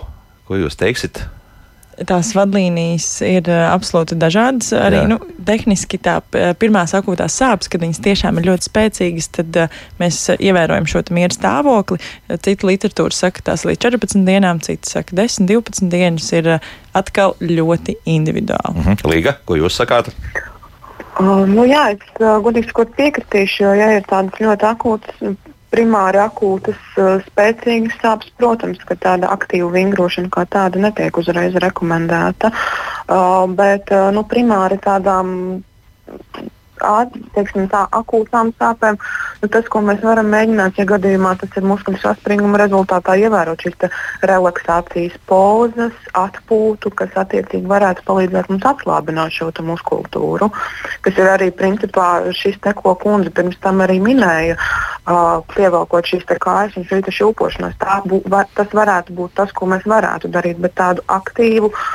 Ko 0.50 0.60
jūs 0.60 0.76
teiksiet? 0.76 1.22
Tās 2.10 2.32
vadlīnijas 2.38 3.08
ir 3.28 3.48
uh, 3.50 3.68
absolūti 3.72 4.18
dažādas. 4.20 4.72
Arī 4.78 5.04
nu, 5.10 5.18
tehniski 5.48 6.00
tā 6.02 6.20
pirmās 6.62 6.96
akūtās 6.98 7.38
sāpes, 7.42 7.72
kad 7.72 7.84
viņas 7.84 8.02
tiešām 8.06 8.40
ir 8.40 8.50
ļoti 8.52 8.70
spēcīgas, 8.70 9.30
tad 9.38 9.60
uh, 9.64 9.82
mēs 10.02 10.20
ievērojam 10.38 10.90
šo 10.90 11.04
mieru 11.16 11.38
stāvokli. 11.38 12.00
Cita 12.32 12.70
literatūra 12.70 13.16
saka, 13.16 13.46
tās 13.52 13.66
līdz 13.68 13.84
14 13.88 14.26
dienām, 14.28 14.62
cita 14.64 14.96
saka 14.98 15.18
10, 15.18 15.50
12 15.52 15.92
dienas 15.92 16.32
ir 16.38 16.58
atkal 16.98 17.36
ļoti 17.42 17.98
individuāli. 18.06 18.86
-hmm. 18.86 19.08
Līga, 19.12 19.38
ko 19.46 19.60
jūs 19.60 19.78
sakāt? 19.82 20.12
Uh, 21.20 21.44
nu 21.48 21.66
jā, 21.68 21.92
es 21.94 22.22
uh, 22.22 22.40
godīgi 22.44 22.72
sakot 22.72 22.94
piekritīšu, 22.98 23.64
jo 23.64 23.74
ja 23.76 23.90
ir 23.98 24.06
tādas 24.08 24.40
ļoti 24.40 24.68
akūtas 24.70 25.36
primāri 25.72 26.22
akūtas, 26.22 26.80
uh, 27.00 27.18
spēcīgas 27.30 27.98
sāpes, 28.04 28.32
protams, 28.40 28.82
ka 28.88 28.98
tāda 29.00 29.32
aktīva 29.34 29.72
vingrošana 29.76 30.32
kā 30.34 30.46
tāda 30.52 30.82
netiek 30.84 31.18
uzreiz 31.18 31.56
rekomendēta. 31.64 32.52
Uh, 32.52 33.48
bet 33.58 33.92
uh, 33.96 34.10
nu, 34.16 34.26
primāri 34.28 34.80
tādām 34.84 35.36
teiksim, 37.36 37.68
tā, 37.72 37.86
akūtām 37.96 38.52
sāpēm. 38.60 38.98
Nu, 39.42 39.50
tas, 39.52 39.68
ko 39.72 39.82
mēs 39.86 40.02
varam 40.06 40.30
mēģināt, 40.34 40.80
ja 40.80 40.86
gadījumā 40.90 41.34
tas 41.42 41.58
ir 41.58 41.66
muskuļu 41.70 42.02
saspringuma 42.02 42.60
rezultātā, 42.62 43.16
ievērot 43.22 43.66
šīs 43.66 43.88
relaksācijas 44.30 45.18
pozas, 45.30 45.98
atpūtu, 46.18 46.94
kas 46.98 47.18
attiecīgi 47.24 47.70
varētu 47.70 48.06
palīdzēt 48.08 48.52
mums 48.52 48.68
atslābināt 48.74 49.36
šo 49.38 49.52
muskultūru. 49.66 50.52
Kas 51.06 51.18
ir 51.18 51.32
arī 51.32 51.52
principā 51.56 52.10
šis 52.36 52.60
te, 52.62 52.74
ko 52.78 52.96
kundze 53.00 53.34
pirms 53.34 53.60
tam 53.64 53.84
arī 53.86 54.00
minēja, 54.04 54.58
uh, 54.58 55.42
pievelkot 55.56 56.08
šīs 56.10 56.28
kājas 56.42 56.78
un 56.78 56.88
šī 56.90 57.02
šūpošanās. 57.22 57.78
Tā 57.82 58.02
bū, 58.08 58.24
var, 58.32 58.50
tas 58.56 58.72
varētu 58.74 59.16
būt 59.18 59.38
tas, 59.40 59.54
ko 59.56 59.70
mēs 59.70 59.86
varētu 59.90 60.32
darīt, 60.32 60.62
bet 60.62 60.78
tādu 60.80 61.06
aktīvu 61.12 61.72
uh, 61.72 61.86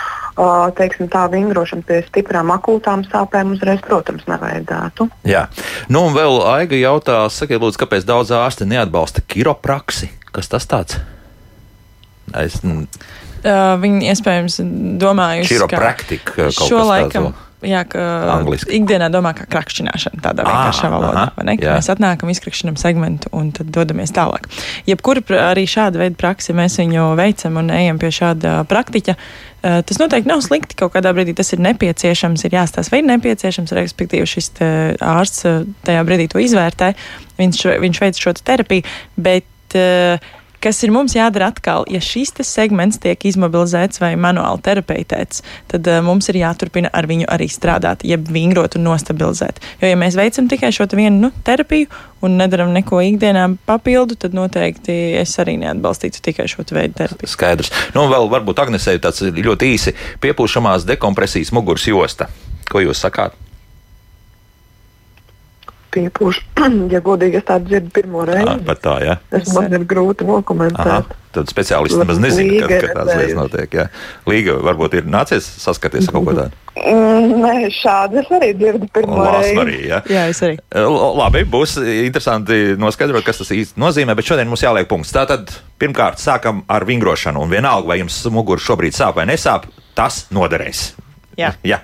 teiksim, 0.77 1.09
tā 1.13 1.25
vingrošana 1.33 1.87
pie 1.87 2.03
stiprām 2.07 2.53
akūtām 2.55 3.07
sāpēm 3.09 3.55
uzreiz, 3.57 3.81
protams, 3.85 4.27
nevajadzētu. 4.29 5.09
Jā, 5.29 5.47
nu 5.89 6.07
un 6.09 6.17
vēl 6.17 6.41
Aiga 6.53 6.79
jautā, 6.81 7.23
sakiet, 7.33 7.63
lūdzu, 7.63 7.81
kāpēc 7.85 8.05
daudz 8.09 8.35
ārsti 8.37 8.69
neatbalsta 8.69 9.25
kiropraksi? 9.25 10.11
Kas 10.37 10.53
tas 10.53 10.69
tāds? 10.69 11.01
Es, 12.37 12.61
Uh, 13.47 13.77
viņi 13.79 14.09
iespējams 14.11 14.57
domājuši, 14.99 15.59
ka 15.69 15.93
kaut 16.25 16.55
šo 16.57 16.81
kas 16.81 16.89
laikam. 16.89 17.29
Jā, 17.65 17.85
ka 17.89 17.99
Angliski. 18.37 18.77
ikdienā 18.77 19.07
domā, 19.11 19.33
kā 19.35 19.47
krakšķināšana 19.49 20.21
tādā 20.21 20.45
vienkāršā 20.45 20.91
valodā. 20.93 21.23
aha, 21.33 21.43
ne? 21.49 21.57
Ka. 21.57 21.79
Mēs 21.79 21.89
atnākam, 21.95 22.29
izkrakšķinam 22.31 22.77
segmentu 22.77 23.31
un 23.33 23.49
tad 23.57 23.71
dodamies 23.73 24.13
tālāk. 24.13 24.45
Jebkura 24.87 25.23
pra- 25.25 25.55
arī 25.55 25.65
šāda 25.65 25.97
veida 26.03 26.17
praksi 26.21 26.53
mēs 26.53 26.77
viņu 26.77 27.17
veicam 27.17 27.57
un 27.57 27.71
ejam 27.71 27.99
pie 27.99 28.09
šāda 28.13 28.67
praktiķa. 28.69 29.17
eh, 29.63 29.83
Tas 29.83 29.99
noteikti 29.99 30.27
nav 30.29 30.41
slikti. 30.45 30.77
Kaut 30.77 30.93
kādā 30.93 31.11
brīdī 31.17 31.35
tas 31.35 31.53
ir 31.53 31.59
nepieciešams, 31.59 32.45
ir 32.45 32.51
jāstāsta, 32.51 32.91
vai 32.93 32.99
ir 33.01 33.09
nepieciešams, 33.09 33.73
respektīvi 33.73 34.27
šis 34.29 34.49
te 34.53 34.97
ārsts 35.01 35.45
eh, 35.49 35.65
tajā 35.83 36.05
brīdī 36.05 36.29
to 36.29 36.39
izvērtē. 36.39 36.95
Viņš, 37.39 37.65
viņš 37.81 38.01
veic 38.05 38.21
šo 38.21 38.33
te 38.37 38.43
terapiju, 38.45 38.85
bet 39.17 39.75
eh, 39.75 40.19
kas 40.65 40.83
ir 40.85 40.93
mums 40.95 41.15
jādara 41.17 41.51
atkal, 41.53 41.87
ja 41.91 42.01
šis 42.03 42.35
segments 42.47 43.01
tiek 43.03 43.25
izmobilizēts 43.29 44.01
vai 44.03 44.15
manuāli 44.21 44.63
terapeitēts, 44.67 45.43
tad 45.73 45.89
uh, 45.91 46.01
mums 46.05 46.29
ir 46.33 46.41
jāturpina 46.43 46.91
ar 46.93 47.09
viņu 47.09 47.29
arī 47.33 47.49
strādāt, 47.53 48.05
jeb 48.07 48.29
vingrot 48.33 48.79
un 48.79 48.87
nostabilizēt. 48.89 49.63
Jo, 49.81 49.91
ja 49.93 50.01
mēs 50.01 50.19
veicam 50.19 50.51
tikai 50.51 50.73
šo 50.75 50.89
vienu 50.93 51.29
nu, 51.29 51.33
terapiju 51.47 51.91
un 52.27 52.37
nedaram 52.41 52.73
neko 52.75 53.01
ikdienā 53.05 53.47
papildu, 53.69 54.19
tad 54.19 54.37
noteikti 54.37 54.97
es 55.21 55.37
arī 55.43 55.57
neatbalstītu 55.63 56.23
tikai 56.25 56.49
šo 56.51 56.67
veidu 56.71 56.99
terapiju. 57.03 57.31
Skaidrs. 57.31 57.73
Nu, 57.95 58.09
vēl 58.11 58.31
varbūt 58.33 58.63
Agnesei 58.67 59.01
tāds 59.03 59.23
ļoti 59.23 59.73
īsi 59.77 59.97
piepūšamās 60.25 60.89
dekompresijas 60.89 61.55
muguras 61.57 61.87
josta. 61.91 62.31
Ko 62.71 62.83
jūs 62.83 63.05
sakāt? 63.05 63.46
Piepūš, 65.95 66.41
ja 66.95 67.01
godīgi, 67.05 67.41
es 67.41 67.47
tādu 67.49 67.71
dzirdu 67.71 67.93
pirmo 67.95 68.25
reizi. 68.29 68.59
pat 68.67 68.83
tā, 68.85 68.97
jā. 69.05 69.15
Es 69.37 69.53
man 69.55 69.73
ir 69.73 69.87
grūti 69.89 70.27
Aha, 70.27 70.33
nokomentēt. 70.35 71.15
tad 71.37 71.51
speciālisti 71.53 72.01
nemaz 72.01 72.21
nezina, 72.23 72.53
Līga 72.53 72.69
ka, 72.69 72.75
ir 72.77 72.87
ka 72.89 72.97
tādas 72.99 73.21
lietas 73.21 73.39
notiek. 73.39 73.77
Jā. 73.81 73.87
Līga 74.29 74.57
varbūt 74.67 74.99
ir 75.01 75.09
nācies 75.13 75.47
saskaties 75.63 76.09
ar 76.09 76.17
kaut 76.17 76.29
ko 76.29 76.37
tādu. 76.41 76.63
Mm, 76.77 77.39
nē, 77.41 77.55
šādi 77.73 78.21
es 78.21 78.29
arī 78.37 78.51
dzirdu 78.57 78.91
pirmo 78.93 79.23
reizi. 79.25 79.55
arī, 79.63 79.79
jā. 79.89 80.03
Jā, 80.13 80.27
es 80.33 80.43
arī. 80.45 80.59
Labi, 81.23 81.45
būs 81.49 81.79
interesanti 81.81 82.61
noskaidrot, 82.81 83.25
kas 83.25 83.41
tas 83.41 83.55
īsti 83.57 83.81
nozīmē, 83.81 84.17
bet 84.19 84.29
šodien 84.29 84.51
mums 84.51 84.65
jāliek 84.67 84.89
punkts. 84.91 85.15
Tātad, 85.17 85.49
pirmkārt, 85.81 86.21
sākam 86.21 86.65
ar 86.69 86.85
vingrošanu, 86.89 87.41
un 87.47 87.53
vienalga, 87.53 87.89
vai 87.95 88.01
jums 88.03 88.21
mugura 88.33 88.61
šobrīd 88.61 88.97
sāp 88.97 89.17
vai 89.21 89.29
nesāp, 89.33 89.69
tas 89.97 90.27
noderēs. 90.37 90.91
Jā. 91.37 91.53
jā. 91.73 91.81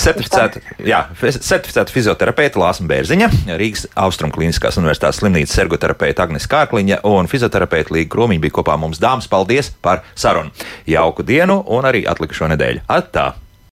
certificēta, 0.00 0.62
jā, 0.80 1.02
certificēta 1.20 1.92
fizioterapeita 1.92 2.60
Lāsma 2.60 2.88
Bērziņa, 2.90 3.30
Rīgas 3.60 3.86
Austrum 4.06 4.32
Kliniskās 4.34 4.80
Universitātes 4.80 5.20
slimnīcas 5.20 5.58
ergoterapeita 5.66 6.24
Agnes 6.26 6.48
Kārkliņa 6.50 7.02
un 7.08 7.28
fizioterapeita 7.30 7.94
Līga 7.96 8.14
Kromiņa 8.16 8.46
bija 8.46 8.58
kopā 8.60 8.78
mums. 8.80 9.00
Dāmas, 9.02 9.28
paldies 9.30 9.72
par 9.84 10.04
sarunu! 10.16 10.54
Jauku 10.88 11.26
dienu 11.26 11.60
un 11.76 11.88
arī 11.88 12.06
atlikušo 12.08 12.48
nedēļu! 12.54 12.86
Atā! 12.88 13.34